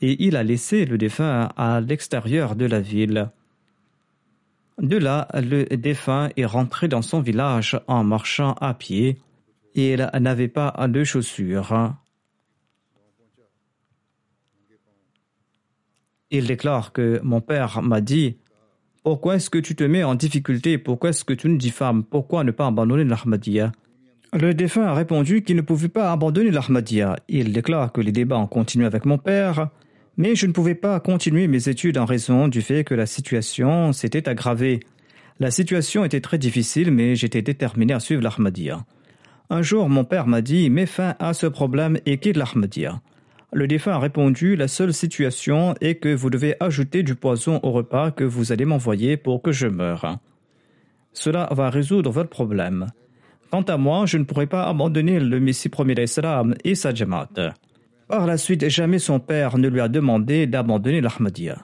et 0.00 0.24
il 0.24 0.34
a 0.34 0.42
laissé 0.42 0.86
le 0.86 0.96
défunt 0.96 1.50
à 1.56 1.80
l'extérieur 1.80 2.56
de 2.56 2.64
la 2.64 2.80
ville. 2.80 3.30
De 4.78 4.96
là, 4.96 5.28
le 5.34 5.64
défunt 5.76 6.30
est 6.36 6.46
rentré 6.46 6.88
dans 6.88 7.02
son 7.02 7.20
village 7.20 7.78
en 7.86 8.02
marchant 8.02 8.54
à 8.54 8.72
pied 8.72 9.18
et 9.74 9.92
il 9.92 10.10
n'avait 10.20 10.48
pas 10.48 10.74
de 10.88 11.04
chaussures. 11.04 11.94
Il 16.30 16.46
déclare 16.46 16.92
que 16.92 17.20
mon 17.22 17.42
père 17.42 17.82
m'a 17.82 18.00
dit 18.00 18.38
Pourquoi 19.02 19.34
est-ce 19.34 19.50
que 19.50 19.58
tu 19.58 19.74
te 19.74 19.82
mets 19.82 20.04
en 20.04 20.14
difficulté? 20.14 20.78
Pourquoi 20.78 21.10
est-ce 21.10 21.24
que 21.24 21.32
tu 21.32 21.48
nous 21.48 21.56
diffames 21.56 22.04
Pourquoi 22.04 22.44
ne 22.44 22.52
pas 22.52 22.68
abandonner 22.68 23.02
l'Ahmadiyya? 23.02 23.72
Le 24.32 24.54
défunt 24.54 24.84
a 24.84 24.94
répondu 24.94 25.42
qu'il 25.42 25.56
ne 25.56 25.60
pouvait 25.60 25.88
pas 25.88 26.12
abandonner 26.12 26.52
l'Ahmadiyya. 26.52 27.16
Il 27.28 27.52
déclare 27.52 27.90
que 27.90 28.00
les 28.00 28.12
débats 28.12 28.38
ont 28.38 28.46
continué 28.46 28.86
avec 28.86 29.04
mon 29.04 29.18
père, 29.18 29.70
mais 30.16 30.36
je 30.36 30.46
ne 30.46 30.52
pouvais 30.52 30.76
pas 30.76 31.00
continuer 31.00 31.48
mes 31.48 31.68
études 31.68 31.98
en 31.98 32.04
raison 32.04 32.46
du 32.46 32.62
fait 32.62 32.84
que 32.84 32.94
la 32.94 33.06
situation 33.06 33.92
s'était 33.92 34.28
aggravée. 34.28 34.78
La 35.40 35.50
situation 35.50 36.04
était 36.04 36.20
très 36.20 36.38
difficile, 36.38 36.92
mais 36.92 37.16
j'étais 37.16 37.42
déterminé 37.42 37.94
à 37.94 38.00
suivre 38.00 38.22
l'Ahmadiyya. 38.22 38.84
Un 39.50 39.62
jour, 39.62 39.88
mon 39.88 40.04
père 40.04 40.28
m'a 40.28 40.42
dit 40.42 40.70
Mets 40.70 40.86
fin 40.86 41.16
à 41.18 41.34
ce 41.34 41.48
problème 41.48 41.98
et 42.06 42.18
quitte 42.18 42.36
l'Ahmadiyya. 42.36 43.00
Le 43.52 43.66
défunt 43.66 43.92
a 43.92 43.98
répondu 43.98 44.56
La 44.56 44.68
seule 44.68 44.94
situation 44.94 45.74
est 45.80 45.96
que 45.96 46.14
vous 46.14 46.30
devez 46.30 46.56
ajouter 46.60 47.02
du 47.02 47.14
poison 47.14 47.60
au 47.62 47.70
repas 47.70 48.10
que 48.10 48.24
vous 48.24 48.52
allez 48.52 48.64
m'envoyer 48.64 49.16
pour 49.16 49.42
que 49.42 49.52
je 49.52 49.66
meure. 49.66 50.18
Cela 51.12 51.48
va 51.52 51.68
résoudre 51.68 52.10
votre 52.10 52.30
problème. 52.30 52.86
Quant 53.50 53.62
à 53.62 53.76
moi, 53.76 54.06
je 54.06 54.16
ne 54.16 54.24
pourrai 54.24 54.46
pas 54.46 54.66
abandonner 54.66 55.20
le 55.20 55.40
Messie 55.40 55.68
premier 55.68 55.94
et 56.64 56.74
sa 56.74 56.94
Jamaat. 56.94 57.54
Par 58.08 58.26
la 58.26 58.38
suite, 58.38 58.68
jamais 58.68 58.98
son 58.98 59.20
père 59.20 59.58
ne 59.58 59.68
lui 59.68 59.80
a 59.80 59.88
demandé 59.88 60.46
d'abandonner 60.46 61.02
l'Ahmadiyya. 61.02 61.58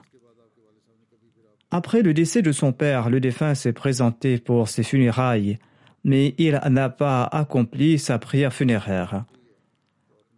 Après 1.71 2.01
le 2.01 2.13
décès 2.13 2.41
de 2.41 2.51
son 2.51 2.71
père, 2.71 3.09
le 3.09 3.19
défunt 3.19 3.55
s'est 3.55 3.73
présenté 3.73 4.37
pour 4.37 4.67
ses 4.67 4.83
funérailles 4.83 5.57
mais 6.03 6.33
il 6.37 6.59
n'a 6.69 6.89
pas 6.89 7.23
accompli 7.23 7.99
sa 7.99 8.19
prière 8.19 8.53
funéraire. 8.53 9.25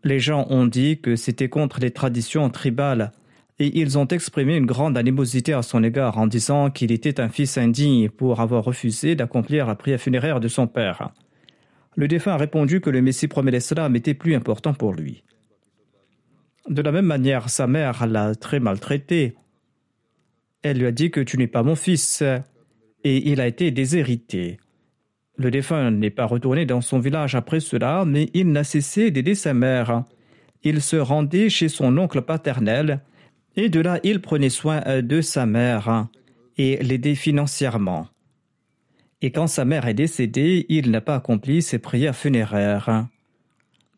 Les 0.04 0.20
gens 0.20 0.47
ont 0.49 0.66
dit 0.66 0.99
que 0.99 1.16
c'était 1.16 1.49
contre 1.49 1.80
les 1.80 1.91
traditions 1.91 2.49
tribales 2.49 3.12
et 3.60 3.80
ils 3.80 3.97
ont 3.99 4.08
exprimé 4.08 4.58
une 4.58 4.66
grande 4.66 4.97
animosité 4.97 5.54
à 5.54 5.62
son 5.62 5.84
égard 5.84 6.18
en 6.18 6.26
disant 6.26 6.72
qu'il 6.72 6.91
était 6.91 7.20
un 7.20 7.30
fils 7.30 7.58
indigne 7.58 8.10
pour 8.10 8.39
avoir 8.39 8.64
refusé 8.64 9.16
d'accomplir 9.16 9.68
la 9.68 9.76
prière 9.76 10.02
funéraire 10.02 10.39
de 10.39 10.47
son 10.47 10.66
père. 10.66 11.12
Le 11.95 12.08
défunt 12.08 12.34
a 12.34 12.38
répondu 12.38 12.82
que 12.82 12.89
le 12.89 13.02
Messie 13.02 13.28
promet 13.28 13.52
l'Islam 13.52 13.95
était 13.95 14.16
plus 14.16 14.34
important 14.34 14.74
pour 14.74 14.93
lui. 14.93 15.24
De 16.68 16.82
la 16.82 16.91
même 16.91 17.06
manière, 17.06 17.49
sa 17.49 17.68
mère 17.68 18.08
l'a 18.08 18.34
très 18.34 18.60
maltraité. 18.60 19.36
Elle 20.64 20.80
lui 20.80 20.88
a 20.88 20.91
dit 20.91 21.12
que 21.12 21.22
tu 21.22 21.38
n'es 21.38 21.47
pas 21.47 21.64
mon 21.64 21.76
fils 21.76 22.24
et 23.04 23.30
il 23.32 23.41
a 23.41 23.47
été 23.47 23.70
déshérité. 23.70 24.58
Le 25.38 25.49
défunt 25.49 25.91
n'est 25.91 26.09
pas 26.09 26.25
retourné 26.25 26.65
dans 26.65 26.82
son 26.82 26.99
village 26.99 27.36
après 27.36 27.59
cela, 27.59 28.03
mais 28.05 28.29
il 28.34 28.51
n'a 28.51 28.63
cessé 28.63 29.11
d'aider 29.11 29.36
sa 29.36 29.53
mère. 29.53 30.03
Il 30.63 30.82
se 30.82 30.97
rendait 30.97 31.49
chez 31.49 31.69
son 31.69 31.97
oncle 31.97 32.21
paternel, 32.21 33.01
et 33.55 33.69
de 33.69 33.79
là 33.79 33.99
il 34.03 34.21
prenait 34.21 34.49
soin 34.49 34.82
de 35.01 35.21
sa 35.21 35.45
mère 35.45 36.07
et 36.57 36.77
l'aidait 36.84 37.15
financièrement. 37.15 38.07
Et 39.21 39.32
quand 39.32 39.47
sa 39.47 39.65
mère 39.65 39.88
est 39.88 39.93
décédée, 39.93 40.65
il 40.69 40.91
n'a 40.91 41.01
pas 41.01 41.15
accompli 41.15 41.61
ses 41.61 41.79
prières 41.79 42.15
funéraires. 42.15 43.07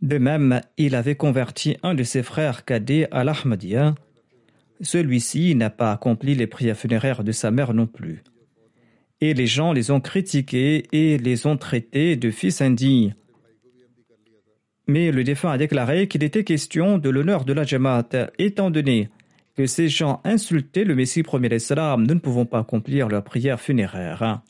De 0.01 0.17
même, 0.17 0.61
il 0.77 0.95
avait 0.95 1.15
converti 1.15 1.77
un 1.81 1.93
de 1.93 2.03
ses 2.03 2.23
frères 2.23 2.65
cadets 2.65 3.07
à 3.11 3.23
l'Ahmadiyya. 3.23 3.95
Celui-ci 4.81 5.55
n'a 5.55 5.69
pas 5.69 5.93
accompli 5.93 6.35
les 6.35 6.47
prières 6.47 6.77
funéraires 6.77 7.23
de 7.23 7.31
sa 7.31 7.51
mère 7.51 7.73
non 7.73 7.87
plus 7.87 8.21
et 9.21 9.33
les 9.33 9.47
gens 9.47 9.73
les 9.73 9.91
ont 9.91 10.01
critiqués 10.01 10.85
et 10.91 11.17
les 11.17 11.47
ont 11.47 11.57
traités 11.57 12.15
de 12.15 12.31
fils 12.31 12.61
indignes. 12.61 13.15
Mais 14.87 15.11
le 15.11 15.23
défunt 15.23 15.51
a 15.51 15.57
déclaré 15.57 16.07
qu'il 16.07 16.23
était 16.23 16.43
question 16.43 16.97
de 16.97 17.09
l'honneur 17.09 17.45
de 17.45 17.53
la 17.53 17.63
Jamaat, 17.63 18.09
étant 18.37 18.69
donné 18.69 19.09
que 19.55 19.65
ces 19.65 19.87
gens 19.87 20.19
insultaient 20.23 20.83
le 20.83 20.95
Messie 20.95 21.23
premier 21.23 21.53
Islam, 21.55 22.05
nous 22.05 22.15
ne 22.15 22.19
pouvons 22.19 22.45
pas 22.45 22.59
accomplir 22.59 23.07
leur 23.07 23.23
prière 23.23 23.61
funéraire. 23.61 24.41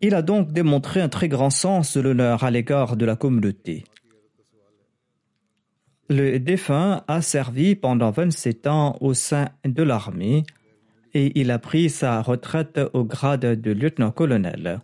Il 0.00 0.14
a 0.14 0.22
donc 0.22 0.52
démontré 0.52 1.00
un 1.00 1.08
très 1.08 1.28
grand 1.28 1.50
sens 1.50 1.96
de 1.96 2.02
l'honneur 2.02 2.44
à 2.44 2.50
l'égard 2.50 2.96
de 2.96 3.04
la 3.04 3.16
communauté. 3.16 3.84
Le 6.10 6.38
défunt 6.38 7.02
a 7.08 7.22
servi 7.22 7.76
pendant 7.76 8.10
27 8.10 8.66
ans 8.66 8.98
au 9.00 9.14
sein 9.14 9.48
de 9.64 9.82
l'armée 9.82 10.44
et 11.14 11.40
il 11.40 11.50
a 11.50 11.58
pris 11.58 11.88
sa 11.88 12.20
retraite 12.20 12.80
au 12.92 13.04
grade 13.04 13.60
de 13.60 13.70
lieutenant-colonel. 13.70 14.80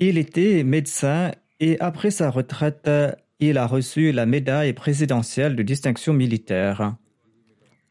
Il 0.00 0.18
était 0.18 0.64
médecin 0.64 1.32
et 1.60 1.78
après 1.80 2.10
sa 2.10 2.30
retraite, 2.30 2.90
il 3.40 3.58
a 3.58 3.66
reçu 3.66 4.10
la 4.10 4.26
médaille 4.26 4.72
présidentielle 4.72 5.54
de 5.54 5.62
distinction 5.62 6.14
militaire. 6.14 6.96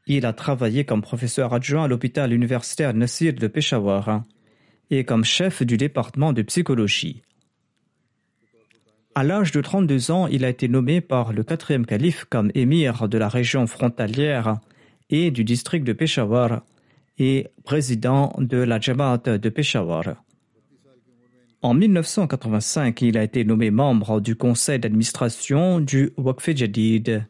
Il 0.08 0.26
a 0.26 0.34
travaillé 0.34 0.84
comme 0.84 1.02
professeur 1.02 1.54
adjoint 1.54 1.86
à 1.86 1.88
l'hôpital 1.88 2.34
universitaire 2.34 2.94
Nasir 2.94 3.34
de 3.34 3.48
Peshawar 3.48 4.24
et 4.90 5.06
comme 5.06 5.24
chef 5.24 5.64
du 5.64 5.78
département 5.78 6.34
de 6.34 6.42
psychologie. 6.42 7.22
À 9.16 9.24
l'âge 9.24 9.52
de 9.52 9.62
32 9.62 10.12
ans, 10.12 10.28
il 10.28 10.44
a 10.44 10.50
été 10.50 10.68
nommé 10.68 11.00
par 11.00 11.34
le 11.34 11.44
quatrième 11.44 11.86
calife 11.86 12.26
comme 12.26 12.52
émir 12.56 13.08
de 13.08 13.18
la 13.18 13.30
région 13.30 13.68
frontalière 13.68 14.60
et 15.10 15.32
du 15.32 15.44
district 15.44 15.84
de 15.84 15.94
Peshawar 15.94 16.64
et 17.18 17.48
président 17.64 18.34
de 18.38 18.58
la 18.58 18.80
Jamaat 18.80 19.38
de 19.38 19.50
Peshawar. 19.50 20.24
En 21.62 21.74
1985, 21.74 23.02
il 23.04 23.18
a 23.18 23.24
été 23.24 23.46
nommé 23.46 23.72
membre 23.72 24.20
du 24.20 24.36
conseil 24.36 24.80
d'administration 24.80 25.80
du 25.80 26.12
Waqf 26.18 26.54
Jadid. 26.54 27.26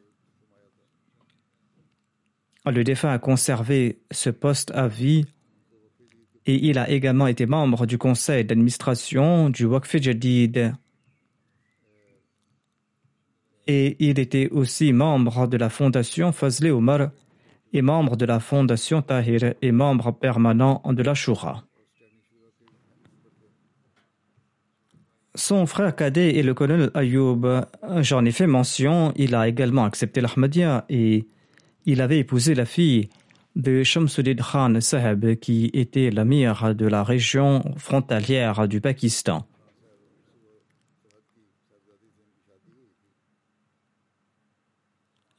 Le 2.65 2.83
défunt 2.83 3.11
a 3.11 3.19
conservé 3.19 3.99
ce 4.09 4.31
poste 4.31 4.71
à 4.71 4.87
vie 4.87 5.25
et 6.45 6.67
il 6.67 6.79
a 6.79 6.89
également 6.89 7.27
été 7.27 7.45
membre 7.45 7.85
du 7.85 7.99
conseil 7.99 8.43
d'administration 8.43 9.51
du 9.51 9.65
Waqf 9.65 10.01
Jadid. 10.01 10.73
Et 13.67 13.95
il 13.99 14.17
était 14.17 14.49
aussi 14.49 14.93
membre 14.93 15.47
de 15.47 15.57
la 15.57 15.69
fondation 15.69 16.31
Fazle 16.31 16.71
Omar 16.71 17.11
et 17.73 17.81
membre 17.81 18.15
de 18.15 18.25
la 18.25 18.39
Fondation 18.39 19.01
Tahir 19.01 19.55
et 19.61 19.71
membre 19.71 20.11
permanent 20.11 20.81
de 20.85 21.03
la 21.03 21.13
Shura. 21.13 21.63
Son 25.35 25.65
frère 25.65 25.95
cadet 25.95 26.37
est 26.37 26.43
le 26.43 26.53
colonel 26.53 26.91
Ayoub. 26.93 27.65
J'en 28.01 28.23
ai 28.23 28.31
fait 28.31 28.45
mention, 28.45 29.13
il 29.15 29.33
a 29.33 29.47
également 29.47 29.83
accepté 29.83 30.21
l'Ahmadiyya 30.21 30.85
et 30.89 31.27
il 31.85 32.01
avait 32.01 32.19
épousé 32.19 32.53
la 32.53 32.65
fille 32.65 33.09
de 33.55 33.83
Shamsuddin 33.83 34.35
Khan 34.35 34.79
Saheb, 34.79 35.35
qui 35.39 35.71
était 35.73 36.11
l'amir 36.11 36.75
de 36.75 36.85
la 36.85 37.03
région 37.03 37.63
frontalière 37.77 38.67
du 38.67 38.79
Pakistan. 38.79 39.45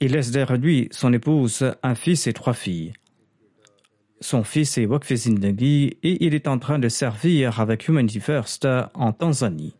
Il 0.00 0.12
laisse 0.12 0.30
derrière 0.30 0.58
lui 0.58 0.88
son 0.90 1.12
épouse, 1.12 1.74
un 1.82 1.94
fils 1.94 2.26
et 2.26 2.32
trois 2.32 2.52
filles. 2.52 2.92
Son 4.20 4.42
fils 4.42 4.78
est 4.78 4.86
Wakfe 4.86 5.14
Zindagi 5.14 5.98
et 6.02 6.24
il 6.24 6.34
est 6.34 6.48
en 6.48 6.58
train 6.58 6.78
de 6.78 6.88
servir 6.88 7.60
avec 7.60 7.88
Humanity 7.88 8.20
First 8.20 8.66
en 8.94 9.12
Tanzanie. 9.12 9.74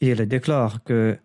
Il 0.00 0.26
déclare 0.26 0.82
que 0.84 1.18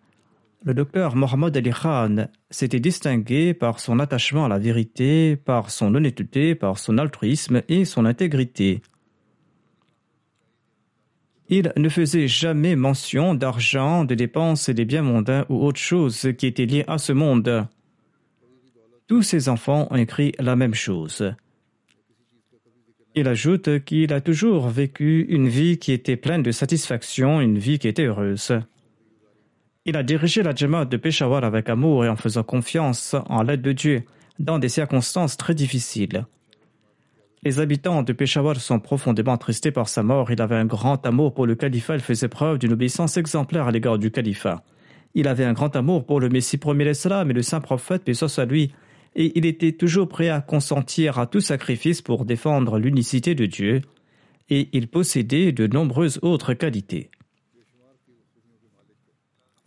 le 0.64 0.74
docteur 0.74 1.16
Mohamed 1.16 1.56
Ali 1.56 1.70
Khan 1.70 2.28
s'était 2.50 2.80
distingué 2.80 3.52
par 3.52 3.80
son 3.80 3.98
attachement 3.98 4.44
à 4.44 4.48
la 4.48 4.58
vérité, 4.58 5.36
par 5.36 5.70
son 5.70 5.94
honnêteté, 5.94 6.54
par 6.54 6.78
son 6.78 6.98
altruisme 6.98 7.62
et 7.68 7.84
son 7.84 8.04
intégrité. 8.04 8.80
Il 11.54 11.70
ne 11.76 11.90
faisait 11.90 12.28
jamais 12.28 12.76
mention 12.76 13.34
d'argent, 13.34 14.06
de 14.06 14.14
dépenses 14.14 14.70
et 14.70 14.74
des 14.74 14.86
biens 14.86 15.02
mondains 15.02 15.44
ou 15.50 15.62
autre 15.62 15.78
chose 15.78 16.30
qui 16.38 16.46
était 16.46 16.64
liée 16.64 16.86
à 16.88 16.96
ce 16.96 17.12
monde. 17.12 17.66
Tous 19.06 19.20
ses 19.20 19.50
enfants 19.50 19.86
ont 19.90 19.96
écrit 19.96 20.32
la 20.38 20.56
même 20.56 20.72
chose. 20.72 21.34
Il 23.14 23.28
ajoute 23.28 23.84
qu'il 23.84 24.14
a 24.14 24.22
toujours 24.22 24.70
vécu 24.70 25.26
une 25.28 25.46
vie 25.46 25.76
qui 25.76 25.92
était 25.92 26.16
pleine 26.16 26.42
de 26.42 26.52
satisfaction, 26.52 27.42
une 27.42 27.58
vie 27.58 27.78
qui 27.78 27.86
était 27.86 28.06
heureuse. 28.06 28.58
Il 29.84 29.98
a 29.98 30.02
dirigé 30.02 30.42
la 30.42 30.54
Jamaat 30.54 30.86
de 30.86 30.96
Peshawar 30.96 31.44
avec 31.44 31.68
amour 31.68 32.06
et 32.06 32.08
en 32.08 32.16
faisant 32.16 32.44
confiance 32.44 33.14
en 33.26 33.42
l'aide 33.42 33.60
de 33.60 33.72
Dieu 33.72 34.04
dans 34.38 34.58
des 34.58 34.70
circonstances 34.70 35.36
très 35.36 35.54
difficiles. 35.54 36.24
Les 37.44 37.58
habitants 37.58 38.04
de 38.04 38.12
Peshawar 38.12 38.60
sont 38.60 38.78
profondément 38.78 39.32
attristés 39.32 39.72
par 39.72 39.88
sa 39.88 40.04
mort. 40.04 40.30
Il 40.30 40.40
avait 40.40 40.54
un 40.54 40.64
grand 40.64 41.04
amour 41.04 41.34
pour 41.34 41.44
le 41.44 41.56
califat. 41.56 41.96
Il 41.96 42.00
faisait 42.00 42.28
preuve 42.28 42.58
d'une 42.58 42.72
obéissance 42.72 43.16
exemplaire 43.16 43.66
à 43.66 43.72
l'égard 43.72 43.98
du 43.98 44.12
califat. 44.12 44.62
Il 45.14 45.26
avait 45.26 45.44
un 45.44 45.52
grand 45.52 45.74
amour 45.74 46.06
pour 46.06 46.20
le 46.20 46.28
Messie 46.28 46.56
premier 46.56 46.84
l'Islam 46.84 47.30
et 47.30 47.34
le 47.34 47.42
saint 47.42 47.60
prophète, 47.60 48.02
mais 48.06 48.14
soit 48.14 48.44
lui, 48.44 48.72
et 49.16 49.36
il 49.36 49.44
était 49.44 49.72
toujours 49.72 50.08
prêt 50.08 50.28
à 50.28 50.40
consentir 50.40 51.18
à 51.18 51.26
tout 51.26 51.40
sacrifice 51.40 52.00
pour 52.00 52.24
défendre 52.24 52.78
l'unicité 52.78 53.34
de 53.34 53.46
Dieu, 53.46 53.82
et 54.48 54.68
il 54.72 54.88
possédait 54.88 55.52
de 55.52 55.66
nombreuses 55.66 56.20
autres 56.22 56.54
qualités. 56.54 57.10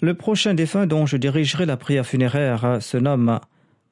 Le 0.01 0.13
prochain 0.13 0.53
défunt 0.53 0.87
dont 0.87 1.05
je 1.05 1.17
dirigerai 1.17 1.65
la 1.65 1.77
prière 1.77 2.05
funéraire 2.05 2.77
se 2.81 2.97
nomme 2.97 3.39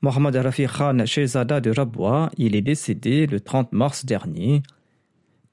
Mohamed 0.04 0.36
Rafi 0.36 0.68
Khan 0.68 1.06
Shehzada 1.06 1.62
de 1.62 1.72
Rabwa. 1.72 2.30
Il 2.38 2.58
est 2.58 2.62
décédé 2.62 3.26
le 3.26 3.40
30 3.40 3.72
mars 3.72 4.04
dernier. 4.04 4.62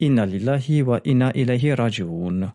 Inna 0.00 0.26
lillahi 0.26 0.82
wa 0.82 1.00
inna 1.04 1.30
ilahi 1.36 1.72
raji'un. 1.72 2.52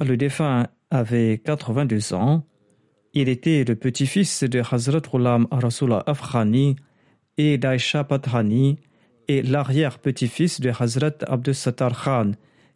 Le 0.00 0.16
défunt 0.18 0.66
avait 0.90 1.40
82 1.42 2.12
ans. 2.12 2.44
Il 3.14 3.30
était 3.30 3.64
le 3.64 3.76
petit-fils 3.76 4.44
de 4.44 4.60
Hazrat 4.60 5.00
Ghulam 5.10 5.48
Rasulullah 5.50 6.02
Afghani 6.06 6.76
et 7.38 7.56
d'Aisha 7.56 8.04
Pathani 8.04 8.76
et 9.26 9.40
l'arrière-petit-fils 9.40 10.60
de 10.60 10.70
Hazrat 10.78 11.16
Abdus 11.26 11.54
Sattar 11.54 12.04
Khan, 12.04 12.32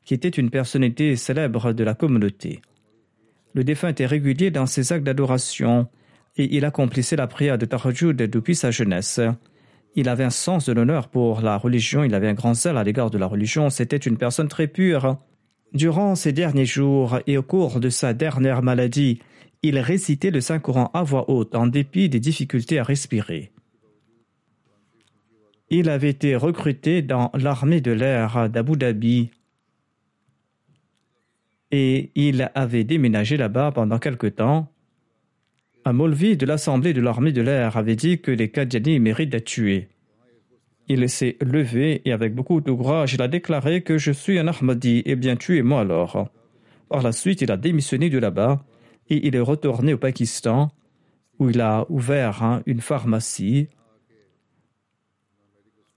qui 0.07 0.15
était 0.15 0.31
une 0.31 0.49
personnalité 0.49 1.15
célèbre 1.17 1.75
de 1.75 1.85
la 1.85 1.93
communauté. 1.93 2.63
Le 3.53 3.65
défunt 3.65 3.91
était 3.91 4.07
régulier 4.07 4.51
dans 4.51 4.65
ses 4.65 4.95
actes 4.95 5.05
d'adoration 5.05 5.89
et 6.37 6.57
il 6.57 6.65
accomplissait 6.65 7.17
la 7.17 7.27
prière 7.27 7.59
de 7.59 7.67
Tahajjud 7.67 8.17
depuis 8.17 8.55
sa 8.55 8.71
jeunesse. 8.71 9.21
Il 9.95 10.09
avait 10.09 10.25
un 10.25 10.31
sens 10.31 10.67
de 10.67 10.73
l'honneur 10.73 11.09
pour 11.09 11.43
la 11.43 11.57
religion, 11.57 12.03
il 12.03 12.15
avait 12.15 12.29
un 12.29 12.35
grand 12.35 12.55
zèle 12.55 12.79
à 12.79 12.85
l'égard 12.85 13.11
de 13.11 13.19
la 13.19 13.27
religion, 13.27 13.69
c'était 13.69 13.97
une 13.97 14.17
personne 14.17 14.49
très 14.49 14.67
pure. 14.67 15.19
Durant 15.75 16.15
ses 16.15 16.33
derniers 16.33 16.67
jours 16.67 17.19
et 17.27 17.37
au 17.37 17.43
cours 17.43 17.81
de 17.81 17.91
sa 17.91 18.15
dernière 18.15 18.63
maladie, 18.63 19.21
il 19.63 19.79
récitait 19.79 20.31
le 20.31 20.41
Saint-Coran 20.41 20.91
à 20.95 21.03
voix 21.03 21.31
haute 21.31 21.55
en 21.55 21.67
dépit 21.67 22.09
des 22.09 22.21
difficultés 22.21 22.79
à 22.79 22.85
respirer. 22.85 23.53
Il 25.71 25.89
avait 25.89 26.11
été 26.11 26.37
recruté 26.37 27.01
dans 27.01 27.31
l'armée 27.35 27.81
de 27.81 27.93
l'air 27.93 28.51
d'Abu 28.51 28.77
Dhabi 28.77 29.31
et 31.71 32.11
il 32.15 32.51
avait 32.55 32.85
déménagé 32.85 33.37
là-bas 33.37 33.73
pendant 33.73 33.99
quelque 33.99 34.27
temps. 34.27 34.72
Un 35.85 35.93
Molvi 35.93 36.37
de 36.37 36.47
l'Assemblée 36.47 36.93
de 36.93 37.01
l'armée 37.01 37.33
de 37.33 37.43
l'air 37.43 37.77
avait 37.77 37.97
dit 37.97 38.21
que 38.21 38.31
les 38.31 38.51
Qadianis 38.51 39.01
méritent 39.01 39.31
d'être 39.31 39.47
tués. 39.47 39.89
Il 40.89 41.09
s'est 41.09 41.37
levé 41.41 42.03
et 42.05 42.13
avec 42.13 42.35
beaucoup 42.35 42.61
de 42.61 42.71
courage, 42.71 43.15
il 43.15 43.23
a 43.23 43.29
déclaré 43.29 43.83
que 43.83 43.99
je 43.99 44.13
suis 44.13 44.39
un 44.39 44.47
Ahmadi, 44.47 45.03
et 45.05 45.17
bien 45.17 45.37
tuez-moi 45.37 45.81
alors. 45.81 46.29
Par 46.89 47.03
la 47.03 47.11
suite, 47.11 47.41
il 47.41 47.51
a 47.51 47.57
démissionné 47.57 48.11
de 48.11 48.19
là-bas 48.19 48.65
et 49.09 49.27
il 49.27 49.35
est 49.35 49.41
retourné 49.41 49.95
au 49.95 49.99
Pakistan 49.99 50.71
où 51.39 51.51
il 51.51 51.61
a 51.61 51.87
ouvert 51.89 52.43
hein, 52.43 52.63
une 52.67 52.81
pharmacie 52.81 53.69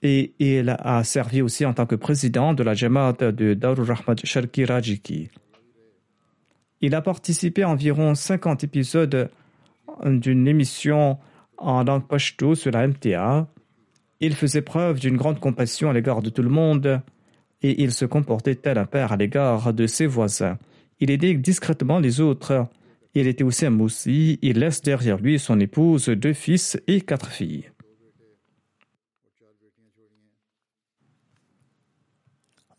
et 0.01 0.33
il 0.39 0.69
a 0.69 1.03
servi 1.03 1.41
aussi 1.41 1.65
en 1.65 1.73
tant 1.73 1.85
que 1.85 1.95
président 1.95 2.53
de 2.53 2.63
la 2.63 2.73
Jamaat 2.73 3.31
de 3.31 3.53
Darul 3.53 3.89
Rahmat 3.91 4.17
Sharki 4.23 4.65
Rajiki. 4.65 5.29
Il 6.81 6.93
a 6.93 7.01
participé 7.01 7.63
à 7.63 7.69
environ 7.69 8.13
50 8.13 8.63
épisodes 8.63 9.29
d'une 10.03 10.47
émission 10.47 11.17
en 11.57 11.83
langue 11.83 12.07
pashto 12.07 12.55
sur 12.55 12.71
la 12.71 12.87
MTA. 12.87 13.47
Il 14.19 14.35
faisait 14.35 14.61
preuve 14.61 14.99
d'une 14.99 15.17
grande 15.17 15.39
compassion 15.39 15.89
à 15.89 15.93
l'égard 15.93 16.21
de 16.21 16.29
tout 16.29 16.41
le 16.41 16.49
monde 16.49 17.01
et 17.61 17.83
il 17.83 17.91
se 17.91 18.05
comportait 18.05 18.55
tel 18.55 18.77
un 18.77 18.85
père 18.85 19.11
à 19.11 19.17
l'égard 19.17 19.73
de 19.73 19.87
ses 19.87 20.05
voisins. 20.05 20.57
Il 20.99 21.11
aidait 21.11 21.33
discrètement 21.33 21.99
les 21.99 22.21
autres. 22.21 22.67
Il 23.13 23.27
était 23.27 23.43
aussi 23.43 23.65
un 23.65 23.71
moussi. 23.71 24.39
Il 24.41 24.59
laisse 24.59 24.81
derrière 24.81 25.17
lui 25.17 25.39
son 25.39 25.59
épouse, 25.59 26.09
deux 26.09 26.33
fils 26.33 26.79
et 26.87 27.01
quatre 27.01 27.31
filles. 27.31 27.69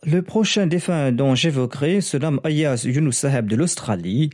Le 0.05 0.23
prochain 0.23 0.67
défunt 0.69 1.11
dont 1.11 1.35
j'évoquerai 1.35 2.01
se 2.01 2.17
nomme 2.17 2.41
Ayaz 2.45 2.85
Yunus 2.85 3.17
Saheb 3.17 3.49
de 3.49 3.57
l'Australie. 3.57 4.31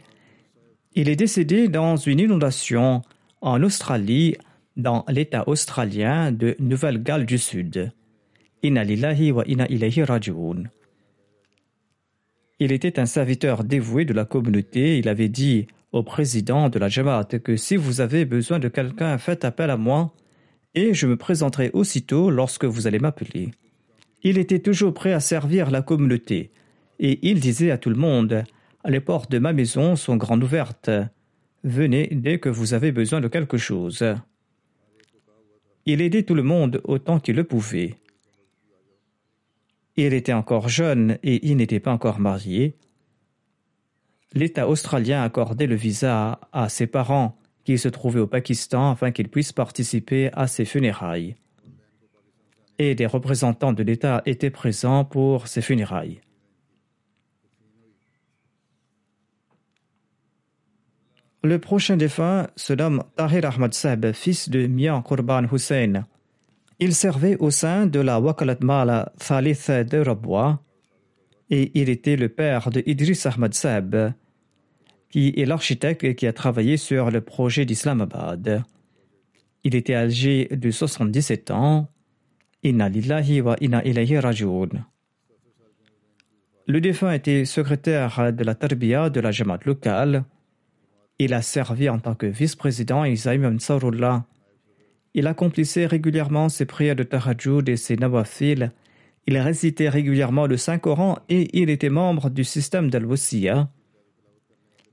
Il 0.94 1.08
est 1.08 1.16
décédé 1.16 1.68
dans 1.68 1.96
une 1.96 2.20
inondation 2.20 3.00
en 3.40 3.62
Australie, 3.62 4.36
dans 4.76 5.06
l'État 5.08 5.48
australien 5.48 6.32
de 6.32 6.54
Nouvelle-Galles 6.58 7.24
du 7.24 7.38
Sud. 7.38 7.92
Il 8.62 8.78
était 12.72 12.98
un 12.98 13.06
serviteur 13.06 13.64
dévoué 13.64 14.04
de 14.04 14.12
la 14.12 14.26
communauté. 14.26 14.98
Il 14.98 15.08
avait 15.08 15.30
dit 15.30 15.66
au 15.92 16.02
président 16.02 16.68
de 16.68 16.78
la 16.78 16.88
Jamaat 16.88 17.24
que 17.24 17.56
si 17.56 17.76
vous 17.76 18.02
avez 18.02 18.26
besoin 18.26 18.58
de 18.58 18.68
quelqu'un, 18.68 19.16
faites 19.16 19.46
appel 19.46 19.70
à 19.70 19.78
moi 19.78 20.12
et 20.74 20.92
je 20.92 21.06
me 21.06 21.16
présenterai 21.16 21.70
aussitôt 21.72 22.30
lorsque 22.30 22.66
vous 22.66 22.86
allez 22.86 22.98
m'appeler. 22.98 23.50
Il 24.22 24.36
était 24.36 24.60
toujours 24.60 24.92
prêt 24.94 25.12
à 25.12 25.20
servir 25.20 25.70
la 25.70 25.82
communauté, 25.82 26.50
et 27.00 27.18
il 27.28 27.40
disait 27.40 27.70
à 27.70 27.78
tout 27.78 27.90
le 27.90 27.96
monde 27.96 28.44
Les 28.84 29.00
portes 29.00 29.30
de 29.30 29.38
ma 29.38 29.52
maison 29.52 29.96
sont 29.96 30.16
grandes 30.16 30.42
ouvertes. 30.42 30.90
Venez 31.64 32.08
dès 32.10 32.38
que 32.38 32.48
vous 32.48 32.74
avez 32.74 32.92
besoin 32.92 33.20
de 33.20 33.28
quelque 33.28 33.56
chose. 33.56 34.04
Il 35.86 36.00
aidait 36.00 36.24
tout 36.24 36.34
le 36.34 36.42
monde 36.42 36.80
autant 36.84 37.20
qu'il 37.20 37.36
le 37.36 37.44
pouvait. 37.44 37.96
Il 39.96 40.14
était 40.14 40.32
encore 40.32 40.68
jeune 40.68 41.18
et 41.22 41.46
il 41.48 41.56
n'était 41.56 41.80
pas 41.80 41.92
encore 41.92 42.18
marié. 42.18 42.76
L'État 44.32 44.68
australien 44.68 45.22
accordait 45.22 45.66
le 45.66 45.74
visa 45.74 46.40
à 46.52 46.68
ses 46.68 46.86
parents 46.86 47.36
qui 47.64 47.78
se 47.78 47.88
trouvaient 47.88 48.20
au 48.20 48.26
Pakistan 48.26 48.92
afin 48.92 49.12
qu'ils 49.12 49.28
puissent 49.28 49.52
participer 49.52 50.30
à 50.32 50.46
ses 50.46 50.64
funérailles 50.64 51.36
et 52.78 52.94
des 52.94 53.06
représentants 53.06 53.72
de 53.72 53.82
l'État 53.82 54.22
étaient 54.26 54.50
présents 54.50 55.04
pour 55.04 55.46
ses 55.46 55.62
funérailles. 55.62 56.20
Le 61.44 61.58
prochain 61.58 61.96
défunt 61.96 62.46
se 62.54 62.72
nomme 62.72 63.02
Tahir 63.16 63.44
Ahmad 63.44 63.74
Seb, 63.74 64.12
fils 64.12 64.48
de 64.48 64.68
Mian 64.68 65.02
Kurban 65.02 65.44
Hussein. 65.52 66.06
Il 66.78 66.94
servait 66.94 67.36
au 67.38 67.50
sein 67.50 67.86
de 67.86 67.98
la 67.98 68.20
Wakalat 68.20 68.58
Mala 68.60 69.12
Thalith 69.18 69.70
de 69.70 69.98
Rabwa 69.98 70.60
et 71.50 71.72
il 71.74 71.88
était 71.88 72.16
le 72.16 72.28
père 72.28 72.70
de 72.70 72.82
Idris 72.86 73.22
Ahmad 73.24 73.54
Seb, 73.54 74.12
qui 75.10 75.34
est 75.36 75.44
l'architecte 75.44 76.14
qui 76.14 76.26
a 76.28 76.32
travaillé 76.32 76.76
sur 76.76 77.10
le 77.10 77.20
projet 77.20 77.64
d'Islamabad. 77.64 78.62
Il 79.64 79.74
était 79.74 79.94
âgé 79.94 80.46
de 80.46 80.70
77 80.70 81.50
ans 81.50 81.88
Inna 82.62 82.88
lillahi 82.88 83.40
wa 83.40 83.56
inna 83.60 83.82
raji'un. 84.20 84.86
Le 86.68 86.80
défunt 86.80 87.12
était 87.12 87.44
secrétaire 87.44 88.32
de 88.32 88.44
la 88.44 88.54
tarbiya 88.54 89.10
de 89.10 89.18
la 89.18 89.32
Jamaat 89.32 89.58
locale. 89.64 90.24
Il 91.24 91.34
a 91.34 91.40
servi 91.40 91.88
en 91.88 92.00
tant 92.00 92.16
que 92.16 92.26
vice-président 92.26 93.04
Isaïm 93.04 93.44
Ansarullah. 93.44 94.24
Il 95.14 95.28
accomplissait 95.28 95.86
régulièrement 95.86 96.48
ses 96.48 96.66
prières 96.66 96.96
de 96.96 97.04
Tahajjud 97.04 97.68
et 97.68 97.76
ses 97.76 97.94
nawafil. 97.94 98.72
Il 99.28 99.38
récitait 99.38 99.88
régulièrement 99.88 100.48
le 100.48 100.56
Saint-Coran 100.56 101.20
et 101.28 101.48
il 101.62 101.70
était 101.70 101.90
membre 101.90 102.28
du 102.28 102.42
système 102.42 102.90
d'Al-Wasiya. 102.90 103.68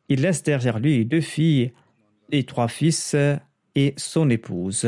Il 0.08 0.22
laisse 0.22 0.44
derrière 0.44 0.78
lui 0.78 1.04
deux 1.04 1.22
filles 1.22 1.74
et 2.32 2.44
trois 2.44 2.68
fils 2.68 3.16
et 3.74 3.96
son 3.98 4.30
épouse. 4.30 4.88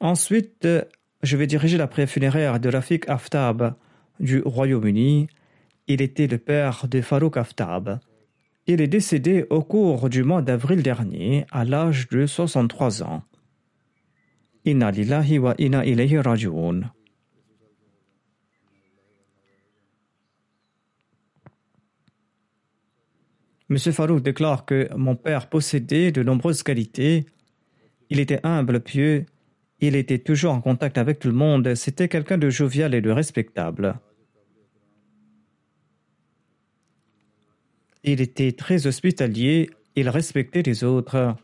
Ensuite, 0.00 0.66
je 1.22 1.36
vais 1.36 1.46
diriger 1.46 1.76
la 1.76 1.86
prière 1.86 2.08
funéraire 2.08 2.60
de 2.60 2.70
Rafik 2.70 3.06
Aftab 3.10 3.74
du 4.20 4.40
Royaume-Uni. 4.40 5.28
Il 5.92 6.02
était 6.02 6.28
le 6.28 6.38
père 6.38 6.86
de 6.86 7.00
Farouk 7.00 7.36
Aftab. 7.36 7.98
Il 8.68 8.80
est 8.80 8.86
décédé 8.86 9.44
au 9.50 9.64
cours 9.64 10.08
du 10.08 10.22
mois 10.22 10.40
d'avril 10.40 10.84
dernier 10.84 11.46
à 11.50 11.64
l'âge 11.64 12.06
de 12.10 12.26
63 12.26 13.02
ans. 13.02 13.24
Inna 14.64 14.92
lillahi 14.92 15.40
wa 15.40 15.56
inna 15.58 15.84
ilayhi 15.84 16.18
raji'un. 16.18 16.82
M. 23.68 23.76
Farouk 23.76 24.22
déclare 24.22 24.66
que 24.66 24.88
mon 24.94 25.16
père 25.16 25.48
possédait 25.48 26.12
de 26.12 26.22
nombreuses 26.22 26.62
qualités. 26.62 27.26
Il 28.10 28.20
était 28.20 28.38
humble, 28.44 28.78
pieux, 28.78 29.26
il 29.80 29.96
était 29.96 30.20
toujours 30.20 30.52
en 30.52 30.60
contact 30.60 30.98
avec 30.98 31.18
tout 31.18 31.26
le 31.26 31.34
monde, 31.34 31.74
c'était 31.74 32.06
quelqu'un 32.06 32.38
de 32.38 32.48
jovial 32.48 32.94
et 32.94 33.00
de 33.00 33.10
respectable. 33.10 33.98
Il 38.04 38.20
était 38.20 38.52
très 38.52 38.86
hospitalier, 38.86 39.70
il 39.96 40.08
respectait 40.08 40.62
les 40.62 40.84
autres. 40.84 41.36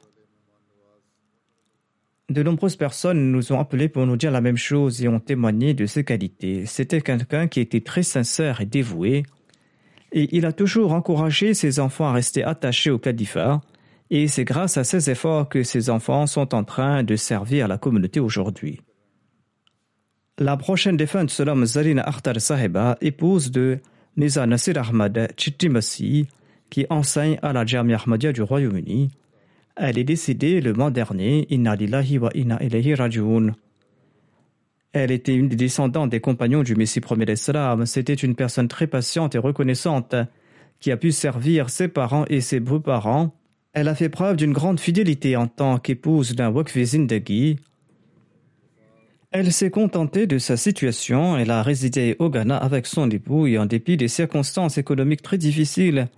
De 2.28 2.42
nombreuses 2.42 2.76
personnes 2.76 3.30
nous 3.30 3.52
ont 3.52 3.60
appelés 3.60 3.88
pour 3.88 4.06
nous 4.06 4.16
dire 4.16 4.30
la 4.30 4.40
même 4.40 4.56
chose 4.56 5.02
et 5.02 5.08
ont 5.08 5.20
témoigné 5.20 5.74
de 5.74 5.86
ses 5.86 6.04
qualités. 6.04 6.66
C'était 6.66 7.00
quelqu'un 7.00 7.46
qui 7.46 7.60
était 7.60 7.82
très 7.82 8.02
sincère 8.02 8.60
et 8.60 8.66
dévoué 8.66 9.24
et 10.12 10.34
il 10.36 10.46
a 10.46 10.52
toujours 10.52 10.92
encouragé 10.92 11.54
ses 11.54 11.80
enfants 11.80 12.06
à 12.06 12.12
rester 12.12 12.42
attachés 12.42 12.90
au 12.90 12.98
califat, 12.98 13.60
et 14.10 14.28
c'est 14.28 14.44
grâce 14.44 14.76
à 14.76 14.84
ces 14.84 15.10
efforts 15.10 15.48
que 15.48 15.62
ses 15.62 15.90
enfants 15.90 16.26
sont 16.26 16.54
en 16.54 16.64
train 16.64 17.02
de 17.02 17.16
servir 17.16 17.68
la 17.68 17.76
communauté 17.76 18.18
aujourd'hui. 18.18 18.80
La 20.38 20.56
prochaine 20.56 20.96
défunte 20.96 21.30
se 21.30 21.42
nomme 21.42 21.66
Zarina 21.66 22.06
Saheba, 22.38 22.96
épouse 23.00 23.50
de 23.50 23.80
Nisa 24.16 24.46
Nasir 24.46 24.78
Ahmad 24.78 25.32
Chittimasi, 25.36 26.28
qui 26.70 26.86
enseigne 26.90 27.38
à 27.42 27.52
la 27.52 27.64
Jamia 27.64 27.96
Ahmadiyya 27.96 28.32
du 28.32 28.42
Royaume-Uni. 28.42 29.10
Elle 29.76 29.98
est 29.98 30.04
décédée 30.04 30.60
le 30.60 30.72
mois 30.72 30.90
dernier, 30.90 31.46
Inna 31.50 31.76
lillahi 31.76 32.18
wa 32.18 32.30
inna 32.34 32.62
ilayhi 32.62 32.94
raji'un. 32.94 33.54
Elle 34.92 35.10
était 35.10 35.34
une 35.34 35.48
des 35.48 35.56
descendantes 35.56 36.08
des 36.08 36.20
compagnons 36.20 36.62
du 36.62 36.74
Messie 36.74 37.00
premier 37.00 37.26
d'Islam. 37.26 37.84
C'était 37.84 38.14
une 38.14 38.34
personne 38.34 38.68
très 38.68 38.86
patiente 38.86 39.34
et 39.34 39.38
reconnaissante 39.38 40.14
qui 40.80 40.90
a 40.90 40.96
pu 40.96 41.12
servir 41.12 41.68
ses 41.68 41.88
parents 41.88 42.24
et 42.28 42.40
ses 42.40 42.60
beaux-parents. 42.60 43.34
Elle 43.74 43.88
a 43.88 43.94
fait 43.94 44.08
preuve 44.08 44.36
d'une 44.36 44.54
grande 44.54 44.80
fidélité 44.80 45.36
en 45.36 45.48
tant 45.48 45.78
qu'épouse 45.78 46.34
d'un 46.34 46.48
Wakfi 46.48 46.86
Zindagi. 46.86 47.58
Elle 49.32 49.52
s'est 49.52 49.70
contentée 49.70 50.26
de 50.26 50.38
sa 50.38 50.56
situation. 50.56 51.36
Elle 51.36 51.50
a 51.50 51.62
résidé 51.62 52.16
au 52.18 52.30
Ghana 52.30 52.56
avec 52.56 52.86
son 52.86 53.10
époux 53.10 53.46
et 53.46 53.58
en 53.58 53.66
dépit 53.66 53.98
des 53.98 54.08
circonstances 54.08 54.78
économiques 54.78 55.20
très 55.20 55.36
difficiles, 55.36 56.08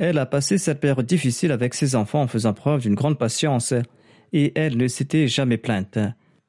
elle 0.00 0.16
a 0.16 0.24
passé 0.24 0.56
cette 0.56 0.80
période 0.80 1.04
difficile 1.04 1.52
avec 1.52 1.74
ses 1.74 1.94
enfants 1.94 2.22
en 2.22 2.26
faisant 2.26 2.54
preuve 2.54 2.80
d'une 2.80 2.94
grande 2.94 3.18
patience 3.18 3.74
et 4.32 4.50
elle 4.54 4.78
ne 4.78 4.88
s'était 4.88 5.28
jamais 5.28 5.58
plainte. 5.58 5.98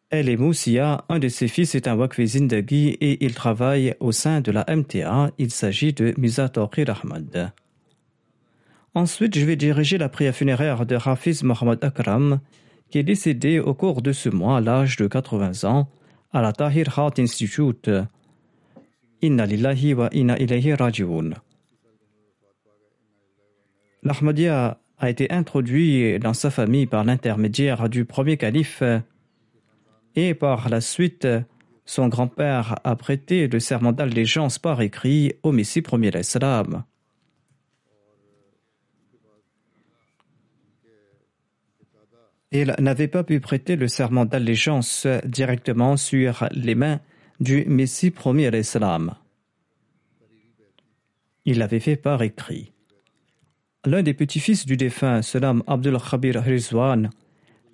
Elle 0.10 0.30
est 0.30 0.38
Moussia, 0.38 1.04
un 1.10 1.20
de 1.20 1.28
ses 1.28 1.50
fils 1.50 1.76
est 1.76 1.90
un 1.90 1.96
Wakfi 1.96 2.28
Zindagi 2.28 2.98
et 3.02 3.26
il 3.26 3.36
travaille 3.36 3.94
au 4.00 4.14
sein 4.14 4.40
de 4.40 4.54
la 4.54 4.66
MTA. 4.74 5.32
Il 5.38 5.52
s'agit 5.52 5.92
de 5.92 6.14
Miza 6.18 6.48
Tawqir 6.48 6.90
Ahmad. 6.90 7.52
Ensuite, 8.96 9.38
je 9.38 9.46
vais 9.46 9.58
diriger 9.58 9.98
la 9.98 10.08
prière 10.08 10.36
funéraire 10.36 10.86
de 10.86 10.96
Hafiz 10.96 11.44
Mohamed 11.44 11.84
Akram, 11.84 12.40
qui 12.90 13.00
est 13.00 13.04
décédé 13.04 13.60
au 13.60 13.74
cours 13.74 14.02
de 14.02 14.14
ce 14.14 14.30
mois 14.30 14.58
à 14.58 14.62
l'âge 14.62 14.96
de 14.96 15.08
80 15.08 15.70
ans 15.70 15.90
à 16.32 16.42
la 16.42 16.54
Tahir 16.54 16.88
Heart 16.98 17.20
Institute. 17.20 17.90
Inna 19.22 19.46
lillahi 19.46 19.94
wa 19.94 20.08
inna 20.14 20.40
ilayhi 20.40 20.74
raji'un. 20.74 21.32
L'Ahmadiyya 24.04 24.80
a 24.98 25.10
été 25.10 25.32
introduit 25.32 26.20
dans 26.20 26.34
sa 26.34 26.50
famille 26.50 26.88
par 26.88 27.04
l'intermédiaire 27.04 27.90
du 27.90 28.06
premier 28.06 28.38
calife 28.38 28.84
et 30.16 30.34
par 30.34 30.70
la 30.70 30.82
suite, 30.82 31.28
son 31.86 32.08
grand-père 32.08 32.80
a 32.84 32.96
prêté 32.96 33.48
le 33.48 33.60
serment 33.60 33.92
d'allégeance 33.92 34.60
par 34.60 34.82
écrit 34.82 35.34
au 35.44 35.52
Messie 35.52 35.82
premier 35.82 36.12
d'Islam. 36.12 36.84
Il 42.52 42.76
n'avait 42.80 43.08
pas 43.08 43.24
pu 43.24 43.40
prêter 43.40 43.78
le 43.78 43.88
serment 43.88 44.26
d'allégeance 44.26 45.08
directement 45.26 45.96
sur 45.96 46.48
les 46.52 46.76
mains 46.76 47.00
du 47.40 47.64
Messie 47.66 48.12
premier 48.12 48.52
d'Islam. 48.52 49.16
Il 51.46 51.60
l'avait 51.60 51.80
fait 51.80 51.96
par 51.96 52.22
écrit. 52.22 52.71
L'un 53.84 54.04
des 54.04 54.14
petits-fils 54.14 54.68
du 54.68 54.78
défunt 54.78 55.22
nomme 55.42 55.64
Abdul 55.66 55.98
Khabir 55.98 56.44
Rizwan 56.44 57.10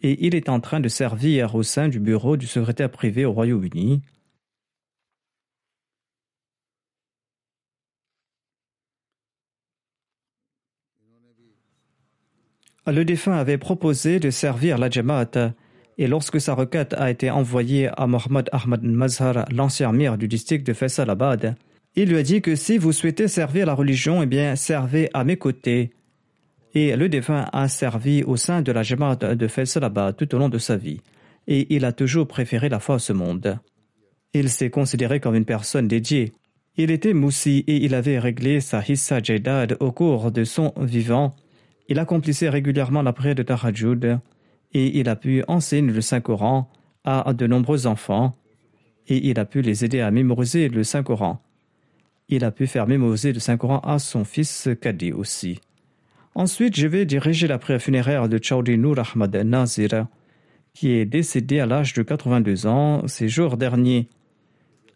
et 0.02 0.26
il 0.26 0.36
est 0.36 0.48
en 0.48 0.62
train 0.62 0.80
de 0.80 0.88
servir 0.88 1.54
au 1.54 1.64
sein 1.64 1.90
du 1.90 2.00
bureau 2.00 2.38
du 2.38 2.48
secrétaire 2.48 2.90
privé 2.90 3.26
au 3.26 3.34
Royaume-Uni. 3.34 4.02
Le 12.86 13.04
défunt 13.04 13.38
avait 13.38 13.58
proposé 13.58 14.22
de 14.22 14.30
servir 14.30 14.78
la 14.78 14.90
Jamaat 14.90 15.52
et 15.98 16.08
lorsque 16.08 16.40
sa 16.40 16.54
requête 16.54 16.94
a 16.94 17.12
été 17.12 17.30
envoyée 17.30 17.90
à 17.98 18.08
Mohamed 18.08 18.48
Ahmad 18.54 18.82
Mazhar, 18.82 19.44
l'ancien 19.52 19.92
maire 19.92 20.18
du 20.18 20.30
district 20.30 20.66
de 20.66 20.72
Faisalabad, 20.72 21.58
il 21.96 22.10
lui 22.10 22.18
a 22.18 22.24
dit 22.24 22.42
que 22.42 22.56
si 22.56 22.78
vous 22.78 22.94
souhaitez 22.94 23.28
servir 23.28 23.66
la 23.66 23.74
religion, 23.74 24.24
eh 24.24 24.26
bien, 24.26 24.56
servez 24.56 25.10
à 25.14 25.26
mes 25.26 25.36
côtés 25.36 25.92
et 26.78 26.96
le 26.96 27.10
défunt 27.10 27.50
a 27.54 27.68
servi 27.68 28.22
au 28.24 28.38
sein 28.38 28.62
de 28.62 28.72
la 28.72 28.84
Jamaat 28.84 29.16
de 29.16 29.48
Faisalabad 29.48 30.16
tout 30.16 30.36
au 30.36 30.38
long 30.38 30.48
de 30.48 30.60
sa 30.60 30.78
vie, 30.78 31.02
et 31.48 31.74
il 31.76 31.86
a 31.86 31.92
toujours 31.92 32.28
préféré 32.28 32.70
la 32.70 32.80
foi 32.80 32.98
à 33.10 33.14
monde. 33.14 33.58
Il 34.34 34.50
s'est 34.50 34.70
considéré 34.70 35.20
comme 35.20 35.34
une 35.34 35.46
personne 35.46 35.88
dédiée. 35.88 36.34
Il 36.76 36.92
était 36.92 37.16
moussi 37.16 37.64
et 37.66 37.78
il 37.78 37.96
avait 37.96 38.20
réglé 38.20 38.60
sa 38.62 38.84
hissa 38.88 39.24
jaidad 39.24 39.76
au 39.80 39.92
cours 39.92 40.32
de 40.32 40.44
son 40.44 40.72
vivant. 40.78 41.36
Il 41.90 41.98
accomplissait 41.98 42.50
régulièrement 42.50 43.02
la 43.02 43.14
prière 43.14 43.34
de 43.34 43.42
Tahajjud 43.42 44.20
et 44.74 45.00
il 45.00 45.10
a 45.10 45.16
pu 45.16 45.44
enseigner 45.48 45.92
le 45.92 46.02
Saint-Coran 46.02 46.70
à 47.04 47.34
de 47.34 47.48
nombreux 47.48 47.88
enfants 47.88 48.38
et 49.08 49.30
il 49.30 49.40
a 49.40 49.46
pu 49.46 49.64
les 49.64 49.84
aider 49.84 50.02
à 50.02 50.12
mémoriser 50.12 50.70
le 50.70 50.84
Saint-Coran. 50.84 51.42
Il 52.30 52.46
a 52.46 52.52
pu 52.52 52.68
faire 52.68 52.86
mémoriser 52.86 53.34
le 53.34 53.40
Saint-Coran 53.40 53.80
à 53.80 53.98
son 53.98 54.24
fils 54.24 54.70
Kadi 54.80 55.12
aussi. 55.12 55.60
Ensuite, 56.38 56.76
je 56.78 56.86
vais 56.86 57.08
diriger 57.08 57.48
la 57.48 57.58
prière 57.58 57.82
funéraire 57.82 58.30
de 58.30 58.38
Chaudhry 58.40 58.78
Noor 58.78 59.00
Ahmad 59.00 59.36
Nazir, 59.38 60.06
qui 60.76 60.92
est 60.92 61.06
décédé 61.06 61.60
à 61.60 61.66
l'âge 61.66 61.94
de 61.96 62.04
82 62.04 62.68
ans 62.68 63.08
ces 63.08 63.28
jours 63.28 63.58
derniers. 63.58 64.08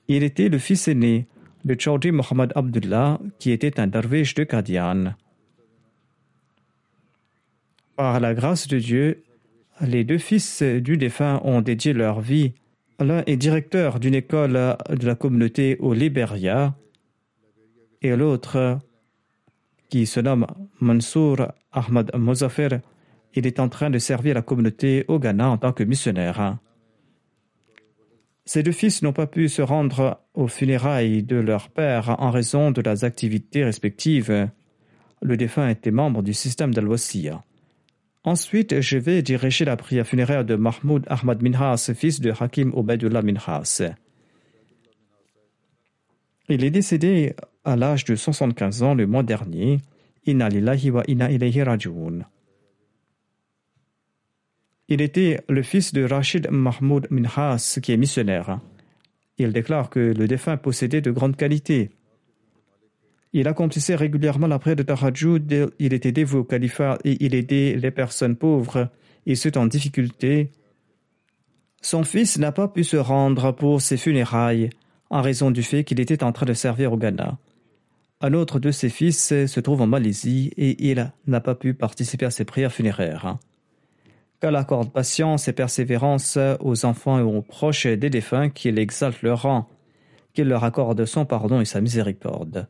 Il 0.08 0.22
était 0.22 0.50
le 0.50 0.60
fils 0.60 0.88
aîné 0.88 1.26
de 1.66 1.76
Chaudhry 1.76 2.12
Mohammad 2.12 2.52
Abdullah, 2.54 3.20
qui 3.40 3.50
était 3.50 3.80
un 3.80 3.88
darwish 3.88 4.36
de 4.36 4.44
Qadian. 4.44 5.16
Par 7.96 8.20
la 8.20 8.36
grâce 8.36 8.68
de 8.68 8.78
Dieu, 8.78 9.24
les 9.82 10.04
deux 10.04 10.20
fils 10.20 10.62
du 10.62 10.96
défunt 10.96 11.42
ont 11.44 11.62
dédié 11.62 11.94
leur 11.94 12.22
vie. 12.22 12.54
L'un 13.00 13.24
est 13.26 13.36
directeur 13.36 14.00
d'une 14.00 14.14
école 14.14 14.78
de 14.92 15.08
la 15.08 15.16
communauté 15.16 15.78
au 15.80 15.96
Liberia 15.96 16.76
et 18.04 18.16
l'autre 18.16 18.78
qui 19.92 20.06
se 20.06 20.22
nomme 20.22 20.48
Mansour 20.80 21.52
Ahmad 21.74 22.12
Mozafer, 22.16 22.70
il 23.36 23.46
est 23.46 23.60
en 23.60 23.68
train 23.68 23.90
de 23.90 24.00
servir 24.00 24.34
la 24.34 24.42
communauté 24.42 25.04
au 25.10 25.20
Ghana 25.20 25.50
en 25.50 25.58
tant 25.58 25.74
que 25.74 25.84
missionnaire. 25.84 26.58
Ses 28.46 28.64
deux 28.64 28.72
fils 28.72 29.02
n'ont 29.02 29.14
pas 29.14 29.28
pu 29.28 29.50
se 29.50 29.62
rendre 29.62 30.22
aux 30.34 30.48
funérailles 30.48 31.24
de 31.24 31.36
leur 31.36 31.70
père 31.70 32.16
en 32.20 32.32
raison 32.32 32.72
de 32.72 32.82
leurs 32.82 33.04
activités 33.04 33.66
respectives. 33.66 34.50
Le 35.22 35.38
défunt 35.38 35.68
était 35.68 35.92
membre 35.92 36.24
du 36.24 36.34
système 36.34 36.74
dal 36.74 36.88
Ensuite, 38.24 38.80
je 38.80 38.98
vais 38.98 39.22
diriger 39.22 39.66
la 39.66 39.76
prière 39.76 40.08
funéraire 40.08 40.46
de 40.46 40.56
Mahmoud 40.56 41.06
Ahmad 41.10 41.42
Minhas, 41.42 41.92
fils 41.96 42.22
de 42.22 42.32
Hakim 42.40 42.72
Obaidullah 42.74 43.24
Minhas. 43.24 43.82
Il 46.54 46.66
est 46.66 46.70
décédé 46.70 47.34
à 47.64 47.78
l'âge 47.78 48.04
de 48.04 48.14
75 48.18 48.84
ans 48.84 48.94
le 48.94 49.08
mois 49.08 49.24
dernier. 49.24 49.80
Wa. 50.28 51.04
Il 54.90 55.02
était 55.02 55.40
le 55.48 55.64
fils 55.64 55.94
de 55.94 56.04
Rachid 56.04 56.50
Mahmoud 56.52 57.08
Minhas, 57.10 57.80
qui 57.82 57.94
est 57.94 57.98
missionnaire. 57.98 58.60
Il 59.38 59.54
déclare 59.54 59.90
que 59.90 60.00
le 60.00 60.28
défunt 60.28 60.58
possédait 60.58 61.00
de 61.00 61.12
grandes 61.12 61.38
qualités. 61.38 61.92
Il 63.32 63.48
accomplissait 63.48 63.96
régulièrement 63.96 64.48
la 64.48 64.60
prière 64.60 64.76
de 64.76 64.84
Tahajjud, 64.84 65.72
il 65.80 65.94
était 65.94 66.12
dévoué 66.12 66.42
au 66.42 66.44
califat 66.44 66.98
et 67.06 67.16
il 67.24 67.34
aidait 67.34 67.78
les 67.78 67.92
personnes 67.92 68.36
pauvres 68.36 68.90
et 69.26 69.36
ceux 69.36 69.54
en 69.56 69.68
difficulté. 69.68 70.52
Son 71.82 72.04
fils 72.04 72.38
n'a 72.40 72.52
pas 72.52 72.68
pu 72.68 72.84
se 72.84 72.98
rendre 72.98 73.54
pour 73.54 73.82
ses 73.82 73.96
funérailles 73.96 74.70
en 75.12 75.22
raison 75.22 75.52
du 75.52 75.62
fait 75.62 75.84
qu'il 75.84 76.00
était 76.00 76.24
en 76.24 76.32
train 76.32 76.48
de 76.48 76.54
servir 76.54 76.94
au 76.94 76.98
Ghana. 76.98 77.38
Un 78.22 78.34
autre 78.34 78.60
de 78.60 78.72
ses 78.72 78.90
fils 78.90 79.28
se 79.46 79.60
trouve 79.60 79.82
en 79.82 79.88
Malaisie 79.88 80.52
et 80.58 80.90
il 80.90 81.12
n'a 81.28 81.42
pas 81.42 81.54
pu 81.54 81.74
participer 81.74 82.26
à 82.26 82.32
ses 82.32 82.46
prières 82.46 82.72
funéraires. 82.72 83.38
Qu'Allah 84.40 84.60
accorde 84.60 84.92
patience 84.92 85.48
et 85.48 85.54
persévérance 85.54 86.40
aux 86.62 86.86
enfants 86.86 87.20
et 87.20 87.24
aux 87.24 87.42
proches 87.42 87.86
des 87.86 88.10
défunts, 88.10 88.50
qu'il 88.50 88.80
exalte 88.80 89.22
leur 89.22 89.44
rang, 89.44 89.68
qu'il 90.34 90.48
leur 90.48 90.64
accorde 90.64 91.06
son 91.06 91.26
pardon 91.26 91.62
et 91.62 91.66
sa 91.66 91.82
miséricorde. 91.82 92.68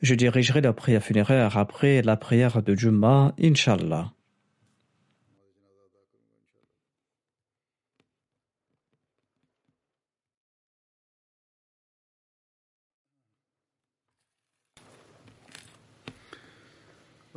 Je 0.00 0.14
dirigerai 0.14 0.60
la 0.60 0.72
prière 0.72 1.02
funéraire 1.02 1.58
après 1.58 2.02
la 2.02 2.16
prière 2.16 2.62
de 2.62 2.74
Jumma, 2.74 3.34
Inshallah. 3.40 4.12